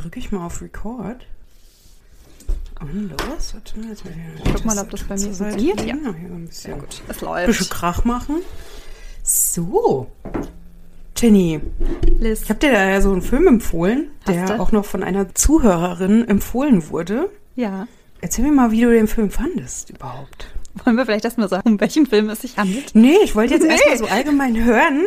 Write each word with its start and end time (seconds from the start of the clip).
drücke 0.00 0.18
ich 0.18 0.32
mal 0.32 0.44
auf 0.44 0.62
Record. 0.62 1.26
Und 2.80 3.10
los, 3.10 3.54
warte 3.54 3.78
mal, 3.80 3.88
jetzt 3.88 4.04
mal 4.04 4.12
hier 4.12 4.52
Guck 4.52 4.64
mal, 4.64 4.78
ob 4.78 4.90
das 4.90 5.02
bei 5.04 5.14
mir 5.16 5.32
funktioniert. 5.32 5.80
Ja. 5.80 5.94
ja 5.94 6.10
ein 6.10 6.46
bisschen, 6.46 6.72
ja, 6.72 6.78
gut. 6.78 7.02
Es 7.08 7.20
läuft. 7.20 7.40
Ein 7.40 7.46
bisschen 7.46 7.68
Krach 7.70 8.04
machen. 8.04 8.42
So. 9.22 10.08
Jenny, 11.16 11.60
Liz. 12.18 12.42
ich 12.42 12.50
habe 12.50 12.60
dir 12.60 12.72
da 12.72 12.88
ja 12.88 13.00
so 13.00 13.10
einen 13.10 13.22
Film 13.22 13.46
empfohlen, 13.46 14.10
Hast 14.26 14.28
der 14.28 14.46
du? 14.56 14.60
auch 14.60 14.72
noch 14.72 14.84
von 14.84 15.02
einer 15.02 15.34
Zuhörerin 15.34 16.28
empfohlen 16.28 16.90
wurde. 16.90 17.30
Ja. 17.54 17.88
Erzähl 18.20 18.44
mir 18.44 18.52
mal, 18.52 18.70
wie 18.70 18.82
du 18.82 18.90
den 18.90 19.08
Film 19.08 19.30
fandest 19.30 19.90
überhaupt. 19.90 20.48
Wollen 20.84 20.96
wir 20.96 21.06
vielleicht 21.06 21.24
erstmal 21.24 21.48
sagen, 21.48 21.70
um 21.70 21.80
welchen 21.80 22.04
Film 22.04 22.28
es 22.28 22.42
sich 22.42 22.58
handelt? 22.58 22.94
Nee, 22.94 23.16
ich 23.24 23.34
wollte 23.34 23.54
jetzt 23.54 23.62
nee. 23.62 23.70
erstmal 23.70 23.96
so 23.96 24.06
allgemein 24.06 24.62
hören, 24.62 25.06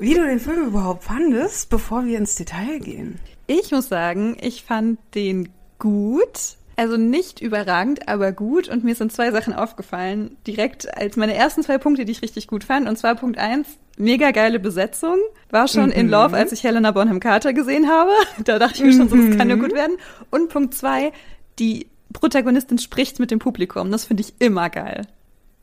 wie 0.00 0.12
du 0.12 0.26
den 0.26 0.40
Film 0.40 0.66
überhaupt 0.66 1.04
fandest, 1.04 1.70
bevor 1.70 2.04
wir 2.04 2.18
ins 2.18 2.34
Detail 2.34 2.78
gehen. 2.80 3.18
Ich 3.46 3.70
muss 3.70 3.88
sagen, 3.88 4.36
ich 4.40 4.64
fand 4.64 4.98
den 5.14 5.48
gut. 5.78 6.56
Also 6.78 6.98
nicht 6.98 7.40
überragend, 7.40 8.06
aber 8.06 8.32
gut. 8.32 8.68
Und 8.68 8.84
mir 8.84 8.94
sind 8.94 9.10
zwei 9.10 9.30
Sachen 9.30 9.54
aufgefallen, 9.54 10.36
direkt 10.46 10.94
als 10.96 11.16
meine 11.16 11.34
ersten 11.34 11.62
zwei 11.62 11.78
Punkte, 11.78 12.04
die 12.04 12.12
ich 12.12 12.20
richtig 12.20 12.48
gut 12.48 12.64
fand. 12.64 12.86
Und 12.86 12.98
zwar 12.98 13.14
Punkt 13.14 13.38
eins, 13.38 13.66
mega 13.96 14.30
geile 14.30 14.60
Besetzung. 14.60 15.16
War 15.50 15.68
schon 15.68 15.86
mhm. 15.86 15.92
in 15.92 16.08
Love, 16.08 16.36
als 16.36 16.52
ich 16.52 16.64
Helena 16.64 16.90
Bonham 16.90 17.20
Carter 17.20 17.52
gesehen 17.52 17.88
habe. 17.88 18.10
Da 18.44 18.58
dachte 18.58 18.76
ich 18.76 18.84
mir 18.84 18.92
schon 18.92 19.08
so, 19.08 19.16
das 19.16 19.38
kann 19.38 19.48
ja 19.48 19.56
mhm. 19.56 19.62
gut 19.62 19.74
werden. 19.74 19.96
Und 20.30 20.50
Punkt 20.50 20.74
zwei, 20.74 21.12
die 21.58 21.86
Protagonistin 22.12 22.78
spricht 22.78 23.20
mit 23.20 23.30
dem 23.30 23.38
Publikum. 23.38 23.90
Das 23.90 24.04
finde 24.04 24.22
ich 24.22 24.34
immer 24.38 24.68
geil. 24.68 25.06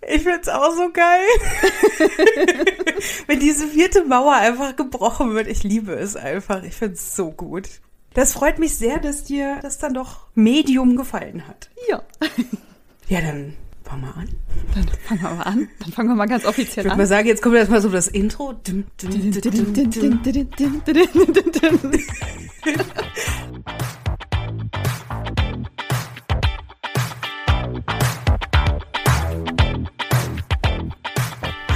Ich 0.09 0.23
find's 0.23 0.49
auch 0.49 0.75
so 0.75 0.91
geil. 0.91 1.21
Wenn 3.27 3.39
diese 3.39 3.67
vierte 3.67 4.03
Mauer 4.05 4.34
einfach 4.34 4.76
gebrochen 4.76 5.34
wird. 5.34 5.48
Ich 5.48 5.63
liebe 5.63 5.93
es 5.93 6.16
einfach. 6.16 6.63
Ich 6.63 6.76
find's 6.76 7.16
so 7.16 7.31
gut. 7.31 7.70
Das 8.13 8.34
freut 8.34 8.59
mich 8.59 8.76
sehr, 8.76 8.99
dass 8.99 9.23
dir 9.23 9.59
das 9.62 9.79
dann 9.79 9.93
doch 9.93 10.27
Medium 10.35 10.95
gefallen 10.95 11.48
hat. 11.48 11.70
Ja. 11.90 12.04
Ja, 13.07 13.21
dann 13.21 13.55
fangen 13.84 14.04
wir 14.04 14.15
an. 14.15 14.29
Dann 14.76 14.87
fangen 15.07 15.21
wir 15.21 15.29
mal 15.31 15.43
an. 15.43 15.70
Dann 15.79 15.91
fangen 15.91 16.09
wir 16.09 16.15
mal 16.15 16.27
ganz 16.27 16.46
offiziell 16.46 16.65
ich 16.68 16.77
an. 16.77 16.79
Ich 16.79 16.85
würde 16.85 16.98
mal 16.98 17.07
sagen, 17.07 17.27
jetzt 17.27 17.41
kommt 17.41 17.55
erstmal 17.55 17.81
so 17.81 17.90
das 17.90 18.07
Intro. 18.07 18.54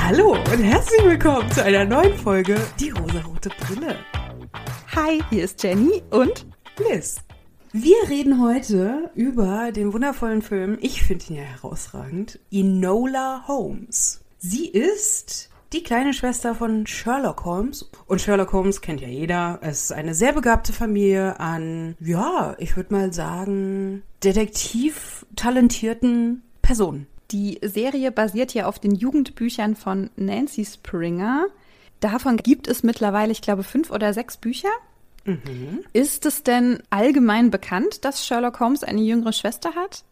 Hallo 0.09 0.31
und 0.31 0.63
herzlich 0.63 1.03
willkommen 1.03 1.52
zu 1.52 1.61
einer 1.61 1.83
neuen 1.83 2.16
Folge 2.16 2.55
Die 2.80 2.91
rosarote 2.91 3.50
Brille. 3.50 3.97
Hi, 4.95 5.22
hier 5.30 5.44
ist 5.44 5.61
Jenny 5.61 6.02
und 6.11 6.45
Liz. 6.89 7.17
Wir 7.73 7.97
reden 8.08 8.41
heute 8.41 9.11
über 9.16 9.73
den 9.73 9.91
wundervollen 9.91 10.41
Film, 10.41 10.77
ich 10.80 11.03
finde 11.03 11.25
ihn 11.27 11.36
ja 11.36 11.41
herausragend, 11.41 12.39
Enola 12.49 13.49
Holmes. 13.49 14.23
Sie 14.38 14.69
ist 14.69 15.49
die 15.73 15.83
kleine 15.83 16.14
Schwester 16.14 16.55
von 16.55 16.88
Sherlock 16.88 17.44
Holmes. 17.44 17.92
Und 18.05 18.21
Sherlock 18.21 18.53
Holmes 18.53 18.80
kennt 18.80 19.02
ja 19.02 19.09
jeder. 19.09 19.59
Es 19.61 19.83
ist 19.83 19.92
eine 19.92 20.14
sehr 20.14 20.31
begabte 20.31 20.71
Familie 20.71 21.38
an, 21.42 21.97
ja, 21.99 22.55
ich 22.59 22.77
würde 22.77 22.94
mal 22.94 23.11
sagen, 23.11 24.03
detektiv 24.23 25.25
talentierten 25.36 26.44
Personen. 26.61 27.08
Die 27.31 27.59
Serie 27.61 28.11
basiert 28.11 28.53
ja 28.53 28.67
auf 28.67 28.80
den 28.80 28.95
Jugendbüchern 28.95 29.75
von 29.75 30.09
Nancy 30.16 30.66
Springer. 30.66 31.47
Davon 32.00 32.38
gibt 32.38 32.67
es 32.67 32.83
mittlerweile, 32.83 33.31
ich 33.31 33.42
glaube, 33.42 33.64
fünf 33.64 33.92
oder 33.92 34.14
sechs 34.14 34.38
Bücher. 34.38 34.70
Mhm. 35.25 35.83
Ist 35.94 36.25
es 36.25 36.44
denn 36.44 36.81
allgemein 36.89 37.52
bekannt, 37.52 38.05
dass 38.05 38.25
Sherlock 38.25 38.59
Holmes 38.59 38.83
eine 38.83 39.02
jüngere 39.02 39.33
Schwester 39.33 39.75
hat? 39.75 40.03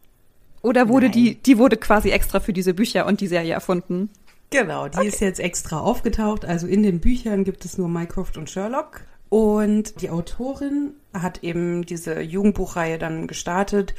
Oder 0.62 0.88
wurde 0.88 1.06
Nein. 1.06 1.12
die, 1.12 1.34
die 1.36 1.58
wurde 1.58 1.76
quasi 1.76 2.10
extra 2.10 2.40
für 2.40 2.52
diese 2.52 2.74
Bücher 2.74 3.06
und 3.06 3.20
die 3.20 3.28
Serie 3.28 3.54
erfunden? 3.54 4.10
Genau, 4.50 4.88
die 4.88 4.98
okay. 4.98 5.08
ist 5.08 5.20
jetzt 5.20 5.40
extra 5.40 5.80
aufgetaucht. 5.80 6.44
Also 6.44 6.66
in 6.66 6.82
den 6.82 7.00
Büchern 7.00 7.44
gibt 7.44 7.64
es 7.64 7.78
nur 7.78 7.88
Mycroft 7.88 8.36
und 8.36 8.50
Sherlock. 8.50 9.02
Und 9.28 10.00
die 10.02 10.10
Autorin 10.10 10.92
hat 11.12 11.42
eben 11.42 11.84
diese 11.86 12.20
Jugendbuchreihe 12.20 12.98
dann 12.98 13.26
gestartet 13.26 13.94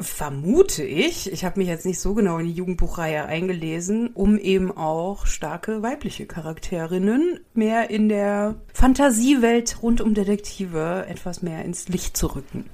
vermute 0.00 0.84
ich, 0.84 1.32
ich 1.32 1.44
habe 1.44 1.58
mich 1.58 1.68
jetzt 1.68 1.86
nicht 1.86 2.00
so 2.00 2.14
genau 2.14 2.38
in 2.38 2.46
die 2.46 2.52
Jugendbuchreihe 2.52 3.26
eingelesen, 3.26 4.10
um 4.14 4.38
eben 4.38 4.70
auch 4.76 5.26
starke 5.26 5.82
weibliche 5.82 6.26
Charakterinnen 6.26 7.40
mehr 7.54 7.90
in 7.90 8.08
der 8.08 8.56
Fantasiewelt 8.72 9.82
rund 9.82 10.00
um 10.00 10.14
Detektive 10.14 11.06
etwas 11.08 11.42
mehr 11.42 11.64
ins 11.64 11.88
Licht 11.88 12.16
zu 12.16 12.28
rücken. 12.28 12.64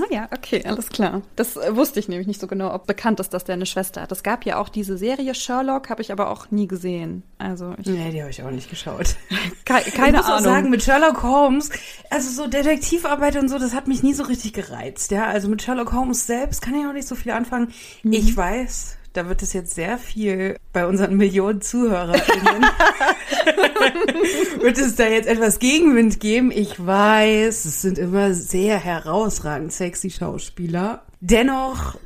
Ah 0.00 0.14
ja, 0.14 0.28
okay, 0.32 0.64
alles 0.64 0.88
klar. 0.88 1.22
Das 1.36 1.56
äh, 1.56 1.76
wusste 1.76 2.00
ich 2.00 2.08
nämlich 2.08 2.26
nicht 2.26 2.40
so 2.40 2.46
genau, 2.46 2.72
ob 2.72 2.86
bekannt 2.86 3.20
ist, 3.20 3.34
dass 3.34 3.44
der 3.44 3.54
eine 3.54 3.66
Schwester 3.66 4.02
hat. 4.02 4.12
Es 4.12 4.22
gab 4.22 4.46
ja 4.46 4.58
auch 4.58 4.68
diese 4.68 4.96
Serie 4.96 5.34
Sherlock, 5.34 5.90
habe 5.90 6.02
ich 6.02 6.12
aber 6.12 6.30
auch 6.30 6.50
nie 6.50 6.66
gesehen. 6.66 7.22
Also 7.38 7.74
ich 7.78 7.86
nee, 7.86 8.10
die 8.10 8.20
habe 8.20 8.30
ich 8.30 8.42
auch 8.42 8.50
nicht 8.50 8.70
geschaut. 8.70 9.16
Ke 9.64 9.74
keine 9.90 10.08
ich 10.08 10.16
muss 10.16 10.24
Ahnung. 10.26 10.38
Auch 10.38 10.40
sagen, 10.40 10.70
mit 10.70 10.82
Sherlock 10.82 11.22
Holmes, 11.22 11.70
also 12.08 12.30
so 12.30 12.48
Detektivarbeit 12.48 13.36
und 13.36 13.48
so, 13.48 13.58
das 13.58 13.74
hat 13.74 13.88
mich 13.88 14.02
nie 14.02 14.14
so 14.14 14.24
richtig 14.24 14.52
gereizt. 14.52 15.10
Ja, 15.10 15.26
also 15.26 15.48
mit 15.48 15.62
Sherlock 15.62 15.92
Holmes 15.92 16.26
selbst 16.26 16.62
kann 16.62 16.74
ich 16.74 16.86
auch 16.86 16.92
nicht 16.92 17.08
so 17.08 17.14
viel 17.14 17.32
anfangen. 17.32 17.72
Mhm. 18.02 18.12
Ich 18.12 18.36
weiß, 18.36 18.96
da 19.12 19.28
wird 19.28 19.42
es 19.42 19.52
jetzt 19.52 19.74
sehr 19.74 19.98
viel 19.98 20.56
bei 20.72 20.86
unseren 20.86 21.16
Millionen 21.16 21.60
ZuhörerInnen. 21.60 22.62
wird 24.60 24.78
es 24.78 24.94
da 24.94 25.06
jetzt 25.06 25.28
etwas 25.28 25.58
Gegenwind 25.58 26.20
geben? 26.20 26.50
Ich 26.50 26.84
weiß, 26.84 27.64
es 27.64 27.82
sind 27.82 27.98
immer 27.98 28.34
sehr 28.34 28.78
herausragend 28.78 29.72
sexy 29.72 30.10
Schauspieler. 30.10 31.02
Dennoch 31.20 31.96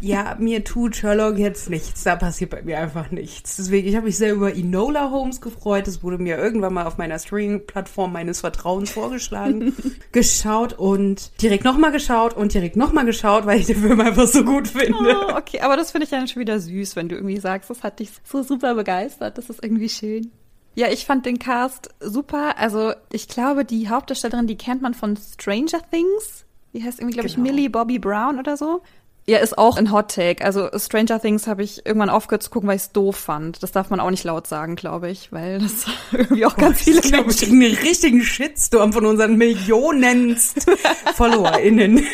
ja, 0.00 0.36
mir 0.38 0.64
tut 0.64 0.96
Sherlock 0.96 1.38
jetzt 1.38 1.70
nichts. 1.70 2.04
Da 2.04 2.16
passiert 2.16 2.50
bei 2.50 2.62
mir 2.62 2.78
einfach 2.78 3.10
nichts. 3.10 3.56
Deswegen, 3.56 3.88
ich 3.88 3.96
habe 3.96 4.06
mich 4.06 4.16
sehr 4.16 4.32
über 4.32 4.54
Enola 4.54 5.10
Holmes 5.10 5.40
gefreut. 5.40 5.86
Das 5.86 6.02
wurde 6.02 6.18
mir 6.18 6.38
irgendwann 6.38 6.74
mal 6.74 6.86
auf 6.86 6.98
meiner 6.98 7.18
Streaming-Plattform 7.18 8.12
meines 8.12 8.40
Vertrauens 8.40 8.90
vorgeschlagen. 8.90 9.74
geschaut 10.12 10.74
und 10.74 11.30
direkt 11.40 11.64
nochmal 11.64 11.92
geschaut 11.92 12.34
und 12.34 12.54
direkt 12.54 12.76
nochmal 12.76 13.04
geschaut, 13.04 13.46
weil 13.46 13.60
ich 13.60 13.66
den 13.66 13.76
Film 13.76 14.00
einfach 14.00 14.26
so 14.26 14.44
gut 14.44 14.68
finde. 14.68 15.16
Oh, 15.28 15.36
okay, 15.36 15.60
aber 15.60 15.76
das 15.76 15.90
finde 15.92 16.04
ich 16.04 16.10
dann 16.10 16.28
schon 16.28 16.40
wieder 16.40 16.58
süß, 16.58 16.96
wenn 16.96 17.08
du 17.08 17.16
irgendwie 17.16 17.40
sagst, 17.40 17.70
das 17.70 17.82
hat 17.82 18.00
dich 18.00 18.10
so 18.24 18.42
super 18.42 18.74
begeistert. 18.74 19.38
Das 19.38 19.50
ist 19.50 19.62
irgendwie 19.62 19.88
schön. 19.88 20.30
Ja, 20.74 20.88
ich 20.90 21.04
fand 21.04 21.26
den 21.26 21.38
Cast 21.38 21.90
super. 22.00 22.56
Also, 22.58 22.92
ich 23.10 23.28
glaube, 23.28 23.64
die 23.64 23.88
Hauptdarstellerin, 23.88 24.46
die 24.46 24.56
kennt 24.56 24.80
man 24.80 24.94
von 24.94 25.16
Stranger 25.16 25.82
Things. 25.90 26.46
Die 26.72 26.82
heißt 26.82 27.00
irgendwie, 27.00 27.14
glaube 27.14 27.28
genau. 27.28 27.44
ich, 27.44 27.52
Millie 27.52 27.70
Bobby 27.70 27.98
Brown 27.98 28.38
oder 28.38 28.56
so. 28.56 28.82
Ja, 29.24 29.38
ist 29.38 29.56
auch 29.56 29.76
ein 29.76 29.92
Hot 29.92 30.12
Take. 30.14 30.44
Also 30.44 30.68
Stranger 30.76 31.20
Things 31.20 31.46
habe 31.46 31.62
ich 31.62 31.86
irgendwann 31.86 32.10
aufgehört 32.10 32.42
zu 32.42 32.50
gucken, 32.50 32.68
weil 32.68 32.76
ich 32.76 32.82
es 32.82 32.92
doof 32.92 33.16
fand. 33.16 33.62
Das 33.62 33.70
darf 33.70 33.88
man 33.88 34.00
auch 34.00 34.10
nicht 34.10 34.24
laut 34.24 34.48
sagen, 34.48 34.74
glaube 34.74 35.10
ich, 35.10 35.30
weil 35.30 35.60
das 35.60 35.86
irgendwie 36.12 36.44
auch 36.44 36.56
ganz 36.56 36.82
viele 36.82 37.00
ich 37.00 37.12
glaube, 37.12 37.30
ich 37.30 37.48
einen 37.48 37.62
richtigen 37.62 38.22
Shitstorm 38.22 38.92
von 38.92 39.06
unseren 39.06 39.36
Millionenst 39.36 40.66
FollowerInnen. 41.14 42.04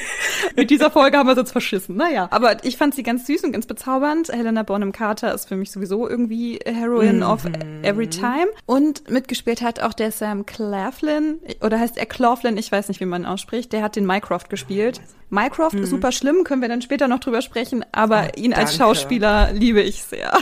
Mit 0.54 0.70
dieser 0.70 0.90
Folge 0.90 1.16
haben 1.16 1.26
wir 1.26 1.32
es 1.32 1.38
jetzt 1.38 1.52
verschissen. 1.52 1.96
Naja, 1.96 2.28
aber 2.30 2.62
ich 2.64 2.76
fand 2.76 2.94
sie 2.94 3.02
ganz 3.02 3.26
süß 3.26 3.44
und 3.44 3.52
ganz 3.52 3.64
bezaubernd. 3.64 4.28
Helena 4.28 4.62
Bonham 4.62 4.92
Carter 4.92 5.32
ist 5.32 5.48
für 5.48 5.56
mich 5.56 5.70
sowieso 5.70 6.06
irgendwie 6.06 6.58
Heroine 6.66 7.18
mhm. 7.18 7.22
of 7.22 7.46
Every 7.82 8.10
Time. 8.10 8.48
Und 8.66 9.08
mitgespielt 9.08 9.62
hat 9.62 9.80
auch 9.80 9.94
der 9.94 10.12
Sam 10.12 10.44
Claflin, 10.44 11.38
oder 11.62 11.80
heißt 11.80 11.96
er 11.96 12.06
Claflin, 12.06 12.58
ich 12.58 12.70
weiß 12.70 12.88
nicht, 12.88 13.00
wie 13.00 13.06
man 13.06 13.22
ihn 13.22 13.26
ausspricht. 13.26 13.72
Der 13.72 13.82
hat 13.82 13.96
den 13.96 14.04
Mycroft 14.04 14.50
gespielt. 14.50 15.00
Mycroft 15.30 15.74
mhm. 15.74 15.82
ist 15.82 15.90
super 15.90 16.12
schlimm, 16.12 16.44
können 16.44 16.62
wir 16.62 16.68
dann 16.68 16.82
später 16.82 17.08
noch 17.08 17.20
drüber 17.20 17.42
sprechen, 17.42 17.84
aber 17.92 18.28
oh, 18.28 18.40
ihn 18.40 18.54
als 18.54 18.76
Schauspieler 18.76 19.52
liebe 19.52 19.82
ich 19.82 20.02
sehr. 20.02 20.32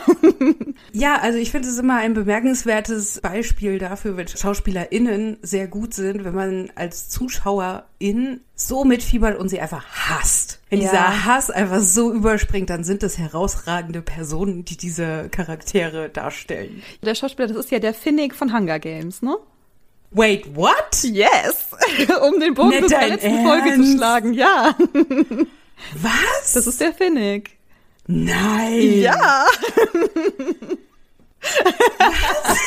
ja, 0.92 1.16
also 1.20 1.38
ich 1.38 1.50
finde 1.50 1.68
es 1.68 1.78
immer 1.78 1.96
ein 1.96 2.14
bemerkenswertes 2.14 3.20
Beispiel 3.20 3.78
dafür, 3.78 4.16
wenn 4.16 4.28
SchauspielerInnen 4.28 5.38
sehr 5.42 5.66
gut 5.66 5.94
sind, 5.94 6.24
wenn 6.24 6.34
man 6.34 6.70
als 6.74 7.08
Zuschauerin 7.08 8.40
so 8.54 8.84
mitfiebert 8.84 9.38
und 9.38 9.48
sie 9.48 9.60
einfach 9.60 9.84
hasst. 9.86 10.60
Wenn 10.70 10.80
ja. 10.80 10.90
dieser 10.90 11.24
Hass 11.24 11.50
einfach 11.50 11.80
so 11.80 12.12
überspringt, 12.12 12.70
dann 12.70 12.84
sind 12.84 13.02
das 13.02 13.18
herausragende 13.18 14.02
Personen, 14.02 14.64
die 14.64 14.76
diese 14.76 15.28
Charaktere 15.30 16.08
darstellen. 16.08 16.82
Der 17.02 17.14
Schauspieler, 17.14 17.48
das 17.48 17.56
ist 17.56 17.70
ja 17.70 17.78
der 17.78 17.94
Finnick 17.94 18.34
von 18.34 18.56
Hunger 18.56 18.78
Games, 18.78 19.22
ne? 19.22 19.36
Wait, 20.16 20.56
what? 20.56 21.02
Yes! 21.02 21.66
um 22.22 22.40
den 22.40 22.54
Bogen 22.54 22.80
bis 22.80 22.90
zur 22.90 23.00
letzten 23.02 23.26
Ernst? 23.26 23.46
Folge 23.46 23.74
zu 23.74 23.96
schlagen, 23.96 24.32
ja. 24.32 24.74
Was? 25.94 26.54
Das 26.54 26.66
ist 26.66 26.80
der 26.80 26.94
Finnick. 26.94 27.58
Nein. 28.06 29.00
Ja. 29.00 29.44
Was? 31.98 32.58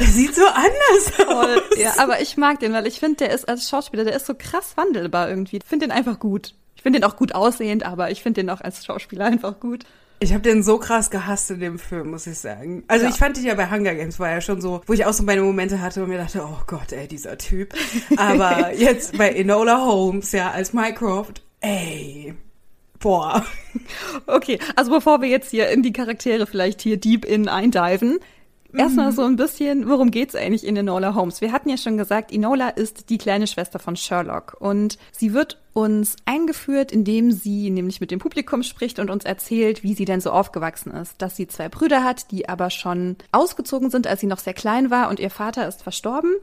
Der 0.00 0.06
sieht 0.06 0.34
so 0.34 0.44
anders 0.46 1.28
aus. 1.28 1.78
Ja, 1.78 1.94
aber 1.96 2.20
ich 2.20 2.36
mag 2.36 2.60
den, 2.60 2.74
weil 2.74 2.86
ich 2.86 3.00
finde, 3.00 3.24
der 3.24 3.30
ist 3.30 3.48
als 3.48 3.70
Schauspieler, 3.70 4.04
der 4.04 4.16
ist 4.16 4.26
so 4.26 4.34
krass 4.34 4.76
wandelbar 4.76 5.30
irgendwie. 5.30 5.56
Ich 5.56 5.64
finde 5.64 5.86
den 5.86 5.92
einfach 5.96 6.18
gut. 6.18 6.52
Ich 6.76 6.82
finde 6.82 7.00
den 7.00 7.08
auch 7.08 7.16
gut 7.16 7.34
aussehend, 7.34 7.84
aber 7.84 8.10
ich 8.10 8.22
finde 8.22 8.42
den 8.42 8.50
auch 8.50 8.60
als 8.60 8.84
Schauspieler 8.84 9.24
einfach 9.24 9.60
gut. 9.60 9.86
Ich 10.22 10.32
habe 10.34 10.42
den 10.42 10.62
so 10.62 10.76
krass 10.78 11.10
gehasst 11.10 11.50
in 11.50 11.60
dem 11.60 11.78
Film, 11.78 12.10
muss 12.10 12.26
ich 12.26 12.38
sagen. 12.38 12.84
Also 12.88 13.06
Ja. 13.06 13.10
ich 13.10 13.16
fand 13.16 13.38
ihn 13.38 13.46
ja 13.46 13.54
bei 13.54 13.70
Hunger 13.70 13.94
Games 13.94 14.20
war 14.20 14.30
ja 14.30 14.40
schon 14.42 14.60
so, 14.60 14.82
wo 14.86 14.92
ich 14.92 15.06
auch 15.06 15.14
so 15.14 15.22
meine 15.22 15.40
Momente 15.40 15.80
hatte 15.80 16.02
und 16.02 16.10
mir 16.10 16.18
dachte, 16.18 16.42
oh 16.44 16.58
Gott, 16.66 16.92
ey, 16.92 17.08
dieser 17.08 17.38
Typ. 17.38 17.72
Aber 18.18 18.74
jetzt 18.74 19.16
bei 19.16 19.30
Enola 19.30 19.80
Holmes, 19.84 20.32
ja, 20.32 20.50
als 20.50 20.74
Mycroft, 20.74 21.42
ey, 21.60 22.34
boah. 22.98 23.44
Okay, 24.26 24.58
also 24.76 24.90
bevor 24.90 25.22
wir 25.22 25.28
jetzt 25.28 25.50
hier 25.50 25.70
in 25.70 25.82
die 25.82 25.92
Charaktere 25.92 26.46
vielleicht 26.46 26.82
hier 26.82 26.98
deep 26.98 27.24
in 27.24 27.48
eindiven, 27.48 28.18
erstmal 28.76 29.12
so 29.12 29.22
ein 29.22 29.36
bisschen, 29.36 29.88
worum 29.88 30.10
geht's 30.10 30.34
eigentlich 30.34 30.66
in 30.66 30.76
Enola 30.76 31.14
Holmes? 31.14 31.40
Wir 31.40 31.50
hatten 31.52 31.70
ja 31.70 31.76
schon 31.78 31.96
gesagt, 31.96 32.30
Enola 32.30 32.68
ist 32.68 33.08
die 33.08 33.18
kleine 33.18 33.46
Schwester 33.46 33.78
von 33.78 33.96
Sherlock 33.96 34.56
und 34.60 34.98
sie 35.12 35.32
wird 35.32 35.59
uns 35.72 36.16
eingeführt, 36.24 36.92
indem 36.92 37.30
sie 37.30 37.70
nämlich 37.70 38.00
mit 38.00 38.10
dem 38.10 38.18
Publikum 38.18 38.62
spricht 38.62 38.98
und 38.98 39.10
uns 39.10 39.24
erzählt, 39.24 39.82
wie 39.82 39.94
sie 39.94 40.04
denn 40.04 40.20
so 40.20 40.30
aufgewachsen 40.30 40.92
ist. 40.92 41.22
Dass 41.22 41.36
sie 41.36 41.46
zwei 41.46 41.68
Brüder 41.68 42.04
hat, 42.04 42.30
die 42.30 42.48
aber 42.48 42.70
schon 42.70 43.16
ausgezogen 43.32 43.90
sind, 43.90 44.06
als 44.06 44.20
sie 44.20 44.26
noch 44.26 44.38
sehr 44.38 44.54
klein 44.54 44.90
war 44.90 45.08
und 45.08 45.20
ihr 45.20 45.30
Vater 45.30 45.68
ist 45.68 45.82
verstorben 45.82 46.34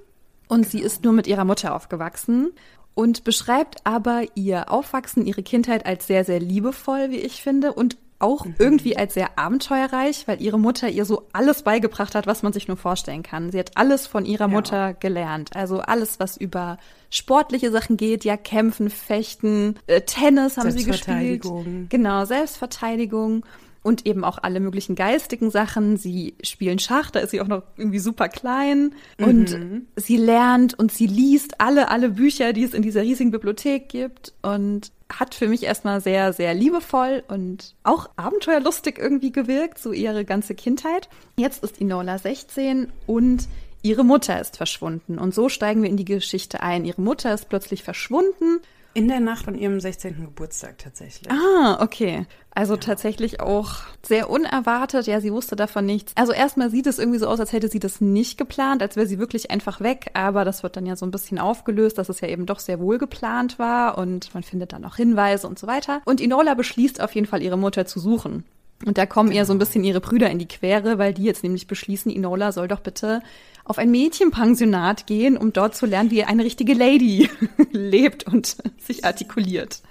und 0.48 0.68
sie 0.68 0.80
ist 0.80 1.04
nur 1.04 1.14
mit 1.14 1.28
ihrer 1.28 1.46
Mutter 1.46 1.76
aufgewachsen 1.76 2.52
und 2.94 3.24
beschreibt 3.24 3.86
aber 3.86 4.24
ihr 4.36 4.72
Aufwachsen, 4.72 5.26
ihre 5.26 5.44
Kindheit 5.44 5.86
als 5.86 6.08
sehr, 6.08 6.24
sehr 6.24 6.40
liebevoll, 6.40 7.12
wie 7.12 7.20
ich 7.20 7.44
finde, 7.44 7.74
und 7.74 7.96
auch 8.20 8.46
irgendwie 8.58 8.98
als 8.98 9.14
sehr 9.14 9.38
abenteuerreich, 9.38 10.28
weil 10.28 10.42
ihre 10.42 10.60
Mutter 10.60 10.90
ihr 10.90 11.06
so 11.06 11.28
alles 11.34 11.62
beigebracht 11.62 12.16
hat, 12.16 12.26
was 12.26 12.44
man 12.44 12.54
sich 12.54 12.68
nur 12.68 12.78
vorstellen 12.78 13.24
kann. 13.24 13.52
Sie 13.52 13.60
hat 13.60 13.72
alles 13.76 14.08
von 14.08 14.26
ihrer 14.26 14.46
Ja. 14.46 14.48
Mutter 14.48 14.94
gelernt. 14.94 15.56
Also 15.56 15.80
alles, 15.80 16.20
was 16.20 16.36
über 16.38 16.78
sportliche 17.10 17.72
Sachen 17.72 17.96
geht, 17.96 18.26
ja, 18.26 18.36
kämpfen, 18.36 18.90
fechten, 18.90 19.76
äh, 19.88 20.02
Tennis 20.02 20.58
haben 20.58 20.72
sie 20.72 20.84
gespielt. 20.84 21.44
Genau, 21.90 22.26
Selbstverteidigung 22.26 23.44
und 23.88 24.06
eben 24.06 24.26
auch 24.26 24.38
alle 24.42 24.60
möglichen 24.60 24.96
geistigen 24.96 25.50
Sachen. 25.50 25.96
Sie 25.96 26.36
spielen 26.44 26.78
Schach, 26.78 27.10
da 27.10 27.22
ist 27.22 27.32
sie 27.32 27.40
auch 27.40 27.48
noch 27.48 27.64
irgendwie 27.78 28.00
super 28.00 28.28
klein 28.28 28.94
und 29.18 29.58
sie 29.96 30.18
lernt 30.18 30.78
und 30.78 30.92
sie 30.92 31.08
liest 31.08 31.62
alle, 31.62 31.90
alle 31.90 32.10
Bücher, 32.10 32.52
die 32.52 32.66
es 32.66 32.74
in 32.74 32.82
dieser 32.82 33.04
riesigen 33.04 33.32
Bibliothek 33.32 33.88
gibt 33.88 34.34
und 34.42 34.92
hat 35.10 35.36
für 35.36 35.48
mich 35.48 35.64
erstmal 35.64 36.02
sehr, 36.02 36.34
sehr 36.34 36.54
liebevoll 36.54 37.24
und 37.30 37.76
auch 37.84 38.10
abenteuerlustig 38.18 38.98
irgendwie 39.00 39.32
gewirkt, 39.32 39.80
so 39.80 39.94
ihre 39.94 40.26
ganze 40.26 40.54
Kindheit. 40.54 41.08
Jetzt 41.38 41.64
ist 41.64 41.80
Inola 41.80 42.18
16 42.18 42.92
und 43.06 43.48
ihre 43.84 44.04
Mutter 44.04 44.42
ist 44.42 44.58
verschwunden. 44.58 45.18
Und 45.18 45.34
so 45.34 45.48
steigen 45.48 45.82
wir 45.82 45.90
in 45.90 45.96
die 45.96 46.04
Geschichte 46.04 46.62
ein. 46.62 46.84
Ihre 46.84 47.02
Mutter 47.02 47.34
ist 47.34 47.48
plötzlich 47.48 47.84
verschwunden 47.84 48.60
In 48.98 49.08
der 49.08 49.20
Nacht 49.20 49.46
von 49.46 49.54
ihrem 49.54 49.80
16. 49.80 50.22
Geburtstag 50.22 50.80
tatsächlich. 50.80 51.32
Ah, 51.32 51.78
okay. 51.84 52.26
Also 52.50 52.78
tatsächlich 52.78 53.40
auch 53.40 53.76
sehr 54.02 54.28
unerwartet. 54.28 55.06
Ja, 55.06 55.22
sie 55.22 55.32
wusste 55.32 55.56
davon 55.56 55.86
nichts. 55.86 56.14
Also 56.16 56.34
erstmal 56.34 56.72
sieht 56.72 56.88
es 56.88 56.98
irgendwie 56.98 57.20
so 57.20 57.28
aus, 57.28 57.40
als 57.40 57.54
hätte 57.54 57.68
sie 57.68 57.78
das 57.78 58.02
nicht 58.02 58.40
geplant, 58.40 58.82
als 58.82 58.96
wäre 58.96 59.06
sie 59.06 59.20
wirklich 59.20 59.52
einfach 59.52 59.82
weg. 59.82 60.10
Aber 60.16 60.46
das 60.46 60.64
wird 60.64 60.78
dann 60.78 60.88
ja 60.88 60.96
so 60.96 61.06
ein 61.06 61.12
bisschen 61.12 61.38
aufgelöst, 61.38 62.00
dass 62.00 62.10
es 62.10 62.22
ja 62.22 62.28
eben 62.28 62.48
doch 62.48 62.58
sehr 62.58 62.80
wohl 62.80 62.98
geplant 62.98 63.60
war 63.60 64.00
und 64.00 64.34
man 64.34 64.42
findet 64.42 64.74
dann 64.74 64.84
auch 64.84 64.96
Hinweise 64.96 65.48
und 65.48 65.60
so 65.60 65.68
weiter. 65.68 66.02
Und 66.06 66.20
Inola 66.20 66.56
beschließt 66.56 67.00
auf 67.00 67.14
jeden 67.14 67.28
Fall, 67.28 67.44
ihre 67.44 67.56
Mutter 67.56 67.86
zu 67.86 68.00
suchen. 68.00 68.46
Und 68.86 68.98
da 68.98 69.06
kommen 69.06 69.32
ihr 69.32 69.46
so 69.46 69.54
ein 69.54 69.60
bisschen 69.60 69.84
ihre 69.84 70.02
Brüder 70.02 70.30
in 70.30 70.40
die 70.40 70.48
Quere, 70.48 70.98
weil 70.98 71.14
die 71.14 71.24
jetzt 71.24 71.44
nämlich 71.44 71.68
beschließen, 71.68 72.12
Inola 72.12 72.52
soll 72.52 72.68
doch 72.68 72.80
bitte 72.80 73.22
auf 73.66 73.78
ein 73.80 73.92
Mädchenpensionat 73.92 75.08
gehen, 75.08 75.36
um 75.36 75.52
dort 75.52 75.76
zu 75.76 75.86
lernen, 75.86 76.12
wie 76.12 76.24
eine 76.24 76.44
richtige 76.44 76.74
Lady 76.74 77.30
lebt 77.72 78.26
und 78.26 78.58
sich 78.78 79.04
artikuliert. 79.04 79.82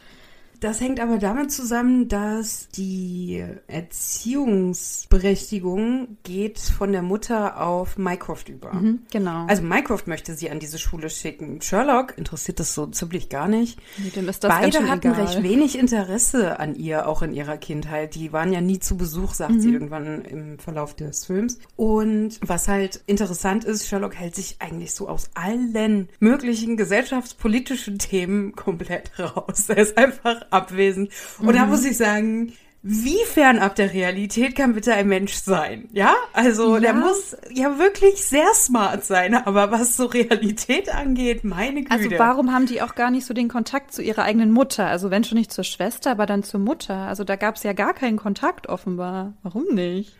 Das 0.60 0.80
hängt 0.80 1.00
aber 1.00 1.18
damit 1.18 1.50
zusammen, 1.52 2.08
dass 2.08 2.68
die 2.68 3.44
Erziehungsberechtigung 3.66 6.16
geht 6.22 6.58
von 6.58 6.92
der 6.92 7.02
Mutter 7.02 7.60
auf 7.60 7.98
Mycroft 7.98 8.48
über. 8.48 8.72
Mhm, 8.74 9.00
genau. 9.10 9.46
Also 9.46 9.62
Mycroft 9.62 10.06
möchte 10.06 10.34
sie 10.34 10.50
an 10.50 10.58
diese 10.58 10.78
Schule 10.78 11.10
schicken. 11.10 11.60
Sherlock 11.60 12.16
interessiert 12.16 12.60
das 12.60 12.74
so 12.74 12.86
ziemlich 12.86 13.28
gar 13.28 13.48
nicht. 13.48 13.78
Dem 14.14 14.28
ist 14.28 14.44
das 14.44 14.50
Beide 14.52 14.88
hatten 14.88 15.08
egal. 15.08 15.26
recht 15.26 15.42
wenig 15.42 15.78
Interesse 15.78 16.58
an 16.58 16.74
ihr, 16.74 17.08
auch 17.08 17.22
in 17.22 17.32
ihrer 17.32 17.56
Kindheit. 17.58 18.14
Die 18.14 18.32
waren 18.32 18.52
ja 18.52 18.60
nie 18.60 18.78
zu 18.78 18.96
Besuch, 18.96 19.34
sagt 19.34 19.52
Mhm. 19.52 19.60
sie 19.60 19.72
irgendwann 19.72 20.24
im 20.24 20.58
Verlauf 20.58 20.94
des 20.94 21.26
Films. 21.26 21.58
Und 21.76 22.38
was 22.40 22.68
halt 22.68 23.00
interessant 23.06 23.64
ist, 23.64 23.86
Sherlock 23.86 24.14
hält 24.14 24.34
sich 24.34 24.56
eigentlich 24.60 24.94
so 24.94 25.08
aus 25.08 25.30
allen 25.34 26.08
möglichen 26.20 26.76
gesellschaftspolitischen 26.76 27.98
Themen 27.98 28.54
komplett 28.54 29.18
raus. 29.18 29.64
Er 29.68 29.78
ist 29.78 29.98
einfach 29.98 30.45
abwesend. 30.50 31.10
Und 31.38 31.46
Mhm. 31.48 31.52
da 31.52 31.66
muss 31.66 31.84
ich 31.84 31.96
sagen, 31.96 32.52
wie 32.88 33.18
fernab 33.24 33.74
der 33.74 33.92
Realität 33.92 34.54
kann 34.54 34.74
bitte 34.74 34.94
ein 34.94 35.08
Mensch 35.08 35.32
sein? 35.34 35.88
Ja, 35.92 36.14
also 36.32 36.74
Ja. 36.74 36.80
der 36.80 36.94
muss 36.94 37.36
ja 37.52 37.78
wirklich 37.80 38.24
sehr 38.24 38.46
smart 38.54 39.04
sein, 39.04 39.34
aber 39.34 39.72
was 39.72 39.96
so 39.96 40.04
Realität 40.06 40.94
angeht, 40.94 41.42
meine 41.42 41.82
Güte. 41.82 41.90
Also 41.90 42.10
warum 42.16 42.52
haben 42.52 42.66
die 42.66 42.82
auch 42.82 42.94
gar 42.94 43.10
nicht 43.10 43.26
so 43.26 43.34
den 43.34 43.48
Kontakt 43.48 43.92
zu 43.92 44.02
ihrer 44.02 44.22
eigenen 44.22 44.52
Mutter? 44.52 44.86
Also 44.86 45.10
wenn 45.10 45.24
schon 45.24 45.38
nicht 45.38 45.52
zur 45.52 45.64
Schwester, 45.64 46.12
aber 46.12 46.26
dann 46.26 46.44
zur 46.44 46.60
Mutter. 46.60 46.94
Also 46.94 47.24
da 47.24 47.34
gab 47.34 47.56
es 47.56 47.64
ja 47.64 47.72
gar 47.72 47.92
keinen 47.92 48.18
Kontakt 48.18 48.68
offenbar. 48.68 49.32
Warum 49.42 49.64
nicht? 49.74 50.14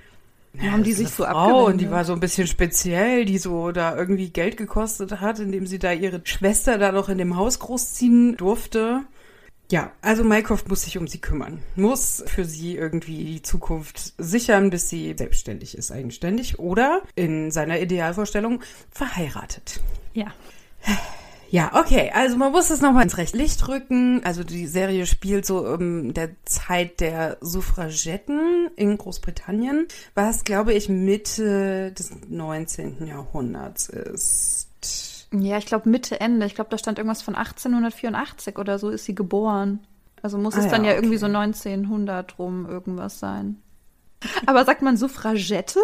Warum 0.54 0.72
haben 0.72 0.82
die 0.84 0.92
sich 0.94 1.10
so 1.10 1.22
Frau 1.24 1.30
und 1.30 1.36
abgewendet? 1.54 1.80
die 1.82 1.90
war 1.92 2.04
so 2.04 2.14
ein 2.14 2.20
bisschen 2.20 2.46
speziell, 2.48 3.26
die 3.26 3.38
so 3.38 3.70
da 3.72 3.94
irgendwie 3.94 4.30
Geld 4.30 4.56
gekostet 4.56 5.20
hat, 5.20 5.38
indem 5.38 5.66
sie 5.66 5.78
da 5.78 5.92
ihre 5.92 6.20
Schwester 6.24 6.78
da 6.78 6.90
noch 6.90 7.08
in 7.10 7.18
dem 7.18 7.36
Haus 7.36 7.60
großziehen 7.60 8.36
durfte. 8.38 9.02
Ja, 9.70 9.90
also 10.00 10.22
Mycroft 10.22 10.68
muss 10.68 10.82
sich 10.82 10.96
um 10.96 11.08
sie 11.08 11.18
kümmern, 11.18 11.60
muss 11.74 12.22
für 12.26 12.44
sie 12.44 12.76
irgendwie 12.76 13.24
die 13.24 13.42
Zukunft 13.42 14.14
sichern, 14.16 14.70
bis 14.70 14.88
sie 14.88 15.14
selbstständig 15.18 15.76
ist, 15.76 15.90
eigenständig 15.90 16.60
oder 16.60 17.02
in 17.16 17.50
seiner 17.50 17.80
Idealvorstellung 17.80 18.62
verheiratet. 18.90 19.80
ja. 20.12 20.32
Ja, 21.48 21.70
okay, 21.74 22.10
also 22.12 22.36
man 22.36 22.50
muss 22.50 22.70
es 22.70 22.80
nochmal 22.80 23.04
ins 23.04 23.18
rechte 23.18 23.38
Licht 23.38 23.68
rücken. 23.68 24.20
Also 24.24 24.42
die 24.42 24.66
Serie 24.66 25.06
spielt 25.06 25.46
so 25.46 25.74
in 25.74 26.12
der 26.12 26.30
Zeit 26.44 27.00
der 27.00 27.38
Suffragetten 27.40 28.68
in 28.74 28.98
Großbritannien, 28.98 29.86
was, 30.14 30.42
glaube 30.42 30.74
ich, 30.74 30.88
Mitte 30.88 31.92
des 31.92 32.10
19. 32.28 33.06
Jahrhunderts 33.06 33.88
ist. 33.88 34.65
Ja, 35.32 35.58
ich 35.58 35.66
glaube 35.66 35.88
Mitte, 35.88 36.20
Ende. 36.20 36.46
Ich 36.46 36.54
glaube, 36.54 36.70
da 36.70 36.78
stand 36.78 36.98
irgendwas 36.98 37.22
von 37.22 37.34
1884 37.34 38.58
oder 38.58 38.78
so 38.78 38.90
ist 38.90 39.04
sie 39.04 39.14
geboren. 39.14 39.86
Also 40.22 40.38
muss 40.38 40.54
Ah 40.54 40.60
es 40.60 40.68
dann 40.68 40.84
ja, 40.84 40.90
ja 40.90 40.96
irgendwie 40.96 41.16
okay. 41.16 41.32
so 41.32 41.36
1900 41.38 42.38
rum 42.38 42.66
irgendwas 42.68 43.18
sein. 43.18 43.60
Aber 44.46 44.64
sagt 44.64 44.82
man 44.82 44.96
Suffragette? 44.96 45.80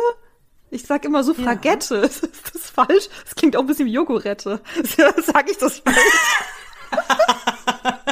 Ich 0.70 0.84
sag 0.84 1.04
immer 1.04 1.22
Suffragette. 1.22 1.96
Ist 1.96 2.22
das 2.54 2.70
falsch? 2.70 3.08
Das 3.24 3.34
klingt 3.34 3.56
auch 3.56 3.60
ein 3.60 3.66
bisschen 3.66 3.86
wie 3.86 3.92
Jogurette. 3.92 4.60
Sag 5.26 5.50
ich 5.50 5.58
das 5.58 5.80
falsch? 5.80 5.98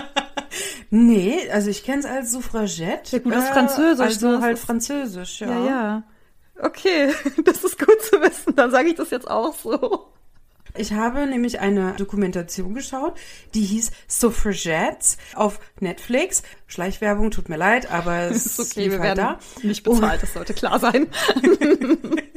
Nee, 0.93 1.49
also 1.53 1.71
ich 1.71 1.85
kenne 1.85 2.01
es 2.01 2.05
als 2.05 2.33
Suffragette. 2.33 3.17
Ja 3.17 3.23
gut, 3.23 3.33
das 3.33 3.45
ist 3.45 3.51
Französisch, 3.53 4.07
Also 4.07 4.33
das 4.33 4.43
halt 4.43 4.57
ist- 4.59 4.65
Französisch, 4.65 5.41
ja. 5.41 5.49
Ja, 5.49 5.65
ja. 5.67 6.03
Okay, 6.61 7.15
das 7.45 7.63
ist 7.63 7.79
gut 7.79 8.03
zu 8.03 8.21
wissen. 8.21 8.57
Dann 8.57 8.71
sage 8.73 8.89
ich 8.89 8.97
das 8.97 9.11
jetzt 9.11 9.31
auch 9.31 9.55
so. 9.55 10.09
Ich 10.77 10.93
habe 10.93 11.27
nämlich 11.27 11.61
eine 11.61 11.95
Dokumentation 11.95 12.75
geschaut, 12.75 13.15
die 13.55 13.63
hieß 13.63 13.91
Suffragettes 14.07 15.17
auf 15.35 15.61
Netflix. 15.81 16.43
Schleichwerbung, 16.67 17.31
tut 17.31 17.49
mir 17.49 17.57
leid, 17.57 17.91
aber 17.91 18.19
es 18.31 18.47
ist 18.47 18.61
okay, 18.61 18.91
wir 18.91 19.01
halt 19.01 19.19
werden 19.19 19.39
da. 19.39 19.67
nicht 19.67 19.83
bezahlt, 19.83 20.23
das 20.23 20.33
sollte 20.33 20.55
klar 20.55 20.79
sein. 20.79 21.09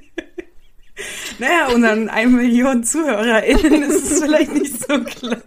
Naja, 1.40 1.70
unseren 1.74 2.08
1 2.08 2.32
Million 2.32 2.84
ZuhörerInnen 2.84 3.82
ist 3.84 4.12
es 4.12 4.22
vielleicht 4.22 4.54
nicht 4.54 4.80
so 4.80 5.04
klar. 5.04 5.42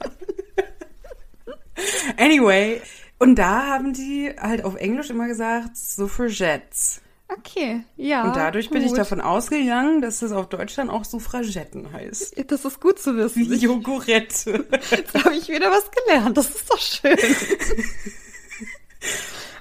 Anyway, 2.16 2.80
und 3.18 3.36
da 3.36 3.66
haben 3.66 3.92
die 3.92 4.32
halt 4.38 4.64
auf 4.64 4.76
Englisch 4.76 5.10
immer 5.10 5.28
gesagt 5.28 5.76
Suffragettes. 5.76 7.00
Okay, 7.28 7.84
ja. 7.96 8.24
Und 8.24 8.36
dadurch 8.36 8.70
bin 8.70 8.82
ich 8.82 8.90
gut. 8.90 8.98
davon 8.98 9.20
ausgegangen, 9.20 10.00
dass 10.00 10.22
es 10.22 10.30
auf 10.30 10.48
Deutsch 10.48 10.76
dann 10.76 10.90
auch 10.90 11.04
Suffragetten 11.04 11.92
heißt. 11.92 12.34
Das 12.50 12.64
ist 12.64 12.80
gut 12.80 13.00
zu 13.00 13.16
wissen. 13.16 13.52
Jogurette. 13.52 14.64
Jetzt 14.90 15.14
habe 15.24 15.34
ich 15.34 15.48
wieder 15.48 15.70
was 15.70 15.90
gelernt. 15.90 16.36
Das 16.36 16.50
ist 16.50 16.70
doch 16.70 16.78
schön. 16.78 17.16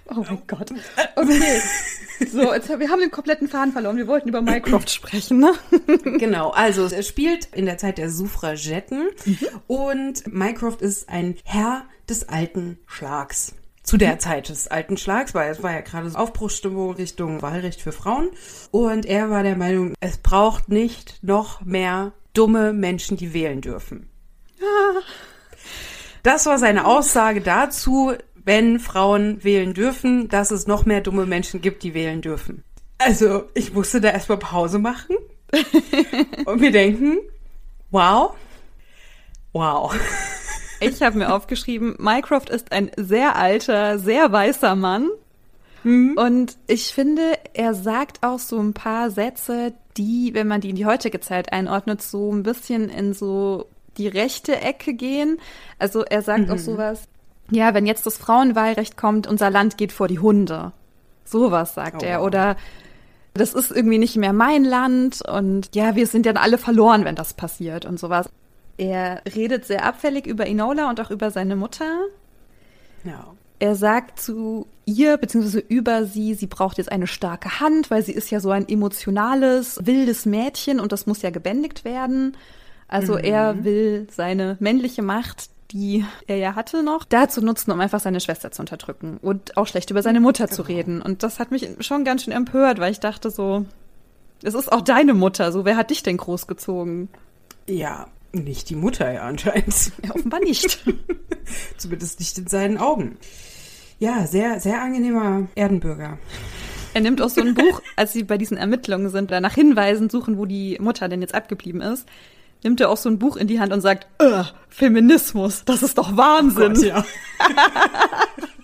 Oh 0.08 0.24
mein 0.28 0.42
Gott. 0.48 0.72
Okay. 1.16 1.62
So, 2.32 2.54
jetzt, 2.54 2.70
wir 2.70 2.90
haben 2.90 3.00
den 3.00 3.12
kompletten 3.12 3.48
Faden 3.48 3.74
verloren. 3.74 3.98
Wir 3.98 4.08
wollten 4.08 4.30
über 4.30 4.42
Mycroft 4.42 4.90
sprechen, 4.90 5.40
ne? 5.40 5.54
genau, 6.18 6.52
also 6.52 6.86
es 6.86 7.08
spielt 7.08 7.50
in 7.54 7.66
der 7.66 7.78
Zeit 7.78 7.98
der 7.98 8.10
Suffragetten 8.10 9.10
und 9.68 10.32
Mycroft 10.32 10.82
ist 10.82 11.10
ein 11.10 11.36
Herr 11.44 11.86
des 12.08 12.30
alten 12.30 12.78
Schlags. 12.86 13.54
Zu 13.86 13.98
der 13.98 14.18
Zeit 14.18 14.50
des 14.50 14.68
alten 14.68 14.98
Schlags, 14.98 15.36
weil 15.36 15.52
es 15.52 15.62
war 15.62 15.72
ja 15.72 15.82
gerade 15.82 16.10
so 16.10 16.18
Aufbruchsstimmung 16.18 16.96
Richtung 16.96 17.44
Wahlrecht 17.44 17.82
für 17.82 17.92
Frauen. 17.92 18.30
Und 18.72 19.06
er 19.06 19.30
war 19.30 19.44
der 19.44 19.56
Meinung, 19.56 19.94
es 20.00 20.18
braucht 20.18 20.70
nicht 20.70 21.20
noch 21.22 21.62
mehr 21.62 22.14
dumme 22.34 22.74
Menschen, 22.74 23.16
die 23.16 23.34
wählen 23.34 23.62
dürfen. 23.62 24.10
Das 26.24 26.48
war 26.48 26.58
seine 26.58 26.86
Aussage 26.86 27.42
dazu, 27.42 28.14
wenn 28.34 28.80
Frauen 28.80 29.44
wählen 29.44 29.76
dürfen, 29.76 30.30
dass 30.30 30.50
es 30.50 30.66
noch 30.66 30.86
mehr 30.86 31.02
dumme 31.02 31.28
Menschen 31.28 31.62
gibt, 31.62 31.84
die 31.84 31.94
wählen 31.94 32.22
dürfen. 32.22 32.64
Also, 32.98 33.44
ich 33.54 33.74
musste 33.74 34.02
da 34.02 34.10
erstmal 34.10 34.40
Pause 34.40 34.80
machen 34.80 35.16
und 36.46 36.60
mir 36.60 36.72
denken, 36.72 37.18
wow, 37.92 38.34
wow. 39.54 39.94
Ich 40.80 41.02
habe 41.02 41.18
mir 41.18 41.34
aufgeschrieben, 41.34 41.96
Mycroft 42.00 42.50
ist 42.50 42.72
ein 42.72 42.92
sehr 42.98 43.36
alter, 43.36 44.00
sehr 44.00 44.32
weißer 44.32 44.76
Mann. 44.76 45.10
Mhm. 45.84 46.18
Und 46.18 46.58
ich 46.68 46.94
finde, 46.94 47.22
er 47.54 47.74
sagt 47.74 48.24
auch 48.24 48.40
so 48.40 48.60
ein 48.60 48.74
paar 48.74 49.12
Sätze, 49.12 49.74
die, 49.98 50.32
wenn 50.34 50.48
man 50.48 50.62
die 50.62 50.72
in 50.72 50.76
die 50.76 50.86
heutige 50.86 51.20
Zeit 51.20 51.54
einordnet, 51.54 52.02
so 52.02 52.34
ein 52.34 52.44
bisschen 52.44 52.90
in 52.90 53.14
so 53.14 53.68
die 53.98 54.08
rechte 54.08 54.60
Ecke 54.60 54.94
gehen. 54.94 55.40
Also 55.80 56.04
er 56.04 56.22
sagt 56.22 56.48
mhm. 56.48 56.52
auch 56.52 56.58
sowas, 56.58 57.04
ja, 57.52 57.74
wenn 57.74 57.86
jetzt 57.86 58.06
das 58.06 58.18
Frauenwahlrecht 58.18 58.98
kommt, 58.98 59.28
unser 59.28 59.50
Land 59.50 59.78
geht 59.78 59.92
vor 59.92 60.08
die 60.08 60.20
Hunde. 60.20 60.72
Sowas 61.24 61.76
sagt 61.76 62.04
oh, 62.04 62.06
er. 62.06 62.24
Oder 62.24 62.58
das 63.34 63.54
ist 63.54 63.72
irgendwie 63.72 63.98
nicht 63.98 64.16
mehr 64.16 64.34
mein 64.34 64.64
Land 64.64 65.22
und 65.28 65.76
ja, 65.76 65.96
wir 65.96 66.08
sind 66.08 66.26
dann 66.26 66.38
alle 66.38 66.58
verloren, 66.58 67.06
wenn 67.06 67.16
das 67.16 67.34
passiert 67.34 67.86
und 67.86 68.00
sowas. 68.00 68.30
Er 68.78 69.22
redet 69.34 69.66
sehr 69.66 69.86
abfällig 69.86 70.28
über 70.28 70.48
Enola 70.48 70.90
und 70.90 71.00
auch 71.00 71.12
über 71.12 71.32
seine 71.32 71.56
Mutter. 71.56 72.00
Ja. 73.04 73.34
Er 73.60 73.76
sagt 73.76 74.20
zu 74.20 74.68
ihr, 74.86 75.18
beziehungsweise 75.18 75.60
über 75.60 76.06
sie, 76.06 76.34
sie 76.34 76.48
braucht 76.48 76.78
jetzt 76.78 76.92
eine 76.92 77.08
starke 77.08 77.60
Hand, 77.60 77.90
weil 77.90 78.04
sie 78.04 78.12
ist 78.12 78.30
ja 78.30 78.40
so 78.40 78.52
ein 78.52 78.68
emotionales, 78.68 79.80
wildes 79.86 80.26
Mädchen 80.26 80.80
und 80.80 80.92
das 80.92 81.06
muss 81.06 81.22
ja 81.22 81.30
gebändigt 81.30 81.86
werden. 81.86 82.36
Also 82.88 83.14
mhm. 83.14 83.24
er 83.24 83.64
will 83.64 84.08
seine 84.12 84.58
männliche 84.60 85.02
Macht, 85.02 85.50
die 85.72 86.06
er 86.28 86.38
ja 86.38 86.56
hatte 86.56 86.84
noch, 86.84 87.06
dazu 87.06 87.42
nutzen, 87.42 87.72
um 87.72 87.80
einfach 87.80 88.00
seine 88.00 88.20
Schwester 88.20 88.52
zu 88.52 88.62
unterdrücken 88.62 89.18
und 89.22 89.58
auch 89.58 89.68
schlecht 89.68 89.90
über 89.90 90.04
seine 90.04 90.20
Mutter 90.20 90.46
genau. 90.46 90.56
zu 90.56 90.62
reden. 90.64 91.02
Und 91.02 91.24
das 91.24 91.40
hat 91.40 91.52
mich 91.52 91.68
schon 91.80 92.04
ganz 92.04 92.24
schön 92.24 92.34
empört, 92.34 92.80
weil 92.80 92.92
ich 92.92 93.00
dachte 93.00 93.32
so, 93.32 93.66
es 94.44 94.54
ist 94.54 94.72
auch 94.72 94.82
deine 94.82 95.14
Mutter, 95.14 95.52
so 95.52 95.66
wer 95.66 95.78
hat 95.78 95.90
dich 95.90 96.04
denn 96.04 96.18
großgezogen? 96.18 97.10
Ja, 97.68 98.08
nicht 98.44 98.70
die 98.70 98.76
Mutter 98.76 99.12
ja 99.12 99.22
anscheinend. 99.22 99.92
Ja, 100.04 100.14
offenbar 100.14 100.40
nicht. 100.40 100.84
Zumindest 101.78 102.20
nicht 102.20 102.38
in 102.38 102.48
seinen 102.48 102.78
Augen. 102.78 103.18
Ja, 104.00 104.28
sehr, 104.28 104.60
sehr 104.60 104.82
angenehmer 104.82 105.48
Erdenbürger. 105.56 106.18
Er 106.94 107.02
nimmt 107.02 107.22
auch 107.22 107.30
so 107.30 107.42
ein 107.42 107.56
Buch, 107.56 107.82
als 107.96 108.14
sie 108.14 108.24
bei 108.24 108.38
diesen 108.38 108.58
Ermittlungen 108.58 109.10
sind, 109.10 109.32
da 109.32 109.42
nach 109.42 109.56
Hinweisen 109.56 110.10
suchen, 110.10 110.38
wo 110.38 110.46
die 110.46 110.78
Mutter 110.80 111.10
denn 111.10 111.22
jetzt 111.22 111.36
abgeblieben 111.36 111.82
ist, 111.82 112.08
nimmt 112.64 112.80
er 112.82 112.90
auch 112.90 112.98
so 112.98 113.10
ein 113.10 113.20
Buch 113.20 113.36
in 113.38 113.48
die 113.48 113.60
Hand 113.60 113.74
und 113.74 113.82
sagt, 113.82 114.08
Feminismus, 114.70 115.66
das 115.66 115.84
ist 115.84 115.98
doch 115.98 116.16
Wahnsinn. 116.18 116.72
Oh 116.72 116.76
Gott, 116.76 116.84
ja. 116.84 117.06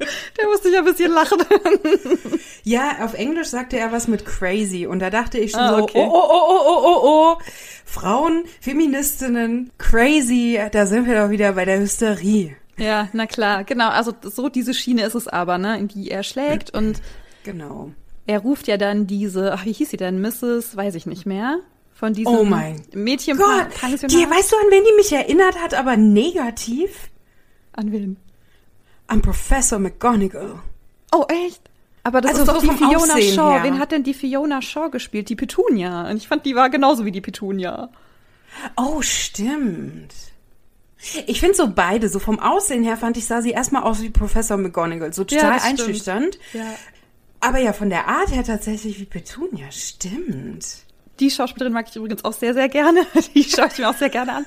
Der 0.00 0.46
musste 0.48 0.68
ich 0.68 0.76
ein 0.76 0.84
bisschen 0.84 1.12
lachen. 1.12 1.38
ja, 2.62 2.98
auf 3.04 3.14
Englisch 3.14 3.48
sagte 3.48 3.78
er 3.78 3.90
was 3.90 4.06
mit 4.06 4.24
crazy 4.24 4.86
und 4.86 5.00
da 5.00 5.10
dachte 5.10 5.38
ich 5.38 5.50
schon 5.50 5.60
ah, 5.60 5.78
okay. 5.78 6.04
so, 6.04 6.12
oh, 6.12 6.28
oh, 6.30 6.42
oh, 6.48 6.62
oh, 6.66 6.82
oh, 6.84 7.00
oh, 7.02 7.42
Frauen, 7.84 8.44
Feministinnen, 8.60 9.70
crazy, 9.78 10.60
da 10.70 10.86
sind 10.86 11.06
wir 11.06 11.20
doch 11.20 11.30
wieder 11.30 11.52
bei 11.52 11.64
der 11.64 11.80
Hysterie. 11.80 12.56
Ja, 12.76 13.08
na 13.12 13.26
klar, 13.26 13.64
genau. 13.64 13.88
Also 13.88 14.12
so 14.22 14.48
diese 14.48 14.72
Schiene 14.72 15.02
ist 15.02 15.14
es 15.14 15.26
aber, 15.26 15.58
ne, 15.58 15.78
in 15.78 15.88
die 15.88 16.10
er 16.10 16.22
schlägt 16.22 16.72
und 16.72 17.00
genau. 17.42 17.90
Er 18.26 18.40
ruft 18.40 18.68
ja 18.68 18.76
dann 18.76 19.06
diese, 19.06 19.52
ach, 19.54 19.64
wie 19.64 19.72
hieß 19.72 19.90
sie 19.90 19.96
denn, 19.96 20.20
Mrs. 20.20 20.76
Weiß 20.76 20.94
ich 20.94 21.06
nicht 21.06 21.26
mehr. 21.26 21.60
Von 21.94 22.12
diesem 22.12 22.32
oh 22.32 22.44
mein 22.44 22.80
Mädchen 22.92 23.38
Gott, 23.38 23.66
die, 23.82 24.30
weißt 24.30 24.52
du, 24.52 24.56
an 24.56 24.70
wen 24.70 24.84
die 24.84 24.96
mich 24.96 25.12
erinnert 25.12 25.58
hat, 25.58 25.74
aber 25.74 25.96
negativ? 25.96 27.08
An 27.72 27.90
wen? 27.90 28.18
An 29.08 29.20
Professor 29.22 29.78
McGonagall. 29.78 30.60
Oh, 31.12 31.24
echt? 31.28 31.62
Aber 32.04 32.20
das 32.20 32.38
also 32.38 32.42
ist 32.42 32.48
doch 32.48 32.60
die 32.62 32.76
Fiona 32.76 32.96
Aussehen 32.96 33.34
Shaw. 33.34 33.52
Her. 33.54 33.64
Wen 33.64 33.78
hat 33.78 33.92
denn 33.92 34.04
die 34.04 34.14
Fiona 34.14 34.62
Shaw 34.62 34.88
gespielt? 34.90 35.28
Die 35.28 35.36
Petunia. 35.36 36.08
Und 36.08 36.18
ich 36.18 36.28
fand, 36.28 36.46
die 36.46 36.54
war 36.54 36.70
genauso 36.70 37.04
wie 37.04 37.12
die 37.12 37.20
Petunia. 37.20 37.90
Oh, 38.76 39.02
stimmt. 39.02 40.14
Ich 41.26 41.40
finde 41.40 41.54
so 41.54 41.68
beide, 41.68 42.08
so 42.08 42.18
vom 42.18 42.40
Aussehen 42.40 42.82
her 42.82 42.96
fand 42.96 43.16
ich, 43.16 43.26
sah 43.26 43.40
sie 43.40 43.50
erstmal 43.50 43.82
aus 43.82 44.02
wie 44.02 44.10
Professor 44.10 44.56
McGonagall, 44.56 45.12
so 45.12 45.24
total 45.24 45.58
ja, 45.58 45.62
einschüchternd. 45.62 46.38
Ja. 46.52 46.74
Aber 47.40 47.58
ja, 47.58 47.72
von 47.72 47.88
der 47.88 48.08
Art 48.08 48.32
her 48.32 48.42
tatsächlich 48.42 48.98
wie 48.98 49.04
Petunia, 49.04 49.70
stimmt. 49.70 50.66
Die 51.20 51.30
Schauspielerin 51.30 51.72
mag 51.72 51.86
ich 51.88 51.96
übrigens 51.96 52.24
auch 52.24 52.32
sehr, 52.32 52.54
sehr 52.54 52.68
gerne. 52.68 53.06
Die 53.34 53.44
schaue 53.44 53.68
ich 53.68 53.78
mir 53.78 53.88
auch 53.88 53.96
sehr 53.96 54.10
gerne 54.10 54.32
an. 54.34 54.46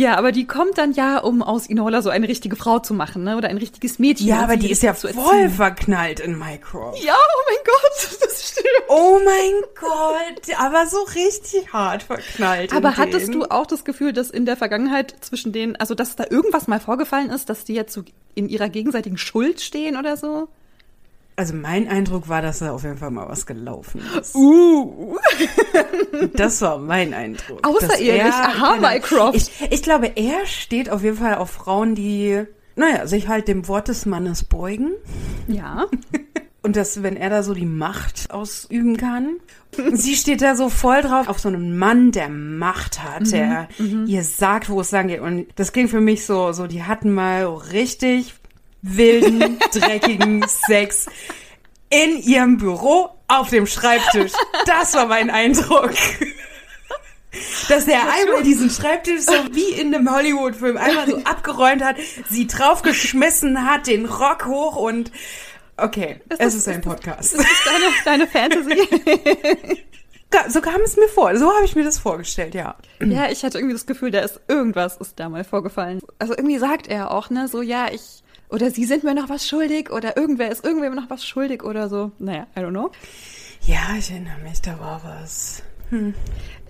Ja, 0.00 0.16
aber 0.16 0.32
die 0.32 0.46
kommt 0.46 0.78
dann 0.78 0.92
ja, 0.92 1.18
um 1.18 1.42
aus 1.42 1.66
Inola 1.66 2.00
so 2.00 2.08
eine 2.08 2.26
richtige 2.26 2.56
Frau 2.56 2.78
zu 2.78 2.94
machen, 2.94 3.22
ne? 3.22 3.36
Oder 3.36 3.50
ein 3.50 3.58
richtiges 3.58 3.98
Mädchen. 3.98 4.28
Ja, 4.28 4.40
aber 4.40 4.56
die 4.56 4.70
ist 4.70 4.82
ja 4.82 4.94
voll 4.94 5.50
verknallt 5.50 6.20
in 6.20 6.38
Mycroft. 6.38 7.04
Ja, 7.04 7.12
oh 7.12 7.42
mein 7.46 7.58
Gott, 7.66 8.18
das 8.22 8.48
stimmt. 8.48 8.66
Oh 8.88 9.20
mein 9.22 9.60
Gott, 9.78 10.58
aber 10.58 10.86
so 10.86 11.02
richtig 11.02 11.70
hart 11.74 12.02
verknallt. 12.04 12.72
Aber 12.72 12.96
hattest 12.96 13.28
denen. 13.28 13.40
du 13.40 13.50
auch 13.50 13.66
das 13.66 13.84
Gefühl, 13.84 14.14
dass 14.14 14.30
in 14.30 14.46
der 14.46 14.56
Vergangenheit 14.56 15.14
zwischen 15.20 15.52
denen, 15.52 15.76
also 15.76 15.94
dass 15.94 16.16
da 16.16 16.24
irgendwas 16.30 16.66
mal 16.66 16.80
vorgefallen 16.80 17.28
ist, 17.28 17.50
dass 17.50 17.64
die 17.64 17.74
jetzt 17.74 17.92
so 17.92 18.02
in 18.34 18.48
ihrer 18.48 18.70
gegenseitigen 18.70 19.18
Schuld 19.18 19.60
stehen 19.60 19.98
oder 19.98 20.16
so? 20.16 20.48
Also 21.40 21.54
mein 21.54 21.88
Eindruck 21.88 22.28
war, 22.28 22.42
dass 22.42 22.58
da 22.58 22.70
auf 22.70 22.82
jeden 22.82 22.98
Fall 22.98 23.10
mal 23.10 23.26
was 23.26 23.46
gelaufen 23.46 24.02
ist. 24.20 24.34
Uh. 24.34 25.16
das 26.34 26.60
war 26.60 26.76
mein 26.76 27.14
Eindruck. 27.14 27.66
Außerehelich, 27.66 28.34
aha, 28.34 28.76
Mycroft. 28.76 29.36
Ich, 29.36 29.50
ich 29.72 29.82
glaube, 29.82 30.12
er 30.16 30.44
steht 30.44 30.90
auf 30.90 31.02
jeden 31.02 31.16
Fall 31.16 31.36
auf 31.36 31.50
Frauen, 31.50 31.94
die, 31.94 32.42
naja, 32.76 33.06
sich 33.06 33.28
halt 33.28 33.48
dem 33.48 33.68
Wort 33.68 33.88
des 33.88 34.04
Mannes 34.04 34.44
beugen. 34.44 34.90
Ja. 35.48 35.86
Und 36.62 36.76
dass, 36.76 37.02
wenn 37.02 37.16
er 37.16 37.30
da 37.30 37.42
so 37.42 37.54
die 37.54 37.64
Macht 37.64 38.30
ausüben 38.30 38.98
kann. 38.98 39.36
Sie 39.94 40.16
steht 40.16 40.42
da 40.42 40.54
so 40.56 40.68
voll 40.68 41.00
drauf 41.00 41.26
auf 41.26 41.38
so 41.38 41.48
einen 41.48 41.78
Mann, 41.78 42.12
der 42.12 42.28
Macht 42.28 43.02
hat, 43.02 43.22
mhm, 43.22 43.30
der 43.30 43.68
mhm. 43.78 44.04
ihr 44.06 44.24
sagt, 44.24 44.68
wo 44.68 44.82
es 44.82 44.90
lang 44.90 45.08
geht. 45.08 45.20
Und 45.20 45.46
das 45.56 45.72
klingt 45.72 45.88
für 45.88 46.02
mich 46.02 46.26
so, 46.26 46.52
so, 46.52 46.66
die 46.66 46.82
hatten 46.82 47.14
mal 47.14 47.46
richtig 47.46 48.34
wilden, 48.82 49.58
dreckigen 49.72 50.44
Sex 50.46 51.06
in 51.90 52.18
ihrem 52.22 52.56
Büro 52.56 53.10
auf 53.28 53.50
dem 53.50 53.66
Schreibtisch. 53.66 54.32
Das 54.66 54.94
war 54.94 55.06
mein 55.06 55.30
Eindruck. 55.30 55.92
Dass 57.68 57.86
er 57.86 58.00
einmal 58.12 58.42
diesen 58.42 58.70
Schreibtisch 58.70 59.22
so 59.22 59.32
wie 59.52 59.80
in 59.80 59.94
einem 59.94 60.12
Hollywood-Film 60.12 60.76
einmal 60.76 61.08
so 61.08 61.18
abgeräumt 61.18 61.82
hat, 61.82 61.96
sie 62.28 62.46
draufgeschmissen 62.46 63.70
hat, 63.70 63.86
den 63.86 64.06
Rock 64.06 64.46
hoch 64.46 64.76
und 64.76 65.12
okay, 65.76 66.20
ist 66.28 66.40
es 66.40 66.54
ist 66.54 66.68
ein 66.68 66.80
Podcast. 66.80 67.34
Ist 67.34 67.38
das 67.38 67.64
deine, 68.04 68.26
deine 68.26 68.26
Fantasy? 68.26 69.86
So 70.48 70.60
kam 70.60 70.80
es 70.82 70.96
mir 70.96 71.08
vor. 71.08 71.36
So 71.36 71.52
habe 71.52 71.64
ich 71.64 71.74
mir 71.74 71.82
das 71.82 71.98
vorgestellt, 71.98 72.54
ja. 72.54 72.76
Ja, 73.00 73.28
ich 73.30 73.42
hatte 73.42 73.58
irgendwie 73.58 73.74
das 73.74 73.86
Gefühl, 73.86 74.12
da 74.12 74.20
ist 74.20 74.40
irgendwas 74.46 74.96
ist 74.98 75.18
da 75.18 75.28
mal 75.28 75.42
vorgefallen. 75.42 76.00
Also 76.20 76.34
irgendwie 76.36 76.58
sagt 76.58 76.86
er 76.86 77.10
auch, 77.10 77.30
ne, 77.30 77.48
so 77.48 77.62
ja, 77.62 77.88
ich 77.90 78.19
oder 78.50 78.70
sie 78.70 78.84
sind 78.84 79.04
mir 79.04 79.14
noch 79.14 79.28
was 79.28 79.46
schuldig 79.46 79.90
oder 79.90 80.16
irgendwer 80.16 80.50
ist 80.50 80.64
irgendwem 80.64 80.94
noch 80.94 81.08
was 81.08 81.24
schuldig 81.24 81.62
oder 81.62 81.88
so. 81.88 82.12
Naja, 82.18 82.46
I 82.56 82.60
don't 82.60 82.70
know. 82.70 82.90
Ja, 83.62 83.96
ich 83.98 84.10
erinnere 84.10 84.38
mich, 84.42 84.60
da 84.60 84.78
war 84.80 85.02
was. 85.04 85.62
Hm. 85.90 86.14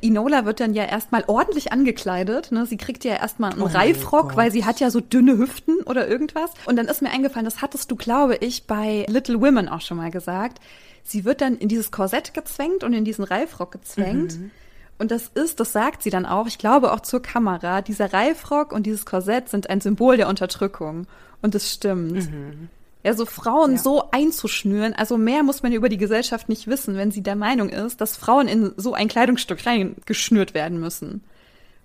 Inola 0.01 0.47
wird 0.47 0.61
dann 0.61 0.75
ja 0.75 0.85
erstmal 0.85 1.25
ordentlich 1.27 1.73
angekleidet. 1.73 2.53
Ne? 2.53 2.67
Sie 2.67 2.79
kriegt 2.79 3.05
ja 3.05 3.15
erstmal 3.17 3.53
einen 3.53 3.63
oh 3.63 3.67
Reifrock, 3.67 4.37
weil 4.37 4.51
sie 4.51 4.65
hat 4.65 4.81
ja 4.81 4.91
so 4.91 5.01
dünne 5.01 5.37
Hüften 5.37 5.83
oder 5.83 6.09
irgendwas. 6.09 6.51
Und 6.65 6.77
dann 6.77 6.87
ist 6.87 7.03
mir 7.03 7.11
eingefallen, 7.11 7.45
das 7.45 7.61
hattest 7.61 7.91
du, 7.91 7.97
glaube 7.97 8.37
ich, 8.37 8.67
bei 8.67 9.05
Little 9.09 9.41
Women 9.41 9.69
auch 9.69 9.83
schon 9.83 9.99
mal 9.99 10.11
gesagt. 10.11 10.59
Sie 11.03 11.25
wird 11.25 11.41
dann 11.41 11.57
in 11.57 11.69
dieses 11.69 11.91
Korsett 11.91 12.35
gezwängt 12.35 12.83
und 12.83 12.93
in 12.93 13.05
diesen 13.05 13.25
Reifrock 13.25 13.73
gezwängt. 13.73 14.39
Mhm. 14.39 14.51
Und 14.99 15.11
das 15.11 15.29
ist, 15.29 15.61
das 15.61 15.73
sagt 15.73 16.03
sie 16.03 16.11
dann 16.11 16.27
auch, 16.27 16.47
ich 16.47 16.59
glaube 16.59 16.93
auch 16.93 17.01
zur 17.01 17.23
Kamera, 17.23 17.81
dieser 17.81 18.13
Reifrock 18.13 18.73
und 18.73 18.85
dieses 18.85 19.07
Korsett 19.07 19.49
sind 19.49 19.71
ein 19.71 19.81
Symbol 19.81 20.19
der 20.19 20.29
Unterdrückung. 20.29 21.07
Und 21.43 21.55
es 21.55 21.73
stimmt. 21.73 22.31
Mhm. 22.31 22.69
Ja, 23.03 23.15
so 23.15 23.25
Frauen 23.25 23.73
ja. 23.73 23.79
so 23.79 24.11
einzuschnüren, 24.11 24.93
also 24.93 25.17
mehr 25.17 25.43
muss 25.43 25.63
man 25.63 25.73
über 25.73 25.89
die 25.89 25.97
Gesellschaft 25.97 26.51
nicht 26.51 26.67
wissen, 26.67 26.97
wenn 26.97 27.11
sie 27.11 27.23
der 27.23 27.37
Meinung 27.37 27.71
ist, 27.71 28.01
dass 28.01 28.17
Frauen 28.17 28.47
in 28.47 28.73
so 28.77 28.93
ein 28.93 29.09
Kleidungsstück 29.09 29.65
reingeschnürt 29.65 30.53
werden 30.53 30.79
müssen. 30.79 31.23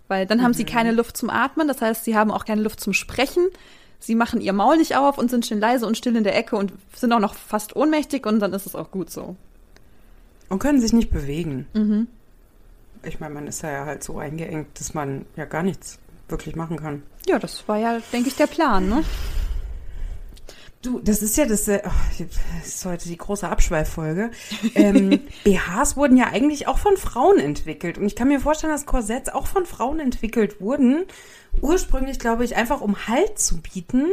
Weil 0.09 0.25
dann 0.25 0.39
mhm. 0.39 0.43
haben 0.43 0.53
sie 0.53 0.63
mhm. 0.63 0.69
keine 0.69 0.91
Luft 0.91 1.15
zum 1.15 1.29
Atmen, 1.29 1.67
das 1.69 1.81
heißt, 1.81 2.03
sie 2.03 2.17
haben 2.17 2.31
auch 2.31 2.43
keine 2.43 2.62
Luft 2.62 2.81
zum 2.81 2.91
Sprechen. 2.93 3.47
Sie 4.00 4.13
machen 4.13 4.41
ihr 4.41 4.51
Maul 4.51 4.77
nicht 4.77 4.97
auf 4.97 5.17
und 5.17 5.31
sind 5.31 5.45
schön 5.45 5.59
leise 5.59 5.88
und 5.88 5.97
still 5.97 6.15
in 6.17 6.25
der 6.25 6.38
Ecke 6.38 6.57
und 6.57 6.74
sind 6.93 7.13
auch 7.13 7.19
noch 7.19 7.33
fast 7.33 7.75
ohnmächtig 7.75 8.25
und 8.25 8.39
dann 8.39 8.53
ist 8.53 8.65
es 8.65 8.75
auch 8.75 8.91
gut 8.91 9.09
so. 9.09 9.38
Und 10.50 10.59
können 10.59 10.81
sich 10.81 10.91
nicht 10.91 11.12
bewegen. 11.12 11.65
Mhm. 11.74 12.07
Ich 13.03 13.19
meine, 13.19 13.33
man 13.33 13.47
ist 13.47 13.62
ja 13.62 13.85
halt 13.85 14.03
so 14.03 14.19
eingeengt, 14.19 14.79
dass 14.79 14.93
man 14.93 15.25
ja 15.38 15.45
gar 15.45 15.63
nichts 15.63 15.97
wirklich 16.27 16.55
machen 16.55 16.77
kann. 16.77 17.03
Ja, 17.25 17.39
das 17.39 17.67
war 17.67 17.77
ja, 17.77 18.00
denke 18.12 18.27
ich, 18.29 18.35
der 18.35 18.47
Plan, 18.47 18.89
ne? 18.89 19.03
Du, 20.85 20.99
das 20.99 21.23
ist 21.23 21.35
ja 21.35 21.45
das, 21.45 21.67
äh, 21.67 21.81
oh, 21.83 22.23
das 22.59 22.67
ist 22.67 22.85
heute 22.85 23.07
die 23.09 23.17
große 23.17 23.47
Abschweiffolge. 23.47 24.29
Ähm, 24.75 25.21
BHs 25.43 25.97
wurden 25.97 26.15
ja 26.15 26.27
eigentlich 26.27 26.67
auch 26.67 26.77
von 26.77 26.95
Frauen 26.95 27.39
entwickelt. 27.39 27.97
Und 27.97 28.05
ich 28.05 28.15
kann 28.15 28.27
mir 28.27 28.39
vorstellen, 28.39 28.71
dass 28.71 28.85
Korsetts 28.85 29.29
auch 29.29 29.47
von 29.47 29.65
Frauen 29.65 29.99
entwickelt 29.99 30.61
wurden. 30.61 31.05
Ursprünglich, 31.61 32.19
glaube 32.19 32.45
ich, 32.45 32.55
einfach 32.55 32.81
um 32.81 33.07
Halt 33.07 33.39
zu 33.39 33.61
bieten. 33.61 34.05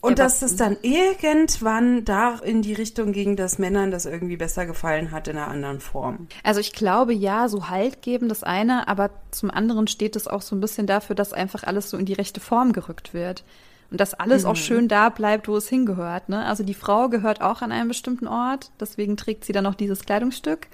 Und 0.00 0.20
dass 0.20 0.42
es 0.42 0.54
dann 0.54 0.76
irgendwann 0.82 2.04
da 2.04 2.36
in 2.36 2.62
die 2.62 2.72
Richtung 2.72 3.12
ging, 3.12 3.34
dass 3.34 3.58
Männern 3.58 3.90
das 3.90 4.06
irgendwie 4.06 4.36
besser 4.36 4.64
gefallen 4.64 5.10
hat 5.10 5.26
in 5.26 5.36
einer 5.36 5.48
anderen 5.48 5.80
Form. 5.80 6.28
Also 6.44 6.60
ich 6.60 6.72
glaube 6.72 7.12
ja, 7.12 7.48
so 7.48 7.68
Halt 7.68 8.00
geben 8.00 8.28
das 8.28 8.44
eine, 8.44 8.86
aber 8.86 9.10
zum 9.32 9.50
anderen 9.50 9.88
steht 9.88 10.14
es 10.14 10.28
auch 10.28 10.42
so 10.42 10.54
ein 10.54 10.60
bisschen 10.60 10.86
dafür, 10.86 11.16
dass 11.16 11.32
einfach 11.32 11.64
alles 11.64 11.90
so 11.90 11.96
in 11.96 12.06
die 12.06 12.12
rechte 12.12 12.40
Form 12.40 12.72
gerückt 12.72 13.12
wird. 13.12 13.42
Und 13.90 14.00
dass 14.00 14.14
alles 14.14 14.44
mhm. 14.44 14.50
auch 14.50 14.56
schön 14.56 14.88
da 14.88 15.08
bleibt, 15.08 15.48
wo 15.48 15.56
es 15.56 15.68
hingehört. 15.68 16.28
Ne? 16.28 16.44
Also 16.44 16.62
die 16.62 16.74
Frau 16.74 17.08
gehört 17.08 17.40
auch 17.40 17.62
an 17.62 17.72
einen 17.72 17.88
bestimmten 17.88 18.26
Ort, 18.26 18.70
deswegen 18.80 19.16
trägt 19.16 19.44
sie 19.44 19.52
dann 19.52 19.66
auch 19.66 19.74
dieses 19.74 20.04
Kleidungsstück. 20.04 20.66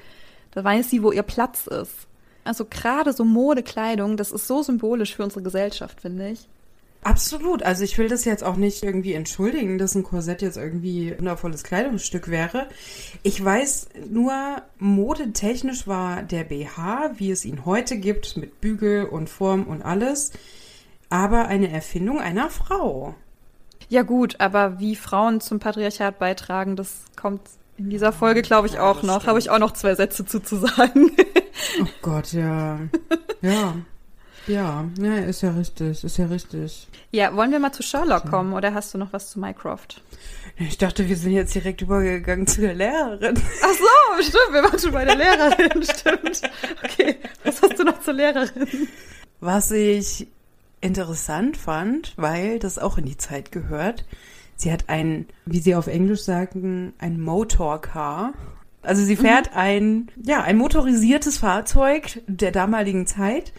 Da 0.50 0.64
weiß 0.64 0.90
sie, 0.90 1.02
wo 1.02 1.12
ihr 1.12 1.23
Platz 1.23 1.66
ist. 1.66 2.06
Also 2.44 2.64
gerade 2.64 3.12
so 3.12 3.25
Modekleidung, 3.25 4.16
das 4.16 4.33
ist 4.33 4.47
so 4.47 4.62
symbolisch 4.62 5.14
für 5.14 5.25
unsere 5.25 5.42
Gesellschaft, 5.42 6.00
finde 6.00 6.30
ich. 6.30 6.49
Absolut. 7.04 7.62
Also 7.62 7.85
ich 7.85 7.99
will 7.99 8.09
das 8.09 8.25
jetzt 8.25 8.42
auch 8.42 8.56
nicht 8.56 8.83
irgendwie 8.83 9.12
entschuldigen, 9.12 9.76
dass 9.76 9.94
ein 9.94 10.04
Korsett 10.04 10.40
jetzt 10.40 10.56
irgendwie 10.56 11.11
ein 11.11 11.18
wundervolles 11.18 11.62
Kleidungsstück 11.62 12.28
wäre. 12.28 12.66
Ich 13.23 13.44
weiß 13.44 13.88
nur, 14.09 14.62
modetechnisch 14.78 15.87
war 15.87 16.23
der 16.23 16.44
BH, 16.44 17.12
wie 17.18 17.30
es 17.30 17.44
ihn 17.44 17.66
heute 17.66 17.99
gibt, 17.99 18.38
mit 18.38 18.62
Bügel 18.62 19.04
und 19.04 19.28
Form 19.28 19.64
und 19.64 19.83
alles, 19.83 20.33
aber 21.11 21.46
eine 21.46 21.70
Erfindung 21.70 22.20
einer 22.20 22.50
Frau. 22.50 23.14
Ja 23.88 24.02
gut, 24.02 24.40
aber 24.40 24.78
wie 24.78 24.96
Frauen 24.96 25.40
zum 25.40 25.58
Patriarchat 25.58 26.18
beitragen, 26.18 26.76
das 26.76 27.04
kommt 27.16 27.42
in 27.76 27.90
dieser 27.90 28.12
Folge, 28.12 28.42
glaube 28.42 28.68
ich, 28.68 28.78
auch 28.78 29.02
noch. 29.02 29.26
Habe 29.26 29.38
ich 29.38 29.50
auch 29.50 29.58
noch 29.58 29.73
zwei 29.73 29.94
Sätze 29.94 30.25
zu, 30.25 30.40
zu 30.40 30.56
sagen. 30.56 31.11
oh 31.82 31.87
Gott, 32.02 32.32
ja. 32.32 32.80
Ja. 33.42 33.75
Ja, 34.46 34.87
ja, 34.99 35.16
ist 35.16 35.42
ja 35.42 35.50
richtig, 35.50 36.04
ist 36.04 36.18
ja 36.18 36.26
richtig. 36.26 36.88
Ja, 37.11 37.34
wollen 37.34 37.50
wir 37.50 37.58
mal 37.58 37.73
zu 37.73 37.82
Sherlock 37.82 38.28
kommen 38.28 38.52
oder 38.52 38.75
hast 38.75 38.92
du 38.92 38.99
noch 38.99 39.12
was 39.12 39.30
zu 39.30 39.38
Mycroft? 39.38 40.02
Ich 40.56 40.76
dachte, 40.76 41.08
wir 41.08 41.16
sind 41.16 41.32
jetzt 41.32 41.54
direkt 41.54 41.80
übergegangen 41.80 42.46
zu 42.46 42.61
der 42.61 42.75
Lehrerin. 42.75 43.40
Ach 43.62 43.68
so, 43.68 44.23
stimmt, 44.23 44.52
wir 44.52 44.62
waren 44.62 44.78
schon 44.78 44.92
bei 44.92 45.04
der 45.04 45.16
Lehrerin, 45.16 45.82
stimmt. 45.82 46.42
Okay, 46.84 47.16
was 47.42 47.62
hast 47.62 47.78
du 47.78 47.84
noch 47.84 48.00
zur 48.00 48.14
Lehrerin? 48.14 48.88
Was 49.40 49.70
ich 49.70 50.26
interessant 50.84 51.56
fand, 51.56 52.12
weil 52.16 52.58
das 52.58 52.78
auch 52.78 52.98
in 52.98 53.06
die 53.06 53.16
Zeit 53.16 53.50
gehört. 53.50 54.04
Sie 54.56 54.70
hat 54.70 54.84
ein, 54.88 55.26
wie 55.46 55.58
sie 55.58 55.74
auf 55.74 55.88
Englisch 55.88 56.22
sagen, 56.22 56.92
ein 56.98 57.20
Motorcar. 57.20 58.34
Also 58.82 59.02
sie 59.02 59.16
fährt 59.16 59.50
mhm. 59.52 59.58
ein, 59.58 60.10
ja, 60.22 60.42
ein 60.42 60.58
motorisiertes 60.58 61.38
Fahrzeug 61.38 62.22
der 62.28 62.52
damaligen 62.52 63.06
Zeit 63.06 63.52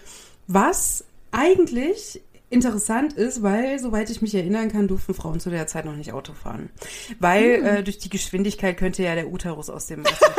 was 0.47 1.05
eigentlich 1.31 2.21
interessant 2.49 3.13
ist, 3.13 3.41
weil, 3.41 3.79
soweit 3.79 4.09
ich 4.09 4.21
mich 4.21 4.35
erinnern 4.35 4.71
kann, 4.71 4.87
durften 4.87 5.13
Frauen 5.13 5.39
zu 5.39 5.49
der 5.49 5.67
Zeit 5.67 5.85
noch 5.85 5.95
nicht 5.95 6.13
Auto 6.13 6.33
fahren. 6.33 6.69
Weil 7.19 7.57
hm. 7.57 7.65
äh, 7.65 7.83
durch 7.83 7.97
die 7.97 8.09
Geschwindigkeit 8.09 8.77
könnte 8.77 9.03
ja 9.03 9.15
der 9.15 9.27
Uterus 9.27 9.69
aus 9.69 9.87
dem, 9.87 10.05
aus 10.05 10.19
dem 10.19 10.29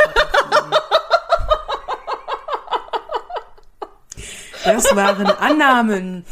Das 4.64 4.96
waren 4.96 5.26
Annahmen 5.26 6.24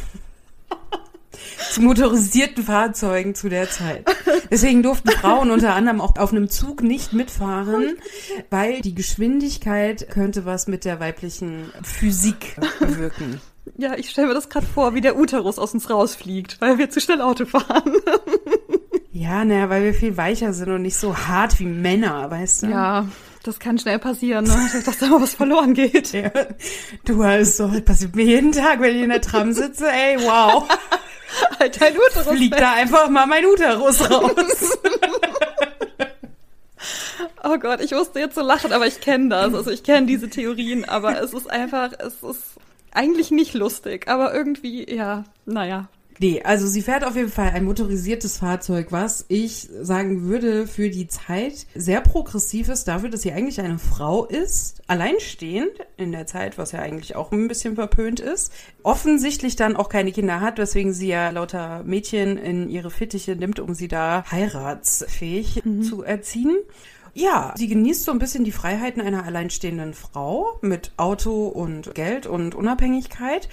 zu 1.70 1.82
motorisierten 1.82 2.64
Fahrzeugen 2.64 3.34
zu 3.34 3.48
der 3.48 3.68
Zeit. 3.70 4.04
Deswegen 4.50 4.82
durften 4.82 5.10
Frauen 5.10 5.50
unter 5.50 5.74
anderem 5.74 6.00
auch 6.00 6.16
auf 6.16 6.32
einem 6.32 6.48
Zug 6.48 6.82
nicht 6.82 7.12
mitfahren, 7.12 7.96
weil 8.50 8.80
die 8.80 8.94
Geschwindigkeit 8.94 10.08
könnte 10.10 10.44
was 10.44 10.66
mit 10.66 10.84
der 10.84 11.00
weiblichen 11.00 11.72
Physik 11.82 12.56
bewirken. 12.78 13.40
Ja, 13.76 13.94
ich 13.94 14.10
stelle 14.10 14.28
mir 14.28 14.34
das 14.34 14.48
gerade 14.48 14.66
vor, 14.66 14.94
wie 14.94 15.00
der 15.00 15.18
Uterus 15.18 15.58
aus 15.58 15.72
uns 15.74 15.88
rausfliegt, 15.88 16.60
weil 16.60 16.78
wir 16.78 16.90
zu 16.90 17.00
schnell 17.00 17.20
Auto 17.20 17.46
fahren. 17.46 17.94
ja, 19.12 19.44
naja, 19.44 19.70
weil 19.70 19.84
wir 19.84 19.94
viel 19.94 20.16
weicher 20.16 20.52
sind 20.52 20.70
und 20.70 20.82
nicht 20.82 20.96
so 20.96 21.16
hart 21.16 21.58
wie 21.58 21.66
Männer, 21.66 22.30
weißt 22.30 22.64
du? 22.64 22.66
Ja, 22.68 23.06
das 23.44 23.58
kann 23.58 23.78
schnell 23.78 23.98
passieren, 23.98 24.46
ne? 24.46 24.70
dass 24.84 24.98
da 24.98 25.06
mal 25.06 25.22
was 25.22 25.34
verloren 25.34 25.74
geht. 25.74 26.12
Ja. 26.12 26.30
Du, 27.04 27.22
also, 27.22 27.68
das 27.68 27.82
passiert 27.82 28.16
mir 28.16 28.24
jeden 28.24 28.52
Tag, 28.52 28.80
wenn 28.80 28.96
ich 28.96 29.02
in 29.02 29.10
der 29.10 29.20
Tram 29.20 29.52
sitze. 29.52 29.86
Ey, 29.88 30.18
wow. 30.18 30.66
halt 31.58 31.80
dein 31.80 31.94
Uterus. 31.94 32.36
Fliegt 32.36 32.58
da 32.58 32.72
einfach 32.72 33.08
mal 33.10 33.26
mein 33.26 33.44
Uterus 33.44 34.10
raus. 34.10 34.32
oh 37.44 37.58
Gott, 37.58 37.80
ich 37.80 37.92
musste 37.92 38.18
jetzt 38.18 38.34
so 38.34 38.40
lachen, 38.40 38.72
aber 38.72 38.86
ich 38.86 39.00
kenne 39.00 39.28
das. 39.28 39.54
Also 39.54 39.70
ich 39.70 39.82
kenne 39.82 40.06
diese 40.06 40.30
Theorien, 40.30 40.84
aber 40.86 41.20
es 41.22 41.34
ist 41.34 41.50
einfach, 41.50 41.92
es 41.98 42.22
ist 42.22 42.54
eigentlich 42.92 43.30
nicht 43.30 43.52
lustig, 43.54 44.08
aber 44.08 44.32
irgendwie, 44.32 44.90
ja, 44.90 45.24
naja. 45.44 45.88
Nee, 46.20 46.42
also 46.42 46.66
sie 46.66 46.82
fährt 46.82 47.04
auf 47.04 47.16
jeden 47.16 47.30
Fall 47.30 47.50
ein 47.50 47.64
motorisiertes 47.64 48.38
Fahrzeug, 48.38 48.88
was 48.90 49.24
ich 49.28 49.68
sagen 49.82 50.22
würde 50.22 50.66
für 50.66 50.88
die 50.88 51.08
Zeit 51.08 51.66
sehr 51.74 52.00
progressiv 52.00 52.68
ist, 52.68 52.86
dafür, 52.86 53.10
dass 53.10 53.22
sie 53.22 53.32
eigentlich 53.32 53.60
eine 53.60 53.78
Frau 53.78 54.24
ist, 54.24 54.82
alleinstehend 54.86 55.72
in 55.96 56.12
der 56.12 56.26
Zeit, 56.26 56.56
was 56.56 56.72
ja 56.72 56.80
eigentlich 56.80 57.16
auch 57.16 57.32
ein 57.32 57.48
bisschen 57.48 57.74
verpönt 57.74 58.20
ist, 58.20 58.52
offensichtlich 58.82 59.56
dann 59.56 59.76
auch 59.76 59.88
keine 59.88 60.12
Kinder 60.12 60.40
hat, 60.40 60.58
weswegen 60.58 60.92
sie 60.92 61.08
ja 61.08 61.30
lauter 61.30 61.82
Mädchen 61.84 62.36
in 62.36 62.68
ihre 62.68 62.90
Fittiche 62.90 63.34
nimmt, 63.34 63.58
um 63.58 63.74
sie 63.74 63.88
da 63.88 64.24
heiratsfähig 64.30 65.64
mhm. 65.64 65.82
zu 65.82 66.02
erziehen. 66.02 66.56
Ja, 67.14 67.54
sie 67.56 67.68
genießt 67.68 68.04
so 68.04 68.10
ein 68.10 68.18
bisschen 68.18 68.42
die 68.42 68.50
Freiheiten 68.50 69.00
einer 69.00 69.24
alleinstehenden 69.24 69.94
Frau 69.94 70.58
mit 70.62 70.90
Auto 70.96 71.46
und 71.46 71.94
Geld 71.94 72.26
und 72.26 72.56
Unabhängigkeit. 72.56 73.48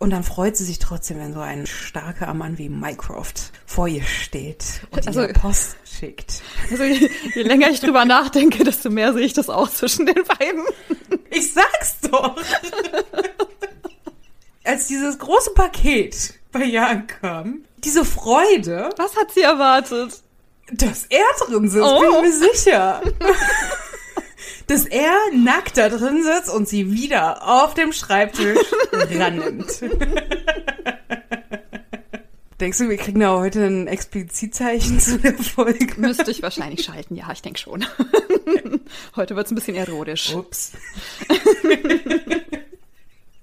Und 0.00 0.10
dann 0.10 0.24
freut 0.24 0.56
sie 0.56 0.64
sich 0.64 0.80
trotzdem, 0.80 1.18
wenn 1.18 1.32
so 1.32 1.40
ein 1.40 1.66
starker 1.66 2.34
Mann 2.34 2.58
wie 2.58 2.68
Mycroft 2.68 3.52
vor 3.64 3.86
ihr 3.86 4.02
steht 4.02 4.64
und 4.90 5.06
also, 5.06 5.22
ihr 5.22 5.28
Post 5.32 5.76
schickt. 5.84 6.42
Also 6.72 6.82
je, 6.82 7.08
je 7.34 7.42
länger 7.42 7.70
ich 7.70 7.78
drüber 7.80 8.04
nachdenke, 8.04 8.64
desto 8.64 8.90
mehr 8.90 9.12
sehe 9.12 9.24
ich 9.24 9.32
das 9.32 9.48
auch 9.48 9.70
zwischen 9.70 10.06
den 10.06 10.24
beiden. 10.24 10.64
Ich 11.30 11.52
sag's 11.52 12.00
doch. 12.10 12.36
Als 14.64 14.88
dieses 14.88 15.18
große 15.18 15.50
Paket 15.50 16.34
bei 16.50 16.64
Jan 16.64 17.06
kam, 17.06 17.64
diese 17.84 18.04
Freude. 18.04 18.90
Was 18.96 19.16
hat 19.16 19.30
sie 19.32 19.42
erwartet? 19.42 20.23
Dass 20.72 21.06
er 21.06 21.46
drin 21.46 21.68
sitzt, 21.68 21.84
oh. 21.84 22.00
bin 22.00 22.10
ich 22.10 22.40
mir 22.40 22.52
sicher. 22.52 23.02
Dass 24.66 24.86
er 24.86 25.14
nackt 25.34 25.76
da 25.76 25.88
drin 25.88 26.22
sitzt 26.22 26.50
und 26.50 26.68
sie 26.68 26.90
wieder 26.90 27.46
auf 27.46 27.74
dem 27.74 27.92
Schreibtisch 27.92 28.58
rannimmt. 28.92 29.82
Denkst 32.60 32.78
du, 32.78 32.88
wir 32.88 32.96
kriegen 32.96 33.20
da 33.20 33.36
heute 33.36 33.66
ein 33.66 33.88
Explizitzeichen 33.88 35.00
zu 35.00 35.18
der 35.18 35.34
Folge? 35.34 36.00
Müsste 36.00 36.30
ich 36.30 36.42
wahrscheinlich 36.42 36.84
schalten, 36.84 37.14
ja, 37.14 37.30
ich 37.30 37.42
denke 37.42 37.58
schon. 37.58 37.84
heute 39.16 39.36
wird 39.36 39.46
es 39.46 39.52
ein 39.52 39.56
bisschen 39.56 39.76
erotisch. 39.76 40.34
Ups. 40.34 40.72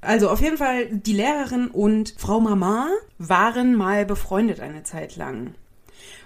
Also 0.02 0.30
auf 0.30 0.42
jeden 0.42 0.58
Fall, 0.58 0.88
die 0.88 1.14
Lehrerin 1.14 1.68
und 1.68 2.16
Frau 2.18 2.40
Mama 2.40 2.90
waren 3.20 3.76
mal 3.76 4.06
befreundet 4.06 4.60
eine 4.60 4.84
Zeit 4.84 5.16
lang. 5.16 5.54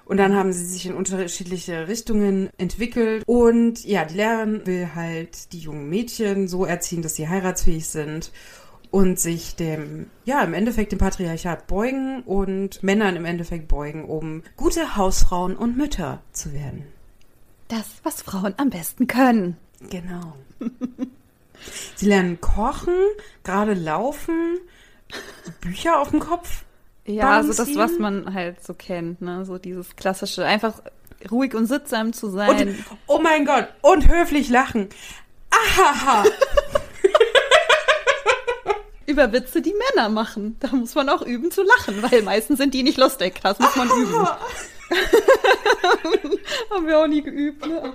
Und 0.06 0.18
dann 0.18 0.36
haben 0.36 0.54
sie 0.54 0.66
sich 0.66 0.86
in 0.86 0.94
unterschiedliche 0.94 1.88
Richtungen 1.88 2.50
entwickelt. 2.58 3.24
Und 3.26 3.84
ja, 3.84 4.06
die 4.06 4.16
Lehrerin 4.16 4.66
will 4.66 4.90
halt 4.94 5.52
die 5.52 5.60
jungen 5.60 5.90
Mädchen 5.90 6.48
so 6.48 6.66
erziehen, 6.66 7.02
dass 7.02 7.16
sie 7.16 7.28
heiratsfähig 7.28 7.88
sind 7.88 8.32
und 8.92 9.20
sich 9.20 9.56
dem, 9.56 10.10
ja, 10.26 10.44
im 10.44 10.54
Endeffekt 10.54 10.92
dem 10.92 11.00
Patriarchat 11.00 11.68
beugen 11.68 12.22
und 12.22 12.84
Männern 12.84 13.16
im 13.16 13.26
Endeffekt 13.26 13.68
beugen, 13.68 14.06
um 14.06 14.44
gute 14.56 14.96
Hausfrauen 14.96 15.56
und 15.58 15.76
Mütter 15.76 16.22
zu 16.32 16.54
werden. 16.54 16.86
Das, 17.68 17.86
was 18.04 18.22
Frauen 18.22 18.54
am 18.58 18.70
besten 18.70 19.08
können. 19.08 19.58
Genau. 19.90 20.36
sie 21.96 22.06
lernen 22.06 22.40
kochen, 22.40 22.94
gerade 23.44 23.74
laufen, 23.74 24.60
Bücher 25.62 26.00
auf 26.00 26.12
dem 26.12 26.20
Kopf 26.20 26.65
ja, 27.06 27.30
also 27.30 27.54
das, 27.54 27.76
was 27.76 28.00
man 28.00 28.34
halt 28.34 28.64
so 28.64 28.74
kennt, 28.74 29.22
ne? 29.22 29.46
So 29.46 29.58
dieses 29.58 29.96
klassische, 29.96 30.44
einfach 30.46 30.82
ruhig 31.32 31.54
und 31.54 31.68
sittsam 31.68 32.14
zu 32.14 32.30
sein. 32.30 32.70
Und, 32.70 32.86
oh 33.08 33.20
mein 33.20 33.46
Gott, 33.46 33.68
und 33.82 34.10
höflich 34.10 34.50
lachen. 34.50 34.90
Ahaha. 35.50 36.24
Über 39.06 39.32
Witze, 39.32 39.62
die 39.62 39.76
Männer 39.94 40.10
machen. 40.10 40.58
Da 40.60 40.70
muss 40.70 40.96
man 40.96 41.10
auch 41.10 41.22
üben 41.22 41.52
zu 41.52 41.62
lachen, 41.62 42.02
weil 42.02 42.24
meistens 42.24 42.58
sind 42.58 42.74
die 42.74 42.82
nicht 42.82 42.98
lustig. 42.98 43.36
Das 43.44 43.60
muss 43.60 43.76
man 43.76 43.88
üben. 43.88 44.16
Haben 46.72 46.88
wir 46.88 47.00
auch 47.00 47.08
nie 47.08 47.22
geübt, 47.22 47.68
ne? 47.68 47.94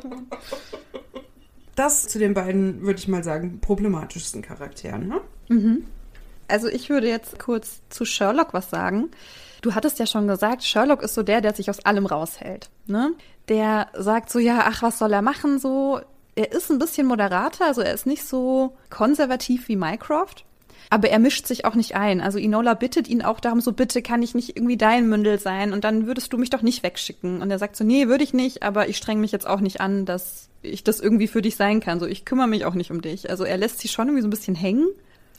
Das 1.75 2.07
zu 2.07 2.21
den 2.21 2.35
beiden, 2.35 2.83
würde 2.83 3.01
ich 3.01 3.09
mal 3.09 3.25
sagen, 3.25 3.61
problematischsten 3.61 4.43
Charakteren, 4.43 5.09
ne? 5.09 5.21
Mhm. 5.49 5.85
Also 6.51 6.69
ich 6.69 6.91
würde 6.91 7.09
jetzt 7.09 7.39
kurz 7.39 7.81
zu 7.89 8.05
Sherlock 8.05 8.53
was 8.53 8.71
sagen. 8.71 9.11
Du 9.63 9.75
hattest 9.75 9.99
ja 9.99 10.07
schon 10.07 10.27
gesagt, 10.27 10.63
Sherlock 10.65 11.03
ist 11.03 11.15
so 11.15 11.23
der, 11.23 11.41
der 11.41 11.55
sich 11.55 11.69
aus 11.71 11.85
allem 11.85 12.07
raushält. 12.07 12.71
Ne? 12.87 13.13
Der 13.49 13.89
sagt 13.95 14.31
so, 14.31 14.39
ja, 14.39 14.65
ach, 14.65 14.83
was 14.83 14.99
soll 14.99 15.13
er 15.13 15.23
machen? 15.23 15.59
So, 15.59 16.01
er 16.35 16.53
ist 16.53 16.71
ein 16.71 16.79
bisschen 16.79 17.07
moderater, 17.07 17.67
also 17.67 17.83
er 17.83 17.93
ist 17.93 18.07
nicht 18.07 18.25
so 18.25 18.77
konservativ 18.89 19.69
wie 19.69 19.77
Mycroft. 19.77 20.45
Aber 20.93 21.09
er 21.09 21.21
mischt 21.21 21.47
sich 21.47 21.65
auch 21.65 21.77
nicht 21.77 21.95
ein. 21.95 22.21
Also 22.21 22.39
Inola 22.39 22.75
bittet 22.75 23.07
ihn 23.07 23.23
auch 23.23 23.39
darum, 23.39 23.61
so 23.61 23.73
bitte 23.73 24.03
kann 24.03 24.23
ich 24.23 24.35
nicht 24.35 24.57
irgendwie 24.57 24.77
dein 24.77 25.09
Mündel 25.09 25.39
sein 25.39 25.73
und 25.73 25.85
dann 25.85 26.07
würdest 26.07 26.33
du 26.33 26.39
mich 26.39 26.51
doch 26.51 26.63
nicht 26.63 26.83
wegschicken. 26.83 27.41
Und 27.41 27.51
er 27.51 27.61
sagt 27.61 27.77
so, 27.77 27.85
nee, 27.85 28.09
würde 28.09 28.25
ich 28.25 28.35
nicht, 28.35 28.65
aber 28.65 28.89
ich 28.89 28.97
streng 28.97 29.21
mich 29.21 29.31
jetzt 29.31 29.47
auch 29.47 29.61
nicht 29.61 29.81
an, 29.81 30.05
dass 30.05 30.49
ich 30.63 30.83
das 30.83 30.99
irgendwie 30.99 31.29
für 31.29 31.43
dich 31.43 31.55
sein 31.55 31.79
kann. 31.79 32.01
So, 32.01 32.07
ich 32.07 32.25
kümmere 32.25 32.49
mich 32.49 32.65
auch 32.65 32.75
nicht 32.75 32.91
um 32.91 33.03
dich. 33.03 33.31
Also 33.31 33.45
er 33.45 33.57
lässt 33.57 33.79
sie 33.79 33.89
schon 33.89 34.09
irgendwie 34.09 34.23
so 34.23 34.27
ein 34.27 34.33
bisschen 34.33 34.57
hängen. 34.57 34.89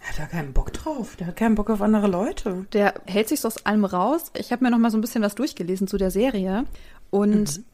Er 0.01 0.09
hat 0.09 0.19
da 0.19 0.25
keinen 0.25 0.53
Bock 0.53 0.73
drauf. 0.73 1.15
Der 1.15 1.27
hat 1.27 1.35
keinen 1.35 1.55
Bock 1.55 1.69
auf 1.69 1.81
andere 1.81 2.07
Leute. 2.07 2.65
Der 2.73 2.95
hält 3.05 3.29
sich 3.29 3.39
so 3.41 3.47
aus 3.47 3.65
allem 3.65 3.85
raus. 3.85 4.31
Ich 4.35 4.51
habe 4.51 4.63
mir 4.63 4.71
noch 4.71 4.79
mal 4.79 4.91
so 4.91 4.97
ein 4.97 5.01
bisschen 5.01 5.23
was 5.23 5.35
durchgelesen 5.35 5.87
zu 5.87 5.97
der 5.97 6.11
Serie 6.11 6.65
und 7.11 7.57
mhm. 7.57 7.65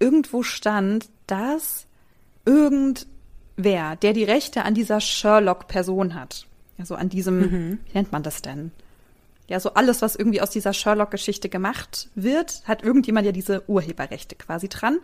irgendwo 0.00 0.42
stand, 0.42 1.08
dass 1.26 1.86
irgendwer, 2.44 3.96
der 3.96 4.12
die 4.12 4.24
Rechte 4.24 4.64
an 4.64 4.74
dieser 4.74 5.00
Sherlock-Person 5.00 6.14
hat, 6.14 6.46
also 6.78 6.94
an 6.96 7.08
diesem, 7.08 7.38
mhm. 7.38 7.78
wie 7.86 7.94
nennt 7.94 8.12
man 8.12 8.22
das 8.22 8.42
denn? 8.42 8.72
Ja, 9.46 9.60
so 9.60 9.74
alles, 9.74 10.02
was 10.02 10.16
irgendwie 10.16 10.40
aus 10.42 10.50
dieser 10.50 10.72
Sherlock-Geschichte 10.72 11.48
gemacht 11.48 12.10
wird, 12.14 12.62
hat 12.64 12.82
irgendjemand 12.82 13.24
ja 13.24 13.32
diese 13.32 13.68
Urheberrechte 13.68 14.34
quasi 14.34 14.68
dran. 14.68 14.98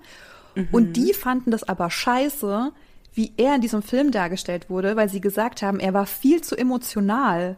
Mhm. 0.54 0.68
Und 0.72 0.92
die 0.94 1.14
fanden 1.14 1.50
das 1.50 1.62
aber 1.64 1.90
scheiße, 1.90 2.72
wie 3.14 3.32
er 3.36 3.54
in 3.54 3.60
diesem 3.60 3.82
Film 3.82 4.10
dargestellt 4.10 4.68
wurde, 4.68 4.96
weil 4.96 5.08
sie 5.08 5.20
gesagt 5.20 5.62
haben, 5.62 5.80
er 5.80 5.94
war 5.94 6.06
viel 6.06 6.42
zu 6.42 6.56
emotional 6.56 7.56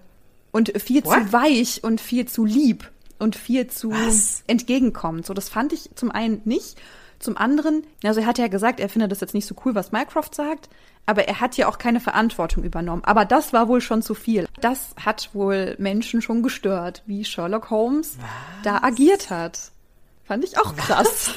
und 0.53 0.73
viel 0.81 1.05
What? 1.05 1.14
zu 1.14 1.33
weich 1.33 1.83
und 1.83 2.01
viel 2.01 2.27
zu 2.27 2.45
lieb 2.45 2.90
und 3.19 3.37
viel 3.37 3.66
zu 3.66 3.90
Was? 3.90 4.42
entgegenkommend. 4.47 5.27
So, 5.27 5.35
das 5.35 5.49
fand 5.49 5.73
ich 5.73 5.90
zum 5.95 6.11
einen 6.11 6.42
nicht. 6.45 6.77
Zum 7.19 7.38
anderen, 7.38 7.87
also 8.05 8.21
er 8.21 8.27
hat 8.27 8.37
ja 8.37 8.49
gesagt, 8.49 8.79
er 8.79 8.90
findet 8.90 9.11
das 9.11 9.21
jetzt 9.21 9.33
nicht 9.33 9.47
so 9.47 9.55
cool, 9.64 9.75
was 9.75 9.90
Mycroft 9.90 10.35
sagt, 10.35 10.69
aber 11.07 11.27
er 11.27 11.40
hat 11.40 11.57
ja 11.57 11.66
auch 11.66 11.79
keine 11.79 12.01
Verantwortung 12.01 12.62
übernommen. 12.62 13.05
Aber 13.05 13.25
das 13.25 13.55
war 13.55 13.69
wohl 13.69 13.81
schon 13.81 14.03
zu 14.03 14.14
viel. 14.14 14.47
Das 14.61 14.90
hat 15.03 15.31
wohl 15.33 15.77
Menschen 15.79 16.21
schon 16.21 16.42
gestört, 16.42 17.03
wie 17.07 17.25
Sherlock 17.25 17.71
Holmes 17.71 18.19
was? 18.19 18.27
da 18.64 18.83
agiert 18.83 19.31
hat. 19.31 19.71
Fand 20.25 20.45
ich 20.45 20.59
auch 20.59 20.77
krass. 20.77 21.31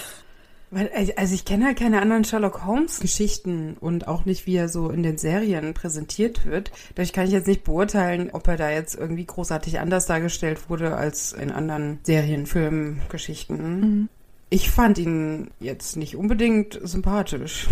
Weil, 0.71 0.91
also 1.15 1.33
ich 1.33 1.45
kenne 1.45 1.65
halt 1.65 1.79
keine 1.79 2.01
anderen 2.01 2.23
Sherlock 2.23 2.65
Holmes 2.65 2.99
Geschichten 2.99 3.75
und 3.79 4.07
auch 4.07 4.25
nicht, 4.25 4.45
wie 4.45 4.55
er 4.55 4.69
so 4.69 4.89
in 4.89 5.01
den 5.01 5.17
Serien 5.17 5.73
präsentiert 5.73 6.45
wird. 6.45 6.71
Dadurch 6.95 7.11
kann 7.11 7.25
ich 7.25 7.31
jetzt 7.31 7.47
nicht 7.47 7.63
beurteilen, 7.63 8.29
ob 8.31 8.47
er 8.47 8.57
da 8.57 8.69
jetzt 8.69 8.95
irgendwie 8.95 9.25
großartig 9.25 9.79
anders 9.79 10.05
dargestellt 10.05 10.69
wurde 10.69 10.95
als 10.95 11.33
in 11.33 11.51
anderen 11.51 11.99
Serien, 12.03 12.45
Filmen, 12.45 13.01
Geschichten. 13.09 13.79
Mhm. 13.79 14.09
Ich 14.51 14.69
fand 14.69 14.97
ihn 14.97 15.51
jetzt 15.59 15.95
nicht 15.95 16.15
unbedingt 16.15 16.79
sympathisch. 16.83 17.67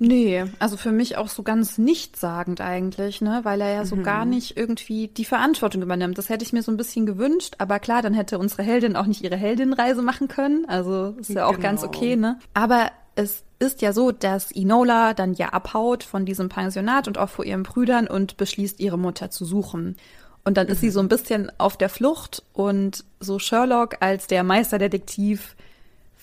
Nee, 0.00 0.44
also 0.60 0.76
für 0.76 0.92
mich 0.92 1.16
auch 1.16 1.28
so 1.28 1.42
ganz 1.42 1.76
nichtssagend 1.76 2.60
eigentlich, 2.60 3.20
ne, 3.20 3.40
weil 3.42 3.60
er 3.60 3.72
ja 3.72 3.84
so 3.84 3.96
mhm. 3.96 4.04
gar 4.04 4.24
nicht 4.24 4.56
irgendwie 4.56 5.08
die 5.08 5.24
Verantwortung 5.24 5.82
übernimmt. 5.82 6.18
Das 6.18 6.28
hätte 6.28 6.44
ich 6.44 6.52
mir 6.52 6.62
so 6.62 6.70
ein 6.70 6.76
bisschen 6.76 7.04
gewünscht, 7.04 7.54
aber 7.58 7.80
klar, 7.80 8.00
dann 8.00 8.14
hätte 8.14 8.38
unsere 8.38 8.62
Heldin 8.62 8.94
auch 8.94 9.06
nicht 9.06 9.24
ihre 9.24 9.36
Heldinnenreise 9.36 10.02
machen 10.02 10.28
können. 10.28 10.64
Also 10.68 11.14
ist 11.18 11.30
ja 11.30 11.46
auch 11.46 11.52
genau. 11.52 11.62
ganz 11.62 11.82
okay, 11.82 12.14
ne? 12.14 12.38
Aber 12.54 12.92
es 13.16 13.42
ist 13.58 13.82
ja 13.82 13.92
so, 13.92 14.12
dass 14.12 14.52
Inola 14.52 15.14
dann 15.14 15.34
ja 15.34 15.48
abhaut 15.48 16.04
von 16.04 16.24
diesem 16.24 16.48
Pensionat 16.48 17.08
und 17.08 17.18
auch 17.18 17.28
vor 17.28 17.44
ihren 17.44 17.64
Brüdern 17.64 18.06
und 18.06 18.36
beschließt, 18.36 18.78
ihre 18.78 18.98
Mutter 18.98 19.30
zu 19.30 19.44
suchen. 19.44 19.96
Und 20.44 20.56
dann 20.56 20.68
mhm. 20.68 20.72
ist 20.72 20.80
sie 20.80 20.90
so 20.90 21.00
ein 21.00 21.08
bisschen 21.08 21.50
auf 21.58 21.76
der 21.76 21.88
Flucht 21.88 22.44
und 22.52 23.04
so 23.18 23.40
Sherlock 23.40 23.96
als 23.98 24.28
der 24.28 24.44
Meisterdetektiv 24.44 25.56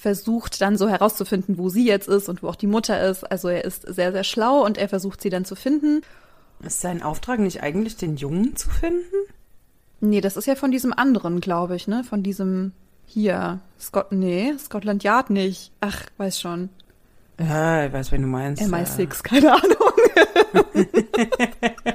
versucht 0.06 0.62
dann 0.62 0.78
so 0.78 0.88
herauszufinden, 0.88 1.58
wo 1.58 1.70
sie 1.70 1.88
jetzt 1.88 2.08
ist 2.08 2.30
und 2.30 2.44
wo 2.44 2.50
auch 2.50 2.56
die 2.56 2.68
Mutter 2.68 3.10
ist. 3.10 3.24
Also 3.24 3.48
er 3.48 3.66
ist 3.66 3.82
sehr, 3.92 4.12
sehr 4.12 4.24
schlau 4.24 4.64
und 4.64 4.78
er 4.78 4.88
versucht 4.88 5.20
sie 5.20 5.32
dann 5.32 5.46
zu 5.46 5.56
finden. 5.56 6.02
Ist 6.64 6.80
sein 6.80 7.02
Auftrag 7.02 7.40
nicht 7.40 7.64
eigentlich, 7.64 7.98
den 7.98 8.16
Jungen 8.16 8.56
zu 8.56 8.70
finden? 8.70 9.16
Nee, 10.02 10.22
das 10.22 10.38
ist 10.38 10.46
ja 10.46 10.54
von 10.54 10.70
diesem 10.70 10.94
anderen, 10.94 11.42
glaube 11.42 11.76
ich, 11.76 11.88
ne? 11.88 12.04
Von 12.04 12.22
diesem 12.22 12.74
hier. 13.08 13.62
Scott, 13.80 14.12
nee, 14.12 14.54
Scotland 14.60 15.04
Yard 15.04 15.32
nicht. 15.32 15.72
Ach, 15.82 16.04
weiß 16.18 16.40
schon. 16.40 16.70
Ja, 17.40 17.88
ich 17.88 17.92
weiß, 17.92 18.12
wen 18.12 18.22
du 18.22 18.28
meinst. 18.28 18.62
MI6, 18.62 19.00
ja. 19.00 19.08
keine 19.24 19.54
Ahnung. 19.54 19.94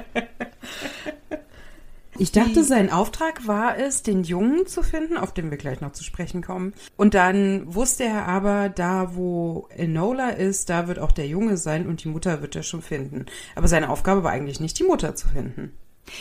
Ich 2.21 2.31
dachte, 2.31 2.63
sein 2.63 2.91
Auftrag 2.91 3.47
war 3.47 3.79
es, 3.79 4.03
den 4.03 4.23
Jungen 4.23 4.67
zu 4.67 4.83
finden, 4.83 5.17
auf 5.17 5.33
den 5.33 5.49
wir 5.49 5.57
gleich 5.57 5.81
noch 5.81 5.93
zu 5.93 6.03
sprechen 6.03 6.43
kommen. 6.43 6.75
Und 6.95 7.15
dann 7.15 7.73
wusste 7.73 8.03
er 8.03 8.27
aber, 8.27 8.69
da 8.69 9.15
wo 9.15 9.67
Enola 9.75 10.29
ist, 10.29 10.69
da 10.69 10.87
wird 10.87 10.99
auch 10.99 11.11
der 11.11 11.25
Junge 11.25 11.57
sein 11.57 11.87
und 11.87 12.03
die 12.03 12.09
Mutter 12.09 12.43
wird 12.43 12.55
er 12.55 12.61
schon 12.61 12.83
finden. 12.83 13.25
Aber 13.55 13.67
seine 13.67 13.89
Aufgabe 13.89 14.23
war 14.23 14.29
eigentlich 14.29 14.59
nicht, 14.59 14.77
die 14.77 14.83
Mutter 14.83 15.15
zu 15.15 15.29
finden. 15.29 15.75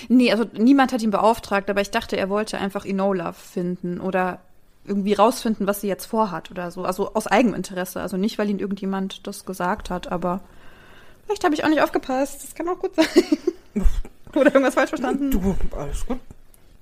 Nee, 0.09 0.33
also 0.33 0.47
niemand 0.57 0.95
hat 0.95 1.03
ihn 1.03 1.11
beauftragt, 1.11 1.69
aber 1.69 1.83
ich 1.83 1.91
dachte, 1.91 2.17
er 2.17 2.31
wollte 2.31 2.57
einfach 2.57 2.87
Enola 2.87 3.33
finden 3.33 4.01
oder 4.01 4.41
irgendwie 4.87 5.13
rausfinden, 5.13 5.67
was 5.67 5.83
sie 5.83 5.89
jetzt 5.89 6.07
vorhat 6.07 6.51
oder 6.51 6.71
so. 6.71 6.83
Also 6.85 7.13
aus 7.13 7.27
eigenem 7.27 7.57
Interesse. 7.57 8.01
Also 8.01 8.17
nicht, 8.17 8.39
weil 8.39 8.49
ihn 8.49 8.59
irgendjemand 8.59 9.27
das 9.27 9.45
gesagt 9.45 9.91
hat, 9.91 10.11
aber 10.11 10.41
vielleicht 11.31 11.45
habe 11.45 11.55
ich 11.55 11.65
auch 11.65 11.69
nicht 11.69 11.83
aufgepasst. 11.83 12.43
Das 12.43 12.55
kann 12.55 12.69
auch 12.69 12.79
gut 12.79 12.95
sein. 12.97 13.07
Oder 14.35 14.47
irgendwas 14.47 14.75
falsch 14.75 14.91
verstanden? 14.91 15.31
Du, 15.31 15.57
alles 15.77 16.07
gut. 16.07 16.19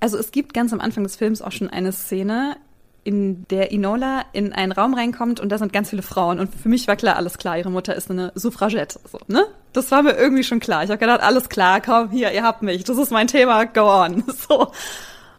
Also 0.00 0.16
es 0.16 0.30
gibt 0.30 0.54
ganz 0.54 0.72
am 0.72 0.80
Anfang 0.80 1.02
des 1.02 1.16
Films 1.16 1.42
auch 1.42 1.52
schon 1.52 1.68
eine 1.68 1.92
Szene, 1.92 2.56
in 3.04 3.46
der 3.48 3.70
Inola 3.70 4.24
in 4.32 4.52
einen 4.52 4.72
Raum 4.72 4.92
reinkommt 4.92 5.40
und 5.40 5.48
da 5.50 5.56
sind 5.56 5.72
ganz 5.72 5.88
viele 5.90 6.02
Frauen. 6.02 6.38
Und 6.38 6.54
für 6.54 6.68
mich 6.68 6.88
war 6.88 6.96
klar, 6.96 7.16
alles 7.16 7.38
klar, 7.38 7.56
ihre 7.56 7.70
Mutter 7.70 7.94
ist 7.94 8.11
eine 8.11 8.32
Suffragette. 8.34 9.00
So, 9.11 9.18
ne? 9.28 9.46
Das 9.72 9.90
war 9.90 10.02
mir 10.02 10.12
irgendwie 10.12 10.44
schon 10.44 10.61
klar. 10.61 10.84
Ich 10.84 10.90
habe 10.90 10.98
gedacht, 10.98 11.22
alles 11.22 11.48
klar, 11.48 11.80
komm, 11.80 12.11
hier, 12.11 12.32
ihr 12.32 12.42
habt 12.42 12.62
mich, 12.62 12.84
das 12.84 12.98
ist 12.98 13.11
mein 13.11 13.26
Thema, 13.26 13.64
go 13.64 13.82
on. 13.82 14.24
So. 14.48 14.72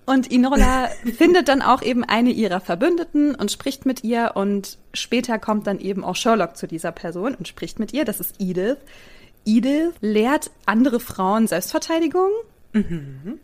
Und 0.10 0.32
Inola 0.32 0.90
findet 1.18 1.50
dann 1.50 1.62
auch 1.62 1.84
eben 1.84 2.04
eine 2.04 2.32
ihrer 2.32 2.62
Verbündeten 2.62 3.36
und 3.36 3.52
spricht 3.52 3.86
mit 3.86 4.04
ihr 4.04 4.32
und 4.34 4.80
später 4.92 5.38
kommt 5.38 5.68
dann 5.68 5.80
eben 5.80 6.04
auch 6.04 6.16
Sherlock 6.16 6.58
zu 6.58 6.66
dieser 6.66 6.92
Person 6.92 7.36
und 7.36 7.48
spricht 7.48 7.78
mit 7.78 7.94
ihr, 7.94 8.06
das 8.06 8.20
ist 8.20 8.34
Edith. 8.40 8.78
Edith 9.46 9.94
lehrt 10.02 10.50
andere 10.66 11.00
Frauen 11.00 11.46
Selbstverteidigung. 11.46 12.32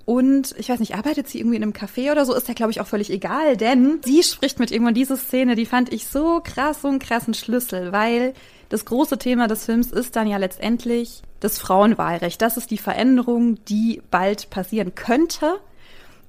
Und 0.05 0.55
ich 0.57 0.69
weiß 0.69 0.79
nicht, 0.79 0.95
arbeitet 0.95 1.27
sie 1.27 1.37
irgendwie 1.37 1.57
in 1.57 1.61
einem 1.61 1.73
Café 1.73 2.11
oder 2.11 2.25
so, 2.25 2.33
ist 2.33 2.47
ja, 2.47 2.55
glaube 2.55 2.71
ich, 2.71 2.81
auch 2.81 2.87
völlig 2.87 3.11
egal, 3.11 3.57
denn 3.57 3.99
sie 4.03 4.23
spricht 4.23 4.59
mit 4.59 4.71
irgendwann 4.71 4.95
diese 4.95 5.17
Szene, 5.17 5.53
die 5.53 5.67
fand 5.67 5.93
ich 5.93 6.07
so 6.07 6.41
krass, 6.43 6.81
so 6.81 6.87
einen 6.87 6.97
krassen 6.97 7.35
Schlüssel, 7.35 7.91
weil 7.91 8.33
das 8.69 8.85
große 8.85 9.19
Thema 9.19 9.47
des 9.47 9.65
Films 9.65 9.91
ist 9.91 10.15
dann 10.15 10.27
ja 10.27 10.37
letztendlich 10.37 11.21
das 11.41 11.59
Frauenwahlrecht. 11.59 12.41
Das 12.41 12.57
ist 12.57 12.71
die 12.71 12.79
Veränderung, 12.79 13.63
die 13.65 14.01
bald 14.09 14.49
passieren 14.49 14.95
könnte, 14.95 15.59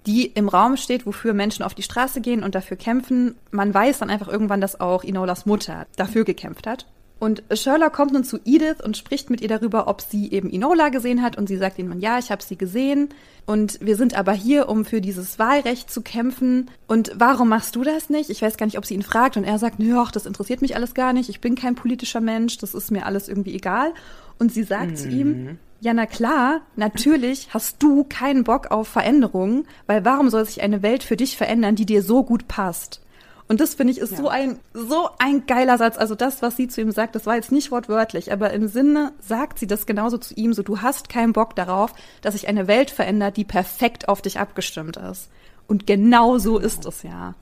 die 0.07 0.27
im 0.27 0.49
Raum 0.49 0.77
steht, 0.77 1.07
wofür 1.07 1.35
Menschen 1.35 1.65
auf 1.65 1.75
die 1.75 1.83
Straße 1.83 2.21
gehen 2.21 2.43
und 2.43 2.55
dafür 2.55 2.77
kämpfen. 2.77 3.35
Man 3.51 3.75
weiß 3.75 3.99
dann 3.99 4.11
einfach 4.11 4.29
irgendwann, 4.29 4.61
dass 4.61 4.81
auch 4.81 5.05
Inolas 5.05 5.47
Mutter 5.47 5.87
dafür 5.97 6.25
gekämpft 6.25 6.67
hat. 6.67 6.87
Und 7.19 7.43
Sherlock 7.51 7.95
kommt 7.95 8.13
nun 8.13 8.25
zu 8.25 8.39
Edith 8.45 8.83
und 8.85 8.97
spricht 8.97 9.31
mit 9.31 9.41
ihr 9.41 9.49
darüber, 9.49 9.89
ob 9.89 10.03
sie 10.03 10.31
eben 10.31 10.51
Inola 10.51 10.91
gesehen 10.91 11.23
hat. 11.23 11.39
Und 11.39 11.49
sie 11.49 11.57
sagt 11.57 11.79
ihm, 11.79 11.99
ja, 11.99 12.19
ich 12.19 12.31
habe 12.31 12.43
sie 12.43 12.57
gesehen. 12.57 13.09
Und 13.47 13.79
wir 13.81 13.97
sind 13.97 14.15
aber 14.15 14.33
hier, 14.33 14.69
um 14.69 14.85
für 14.85 15.01
dieses 15.01 15.39
Wahlrecht 15.39 15.91
zu 15.91 16.03
kämpfen. 16.03 16.71
Und 16.87 17.13
warum 17.15 17.49
machst 17.49 17.75
du 17.75 17.83
das 17.83 18.11
nicht? 18.11 18.29
Ich 18.29 18.43
weiß 18.43 18.59
gar 18.59 18.67
nicht, 18.67 18.77
ob 18.77 18.85
sie 18.85 18.95
ihn 18.95 19.03
fragt. 19.03 19.39
Und 19.39 19.45
er 19.45 19.59
sagt, 19.59 19.79
nö, 19.79 20.05
das 20.13 20.27
interessiert 20.27 20.61
mich 20.61 20.77
alles 20.77 20.93
gar 20.93 21.15
nicht. 21.15 21.31
Ich 21.31 21.41
bin 21.41 21.55
kein 21.55 21.75
politischer 21.75 22.21
Mensch. 22.21 22.59
Das 22.59 22.75
ist 22.75 22.91
mir 22.91 23.07
alles 23.07 23.29
irgendwie 23.29 23.55
egal. 23.55 23.95
Und 24.39 24.53
sie 24.53 24.65
sagt 24.65 24.91
mhm. 24.91 24.97
zu 24.97 25.09
ihm, 25.09 25.29
mhm. 25.29 25.59
Ja, 25.81 25.93
na 25.93 26.07
klar, 26.07 26.63
natürlich 26.77 27.49
hast 27.53 27.83
du 27.83 28.05
keinen 28.05 28.45
Bock 28.45 28.71
auf 28.71 28.89
Veränderungen, 28.89 29.67
weil 29.87 30.05
warum 30.05 30.31
soll 30.31 30.45
sich 30.47 30.63
eine 30.63 30.83
Welt 30.83 31.03
für 31.03 31.17
dich 31.17 31.37
verändern, 31.37 31.77
die 31.77 31.87
dir 31.87 32.03
so 32.03 32.25
gut 32.25 32.49
passt? 32.49 33.01
Und 33.49 33.61
das 33.61 33.75
finde 33.75 33.93
ich 33.93 33.99
ist 33.99 34.13
ja. 34.13 34.17
so 34.17 34.29
ein, 34.29 34.59
so 34.75 35.09
ein 35.19 35.47
geiler 35.47 35.79
Satz. 35.79 35.99
Also 35.99 36.15
das, 36.15 36.43
was 36.43 36.57
sie 36.57 36.67
zu 36.67 36.81
ihm 36.81 36.91
sagt, 36.91 37.15
das 37.15 37.27
war 37.27 37.37
jetzt 37.37 37.53
nicht 37.53 37.71
wortwörtlich, 37.71 38.33
aber 38.33 38.53
im 38.53 38.67
Sinne 38.67 39.13
sagt 39.21 39.59
sie 39.59 39.69
das 39.69 39.87
genauso 39.87 40.19
zu 40.19 40.35
ihm, 40.35 40.53
so 40.53 40.63
du 40.63 40.81
hast 40.81 41.09
keinen 41.09 41.33
Bock 41.33 41.55
darauf, 41.55 41.93
dass 42.23 42.35
sich 42.35 42.49
eine 42.49 42.67
Welt 42.67 42.91
verändert, 42.91 43.37
die 43.37 43.45
perfekt 43.45 44.09
auf 44.09 44.21
dich 44.21 44.41
abgestimmt 44.41 44.97
ist. 44.97 45.29
Und 45.69 45.87
genau 45.87 46.39
so 46.39 46.59
ist 46.59 46.87
es 46.87 47.03
ja. 47.03 47.35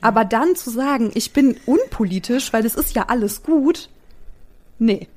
Aber 0.00 0.24
dann 0.24 0.56
zu 0.56 0.70
sagen, 0.70 1.10
ich 1.14 1.32
bin 1.32 1.56
unpolitisch, 1.66 2.52
weil 2.52 2.62
das 2.62 2.74
ist 2.74 2.94
ja 2.94 3.06
alles 3.08 3.42
gut, 3.42 3.90
nee. 4.78 5.08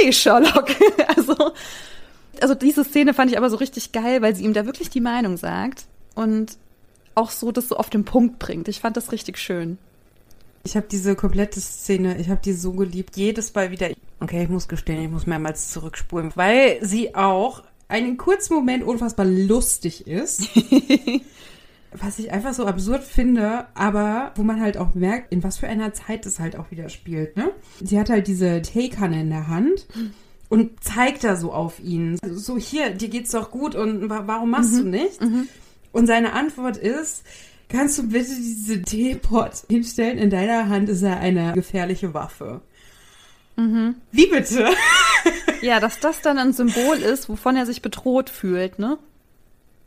Nee, 0.00 0.12
Sherlock. 0.12 0.68
also, 1.16 1.52
also 2.40 2.54
diese 2.54 2.84
Szene 2.84 3.14
fand 3.14 3.30
ich 3.30 3.38
aber 3.38 3.50
so 3.50 3.56
richtig 3.56 3.92
geil, 3.92 4.22
weil 4.22 4.34
sie 4.34 4.44
ihm 4.44 4.54
da 4.54 4.66
wirklich 4.66 4.90
die 4.90 5.00
Meinung 5.00 5.36
sagt. 5.36 5.86
Und 6.14 6.56
auch 7.14 7.30
so 7.30 7.52
das 7.52 7.68
so 7.68 7.76
auf 7.76 7.90
den 7.90 8.04
Punkt 8.04 8.38
bringt. 8.38 8.68
Ich 8.68 8.80
fand 8.80 8.96
das 8.96 9.12
richtig 9.12 9.38
schön. 9.38 9.78
Ich 10.64 10.76
habe 10.76 10.86
diese 10.90 11.16
komplette 11.16 11.60
Szene, 11.60 12.18
ich 12.18 12.30
habe 12.30 12.40
die 12.42 12.52
so 12.52 12.72
geliebt. 12.72 13.16
Jedes 13.16 13.52
Mal 13.54 13.70
wieder. 13.70 13.90
Okay, 14.20 14.44
ich 14.44 14.48
muss 14.48 14.68
gestehen, 14.68 15.02
ich 15.02 15.10
muss 15.10 15.26
mehrmals 15.26 15.70
zurückspulen, 15.70 16.30
weil 16.36 16.78
sie 16.82 17.14
auch 17.16 17.64
einen 17.88 18.16
kurzen 18.16 18.54
Moment 18.54 18.84
unfassbar 18.84 19.26
lustig 19.26 20.06
ist. 20.06 20.48
was 21.94 22.18
ich 22.18 22.32
einfach 22.32 22.54
so 22.54 22.66
absurd 22.66 23.02
finde, 23.02 23.66
aber 23.74 24.32
wo 24.36 24.42
man 24.42 24.60
halt 24.60 24.76
auch 24.76 24.94
merkt, 24.94 25.32
in 25.32 25.42
was 25.42 25.58
für 25.58 25.68
einer 25.68 25.92
Zeit 25.92 26.26
das 26.26 26.38
halt 26.38 26.56
auch 26.56 26.70
wieder 26.70 26.88
spielt, 26.88 27.36
ne? 27.36 27.50
Sie 27.82 27.98
hat 27.98 28.10
halt 28.10 28.26
diese 28.26 28.62
Teekanne 28.62 29.20
in 29.20 29.30
der 29.30 29.48
Hand 29.48 29.86
und 30.48 30.82
zeigt 30.82 31.24
da 31.24 31.36
so 31.36 31.52
auf 31.52 31.80
ihn. 31.80 32.18
So, 32.22 32.58
hier, 32.58 32.90
dir 32.90 33.08
geht's 33.08 33.30
doch 33.30 33.50
gut 33.50 33.74
und 33.74 34.08
warum 34.08 34.50
machst 34.50 34.78
du 34.78 34.84
nichts? 34.84 35.18
Und 35.92 36.06
seine 36.06 36.32
Antwort 36.32 36.76
ist, 36.76 37.24
kannst 37.68 37.98
du 37.98 38.08
bitte 38.08 38.34
diese 38.34 38.82
Teepot 38.82 39.52
hinstellen? 39.68 40.18
In 40.18 40.30
deiner 40.30 40.68
Hand 40.68 40.88
ist 40.88 41.02
er 41.02 41.20
eine 41.20 41.52
gefährliche 41.52 42.14
Waffe. 42.14 42.60
Wie 43.56 44.26
bitte? 44.26 44.68
Ja, 45.60 45.78
dass 45.78 46.00
das 46.00 46.20
dann 46.20 46.38
ein 46.38 46.52
Symbol 46.52 46.96
ist, 46.96 47.28
wovon 47.28 47.54
er 47.54 47.66
sich 47.66 47.82
bedroht 47.82 48.28
fühlt, 48.30 48.78
ne? 48.78 48.98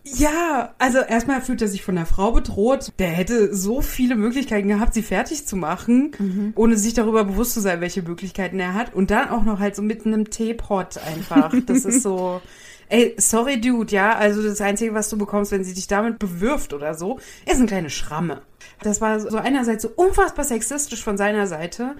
Ja, 0.05 0.75
also 0.77 0.99
erstmal 0.99 1.41
fühlt 1.41 1.61
er 1.61 1.67
sich 1.67 1.83
von 1.83 1.95
der 1.95 2.05
Frau 2.05 2.31
bedroht. 2.31 2.93
Der 2.99 3.09
hätte 3.09 3.55
so 3.55 3.81
viele 3.81 4.15
Möglichkeiten 4.15 4.67
gehabt, 4.67 4.93
sie 4.93 5.01
fertig 5.01 5.47
zu 5.47 5.55
machen, 5.55 6.11
ohne 6.55 6.77
sich 6.77 6.93
darüber 6.93 7.23
bewusst 7.23 7.53
zu 7.53 7.59
sein, 7.61 7.81
welche 7.81 8.03
Möglichkeiten 8.03 8.59
er 8.59 8.75
hat. 8.75 8.93
Und 8.93 9.09
dann 9.11 9.29
auch 9.29 9.43
noch 9.43 9.59
halt 9.59 9.75
so 9.75 9.81
mit 9.81 10.05
einem 10.05 10.29
Teepot 10.29 10.97
einfach. 10.97 11.53
Das 11.65 11.85
ist 11.85 12.03
so, 12.03 12.41
ey, 12.89 13.15
sorry 13.17 13.59
Dude, 13.59 13.91
ja, 13.91 14.15
also 14.15 14.43
das 14.43 14.61
Einzige, 14.61 14.93
was 14.93 15.09
du 15.09 15.17
bekommst, 15.17 15.51
wenn 15.51 15.63
sie 15.63 15.73
dich 15.73 15.87
damit 15.87 16.19
bewirft 16.19 16.73
oder 16.73 16.93
so, 16.93 17.19
ist 17.45 17.57
eine 17.57 17.65
kleine 17.65 17.89
Schramme. 17.89 18.41
Das 18.83 19.01
war 19.01 19.19
so 19.19 19.37
einerseits 19.37 19.83
so 19.83 19.89
unfassbar 19.95 20.45
sexistisch 20.45 21.03
von 21.03 21.17
seiner 21.17 21.47
Seite 21.47 21.95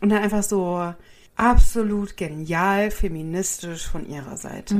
und 0.00 0.10
dann 0.10 0.22
einfach 0.22 0.42
so 0.42 0.92
absolut 1.36 2.16
genial 2.16 2.90
feministisch 2.90 3.86
von 3.86 4.06
ihrer 4.08 4.36
Seite. 4.36 4.74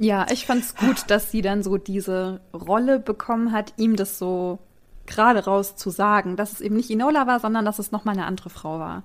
Ja, 0.00 0.26
ich 0.32 0.46
fand's 0.46 0.74
gut, 0.76 1.04
dass 1.08 1.30
sie 1.30 1.42
dann 1.42 1.62
so 1.62 1.76
diese 1.76 2.40
Rolle 2.54 2.98
bekommen 2.98 3.52
hat, 3.52 3.74
ihm 3.76 3.96
das 3.96 4.18
so 4.18 4.58
gerade 5.06 5.44
raus 5.44 5.76
zu 5.76 5.90
sagen, 5.90 6.36
dass 6.36 6.52
es 6.52 6.62
eben 6.62 6.74
nicht 6.74 6.88
Inola 6.88 7.26
war, 7.26 7.38
sondern 7.38 7.66
dass 7.66 7.78
es 7.78 7.92
nochmal 7.92 8.14
eine 8.14 8.24
andere 8.24 8.48
Frau 8.48 8.78
war. 8.78 9.02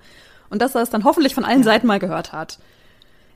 Und 0.49 0.61
dass 0.61 0.73
er 0.73 0.81
es 0.81 0.89
dann 0.89 1.03
hoffentlich 1.03 1.35
von 1.35 1.43
allen 1.43 1.63
Seiten 1.63 1.85
mal 1.85 1.99
gehört 1.99 2.31
hat. 2.31 2.59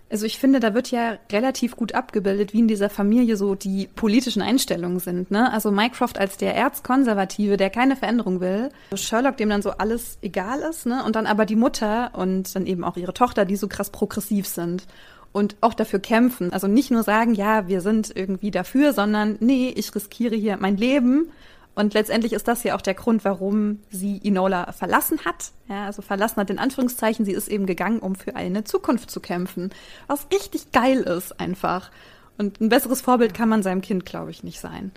Also 0.09 0.25
ich 0.25 0.39
finde, 0.39 0.61
da 0.61 0.73
wird 0.73 0.89
ja 0.89 1.17
relativ 1.29 1.75
gut 1.75 1.93
abgebildet, 1.93 2.53
wie 2.53 2.59
in 2.59 2.69
dieser 2.69 2.89
Familie 2.89 3.35
so 3.35 3.55
die 3.55 3.89
politischen 3.93 4.41
Einstellungen 4.41 4.99
sind. 4.99 5.29
Ne? 5.29 5.51
Also 5.51 5.69
Mycroft 5.69 6.17
als 6.17 6.37
der 6.37 6.55
Erzkonservative, 6.55 7.57
der 7.57 7.69
keine 7.69 7.97
Veränderung 7.97 8.39
will. 8.39 8.69
Sherlock, 8.95 9.35
dem 9.35 9.49
dann 9.49 9.61
so 9.61 9.71
alles 9.71 10.17
egal 10.21 10.61
ist. 10.61 10.85
Ne? 10.85 11.03
Und 11.03 11.17
dann 11.17 11.27
aber 11.27 11.45
die 11.45 11.57
Mutter 11.57 12.11
und 12.15 12.55
dann 12.55 12.65
eben 12.65 12.85
auch 12.85 12.95
ihre 12.95 13.13
Tochter, 13.13 13.43
die 13.43 13.57
so 13.57 13.67
krass 13.67 13.89
progressiv 13.89 14.47
sind 14.47 14.87
und 15.31 15.55
auch 15.61 15.73
dafür 15.73 15.99
kämpfen. 15.99 16.51
Also 16.51 16.67
nicht 16.67 16.91
nur 16.91 17.03
sagen, 17.03 17.33
ja, 17.33 17.67
wir 17.67 17.81
sind 17.81 18.11
irgendwie 18.15 18.51
dafür, 18.51 18.93
sondern 18.93 19.37
nee, 19.39 19.73
ich 19.75 19.93
riskiere 19.93 20.35
hier 20.35 20.57
mein 20.59 20.77
Leben. 20.77 21.31
Und 21.75 21.93
letztendlich 21.93 22.33
ist 22.33 22.47
das 22.47 22.63
ja 22.63 22.75
auch 22.75 22.81
der 22.81 22.93
Grund, 22.93 23.23
warum 23.23 23.79
sie 23.89 24.17
Inola 24.17 24.73
verlassen 24.73 25.19
hat. 25.23 25.51
Ja, 25.69 25.85
also 25.85 26.01
verlassen 26.01 26.37
hat 26.37 26.49
in 26.49 26.59
Anführungszeichen. 26.59 27.25
Sie 27.25 27.31
ist 27.31 27.47
eben 27.47 27.65
gegangen, 27.65 27.99
um 27.99 28.15
für 28.15 28.35
eine 28.35 28.63
Zukunft 28.63 29.09
zu 29.11 29.19
kämpfen. 29.19 29.69
Was 30.07 30.27
richtig 30.33 30.71
geil 30.71 31.01
ist 31.01 31.39
einfach. 31.39 31.91
Und 32.37 32.59
ein 32.59 32.69
besseres 32.69 33.01
Vorbild 33.01 33.33
kann 33.33 33.49
man 33.49 33.63
seinem 33.63 33.81
Kind, 33.81 34.05
glaube 34.05 34.31
ich, 34.31 34.43
nicht 34.43 34.59
sein. 34.59 34.91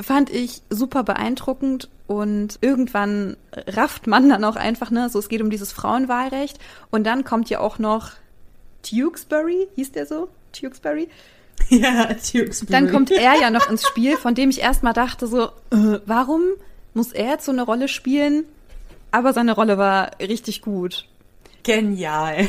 Fand 0.00 0.30
ich 0.30 0.62
super 0.70 1.02
beeindruckend 1.02 1.88
und 2.06 2.58
irgendwann 2.60 3.36
rafft 3.66 4.06
man 4.06 4.28
dann 4.28 4.44
auch 4.44 4.56
einfach, 4.56 4.90
ne, 4.90 5.08
so 5.08 5.18
es 5.18 5.28
geht 5.28 5.42
um 5.42 5.50
dieses 5.50 5.72
Frauenwahlrecht 5.72 6.58
und 6.90 7.04
dann 7.04 7.24
kommt 7.24 7.50
ja 7.50 7.60
auch 7.60 7.78
noch 7.78 8.12
Tewksbury, 8.82 9.68
hieß 9.76 9.92
der 9.92 10.06
so? 10.06 10.28
Tewksbury? 10.52 11.08
Ja, 11.68 12.06
Tewksbury. 12.14 12.72
Dann 12.72 12.90
kommt 12.90 13.10
er 13.10 13.40
ja 13.40 13.50
noch 13.50 13.70
ins 13.70 13.86
Spiel, 13.86 14.16
von 14.16 14.34
dem 14.34 14.50
ich 14.50 14.60
erstmal 14.60 14.92
dachte 14.92 15.26
so, 15.26 15.44
äh, 15.70 16.00
warum 16.06 16.42
muss 16.92 17.12
er 17.12 17.30
jetzt 17.30 17.44
so 17.44 17.52
eine 17.52 17.62
Rolle 17.62 17.88
spielen? 17.88 18.44
Aber 19.10 19.32
seine 19.32 19.52
Rolle 19.52 19.78
war 19.78 20.10
richtig 20.18 20.62
gut. 20.62 21.06
Genial. 21.62 22.48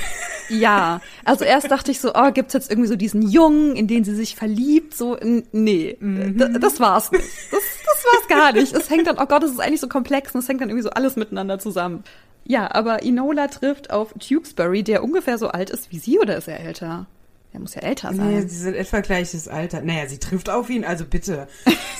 Ja, 0.50 1.02
also 1.26 1.46
erst 1.46 1.72
dachte 1.72 1.92
ich 1.92 2.00
so, 2.00 2.14
oh, 2.14 2.32
gibt's 2.32 2.54
jetzt 2.54 2.70
irgendwie 2.70 2.88
so 2.90 2.96
diesen 2.96 3.22
Jungen, 3.30 3.76
in 3.76 3.88
den 3.88 4.04
sie 4.04 4.16
sich 4.16 4.36
verliebt? 4.36 4.96
So, 4.96 5.18
nee, 5.52 5.98
D- 6.00 6.60
das 6.60 6.80
war's 6.80 7.12
nicht. 7.12 7.24
Das, 7.52 7.62
das 7.86 8.06
war's 8.06 8.28
gar 8.28 8.52
nicht. 8.54 8.74
Es 8.74 8.90
hängt 8.90 9.08
dann, 9.08 9.18
oh 9.20 9.26
Gott, 9.26 9.44
es 9.44 9.52
ist 9.52 9.60
eigentlich 9.60 9.82
so 9.82 9.88
komplex 9.88 10.34
und 10.34 10.40
es 10.42 10.50
hängt 10.50 10.62
dann 10.62 10.70
irgendwie 10.70 10.84
so 10.84 10.90
alles 10.92 11.16
miteinander 11.16 11.60
zusammen. 11.60 12.04
Ja, 12.46 12.70
aber 12.74 13.04
Inola 13.04 13.48
trifft 13.48 13.92
auf 13.92 14.14
Tewksbury, 14.20 14.84
der 14.84 15.04
ungefähr 15.04 15.38
so 15.38 15.48
alt 15.48 15.70
ist 15.70 15.92
wie 15.92 16.00
sie, 16.00 16.20
oder 16.20 16.36
ist 16.38 16.48
er 16.48 16.60
älter? 16.60 17.06
Er 17.54 17.60
muss 17.60 17.76
ja 17.76 17.82
älter 17.84 18.12
Nee, 18.12 18.18
sein. 18.18 18.50
sie 18.50 18.58
sind 18.58 18.74
etwa 18.76 19.00
gleiches 19.02 19.48
Alter. 19.48 19.82
Naja, 19.82 20.08
sie 20.08 20.18
trifft 20.18 20.50
auf 20.50 20.70
ihn, 20.72 20.84
also 20.84 21.06
bitte. 21.06 21.48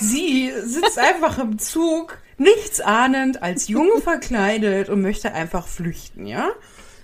Sie 0.00 0.50
sitzt 0.64 0.98
einfach 0.98 1.38
im 1.38 1.58
Zug, 1.60 2.18
nichts 2.38 2.80
ahnend, 2.80 3.40
als 3.42 3.68
Junge 3.68 4.00
verkleidet 4.02 4.88
und 4.88 5.00
möchte 5.00 5.32
einfach 5.32 5.68
flüchten, 5.68 6.26
ja? 6.26 6.48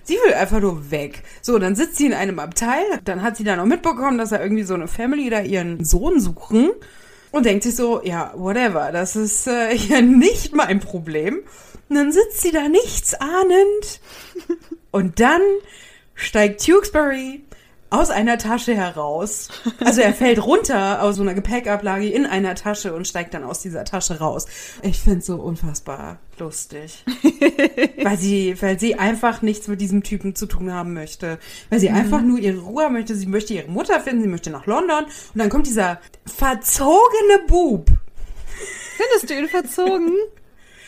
Sie 0.04 0.14
will 0.14 0.34
einfach 0.34 0.60
nur 0.60 0.90
weg. 0.90 1.22
So, 1.42 1.58
dann 1.58 1.76
sitzt 1.76 1.96
sie 1.96 2.06
in 2.06 2.14
einem 2.14 2.38
Abteil, 2.38 2.84
dann 3.04 3.22
hat 3.22 3.36
sie 3.36 3.44
dann 3.44 3.60
auch 3.60 3.66
mitbekommen, 3.66 4.18
dass 4.18 4.32
er 4.32 4.42
irgendwie 4.42 4.62
so 4.62 4.74
eine 4.74 4.88
Family 4.88 5.30
da 5.30 5.40
ihren 5.40 5.84
Sohn 5.84 6.20
suchen 6.20 6.70
und 7.30 7.46
denkt 7.46 7.62
sich 7.62 7.76
so, 7.76 8.02
ja, 8.02 8.32
whatever, 8.36 8.90
das 8.92 9.16
ist 9.16 9.46
äh, 9.46 9.74
ja 9.74 10.00
nicht 10.00 10.54
mein 10.54 10.80
Problem. 10.80 11.40
Und 11.88 11.96
dann 11.96 12.12
sitzt 12.12 12.40
sie 12.40 12.52
da 12.52 12.68
nichts 12.68 13.14
ahnend 13.14 14.00
und 14.90 15.20
dann 15.20 15.42
steigt 16.14 16.60
Tewksbury 16.60 17.42
aus 17.90 18.10
einer 18.10 18.38
Tasche 18.38 18.74
heraus. 18.74 19.48
Also 19.84 20.00
er 20.00 20.14
fällt 20.14 20.44
runter 20.44 21.02
aus 21.02 21.16
so 21.16 21.22
einer 21.22 21.34
Gepäckablage 21.34 22.08
in 22.08 22.24
einer 22.24 22.54
Tasche 22.54 22.94
und 22.94 23.06
steigt 23.06 23.34
dann 23.34 23.44
aus 23.44 23.60
dieser 23.60 23.84
Tasche 23.84 24.20
raus. 24.20 24.46
Ich 24.82 25.00
find's 25.00 25.26
so 25.26 25.36
unfassbar 25.36 26.18
lustig. 26.38 27.04
weil 28.02 28.16
sie, 28.16 28.56
weil 28.60 28.78
sie 28.78 28.94
einfach 28.94 29.42
nichts 29.42 29.68
mit 29.68 29.80
diesem 29.80 30.02
Typen 30.02 30.34
zu 30.34 30.46
tun 30.46 30.72
haben 30.72 30.94
möchte. 30.94 31.38
Weil 31.68 31.80
sie 31.80 31.90
einfach 31.90 32.22
nur 32.22 32.38
ihre 32.38 32.60
Ruhe 32.60 32.88
möchte. 32.90 33.14
Sie 33.14 33.26
möchte 33.26 33.54
ihre 33.54 33.68
Mutter 33.68 34.00
finden, 34.00 34.22
sie 34.22 34.28
möchte 34.28 34.50
nach 34.50 34.66
London. 34.66 35.04
Und 35.04 35.38
dann 35.38 35.50
kommt 35.50 35.66
dieser 35.66 36.00
verzogene 36.24 37.40
Bub. 37.46 37.90
Findest 38.96 39.30
du 39.30 39.34
ihn 39.34 39.48
verzogen? 39.48 40.12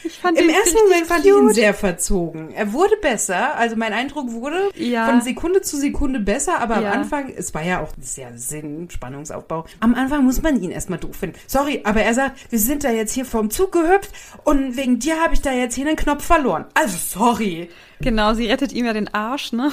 Ich 0.05 0.19
fand 0.19 0.39
Im 0.39 0.49
ersten 0.49 0.77
Moment 0.85 1.07
fand 1.07 1.25
ich 1.25 1.31
ihn 1.31 1.39
cute. 1.41 1.55
sehr 1.55 1.75
verzogen. 1.75 2.51
Er 2.53 2.73
wurde 2.73 2.97
besser, 3.01 3.57
also 3.57 3.77
mein 3.77 3.93
Eindruck 3.93 4.33
wurde 4.33 4.71
Ja. 4.75 5.07
von 5.07 5.21
Sekunde 5.21 5.61
zu 5.63 5.77
Sekunde 5.77 6.21
besser, 6.21 6.59
aber 6.61 6.81
Ja. 6.81 6.91
am 6.93 6.99
Anfang, 7.01 7.33
es 7.37 7.55
war 7.55 7.63
ja 7.63 7.81
auch 7.81 7.93
sehr 8.01 8.37
Sinn, 8.37 8.89
Spannungsaufbau. 8.91 9.65
Am 9.81 9.95
Anfang 9.95 10.25
muss 10.25 10.43
man 10.43 10.61
ihn 10.63 10.71
erstmal 10.71 10.99
doof 10.99 11.17
finden. 11.17 11.39
Sorry, 11.47 11.81
aber 11.85 12.03
er 12.03 12.15
sagt, 12.15 12.51
wir 12.51 12.59
sind 12.59 12.85
da 12.85 12.91
jetzt 12.91 13.13
hier 13.13 13.25
vom 13.25 13.51
Zug 13.51 13.73
gehüpft 13.73 14.11
und 14.45 14.77
wegen 14.77 14.99
dir 14.99 15.21
habe 15.23 15.35
ich 15.35 15.41
da 15.43 15.53
jetzt 15.53 15.75
hier 15.75 15.87
einen 15.87 15.97
Knopf 15.97 16.25
verloren. 16.25 16.65
Also 16.75 16.97
sorry. 16.97 17.69
Genau, 18.01 18.35
sie 18.35 18.47
rettet 18.47 18.73
ihm 18.73 18.85
ja 18.87 18.93
den 18.93 19.13
Arsch, 19.15 19.53
ne? 19.53 19.71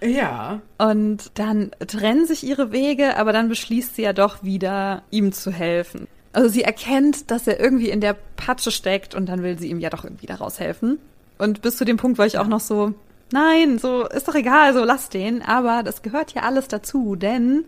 Ja. 0.00 0.60
Und 0.78 1.32
dann 1.34 1.72
trennen 1.86 2.24
sich 2.26 2.44
ihre 2.44 2.70
Wege, 2.72 3.16
aber 3.16 3.32
dann 3.32 3.48
beschließt 3.48 3.96
sie 3.96 4.02
ja 4.02 4.12
doch 4.12 4.42
wieder, 4.44 5.02
ihm 5.10 5.32
zu 5.32 5.50
helfen. 5.50 6.06
Also 6.38 6.50
sie 6.50 6.62
erkennt, 6.62 7.32
dass 7.32 7.48
er 7.48 7.58
irgendwie 7.58 7.90
in 7.90 8.00
der 8.00 8.14
Patsche 8.36 8.70
steckt 8.70 9.16
und 9.16 9.28
dann 9.28 9.42
will 9.42 9.58
sie 9.58 9.70
ihm 9.70 9.80
ja 9.80 9.90
doch 9.90 10.04
irgendwie 10.04 10.26
da 10.26 10.36
raushelfen. 10.36 11.00
Und 11.36 11.62
bis 11.62 11.76
zu 11.76 11.84
dem 11.84 11.96
Punkt 11.96 12.16
war 12.16 12.26
ich 12.26 12.38
auch 12.38 12.46
noch 12.46 12.60
so, 12.60 12.94
nein, 13.32 13.80
so 13.80 14.06
ist 14.06 14.28
doch 14.28 14.36
egal, 14.36 14.72
so 14.72 14.84
lass 14.84 15.08
den. 15.08 15.42
Aber 15.42 15.82
das 15.82 16.00
gehört 16.02 16.34
ja 16.34 16.42
alles 16.42 16.68
dazu, 16.68 17.16
denn 17.16 17.64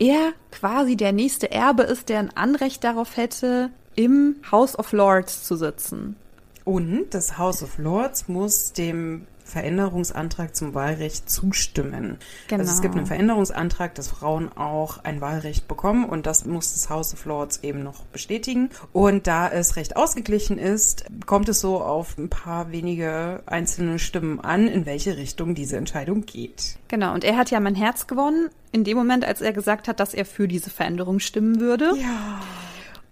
er 0.00 0.32
quasi 0.50 0.96
der 0.96 1.12
nächste 1.12 1.52
Erbe 1.52 1.84
ist, 1.84 2.08
der 2.08 2.18
ein 2.18 2.36
Anrecht 2.36 2.82
darauf 2.82 3.16
hätte, 3.16 3.70
im 3.94 4.34
House 4.50 4.76
of 4.76 4.90
Lords 4.90 5.44
zu 5.44 5.54
sitzen. 5.54 6.16
Und 6.64 7.10
das 7.14 7.38
House 7.38 7.62
of 7.62 7.78
Lords 7.78 8.26
muss 8.26 8.72
dem 8.72 9.28
Veränderungsantrag 9.50 10.56
zum 10.56 10.74
Wahlrecht 10.74 11.28
zustimmen. 11.28 12.18
Genau. 12.48 12.60
Also 12.60 12.72
es 12.72 12.80
gibt 12.80 12.96
einen 12.96 13.06
Veränderungsantrag, 13.06 13.94
dass 13.94 14.08
Frauen 14.08 14.50
auch 14.56 15.04
ein 15.04 15.20
Wahlrecht 15.20 15.68
bekommen 15.68 16.04
und 16.04 16.26
das 16.26 16.46
muss 16.46 16.72
das 16.72 16.88
House 16.88 17.12
of 17.12 17.24
Lords 17.24 17.58
eben 17.62 17.82
noch 17.82 18.04
bestätigen. 18.06 18.70
Und 18.92 19.26
da 19.26 19.48
es 19.48 19.76
recht 19.76 19.96
ausgeglichen 19.96 20.58
ist, 20.58 21.04
kommt 21.26 21.48
es 21.48 21.60
so 21.60 21.80
auf 21.80 22.16
ein 22.16 22.30
paar 22.30 22.72
wenige 22.72 23.42
einzelne 23.46 23.98
Stimmen 23.98 24.40
an, 24.40 24.68
in 24.68 24.86
welche 24.86 25.16
Richtung 25.16 25.54
diese 25.54 25.76
Entscheidung 25.76 26.24
geht. 26.24 26.76
Genau, 26.88 27.12
und 27.12 27.24
er 27.24 27.36
hat 27.36 27.50
ja 27.50 27.60
mein 27.60 27.74
Herz 27.74 28.06
gewonnen, 28.06 28.48
in 28.72 28.84
dem 28.84 28.96
Moment, 28.96 29.24
als 29.24 29.40
er 29.40 29.52
gesagt 29.52 29.88
hat, 29.88 30.00
dass 30.00 30.14
er 30.14 30.24
für 30.24 30.48
diese 30.48 30.70
Veränderung 30.70 31.18
stimmen 31.18 31.60
würde. 31.60 31.92
Ja. 31.96 32.40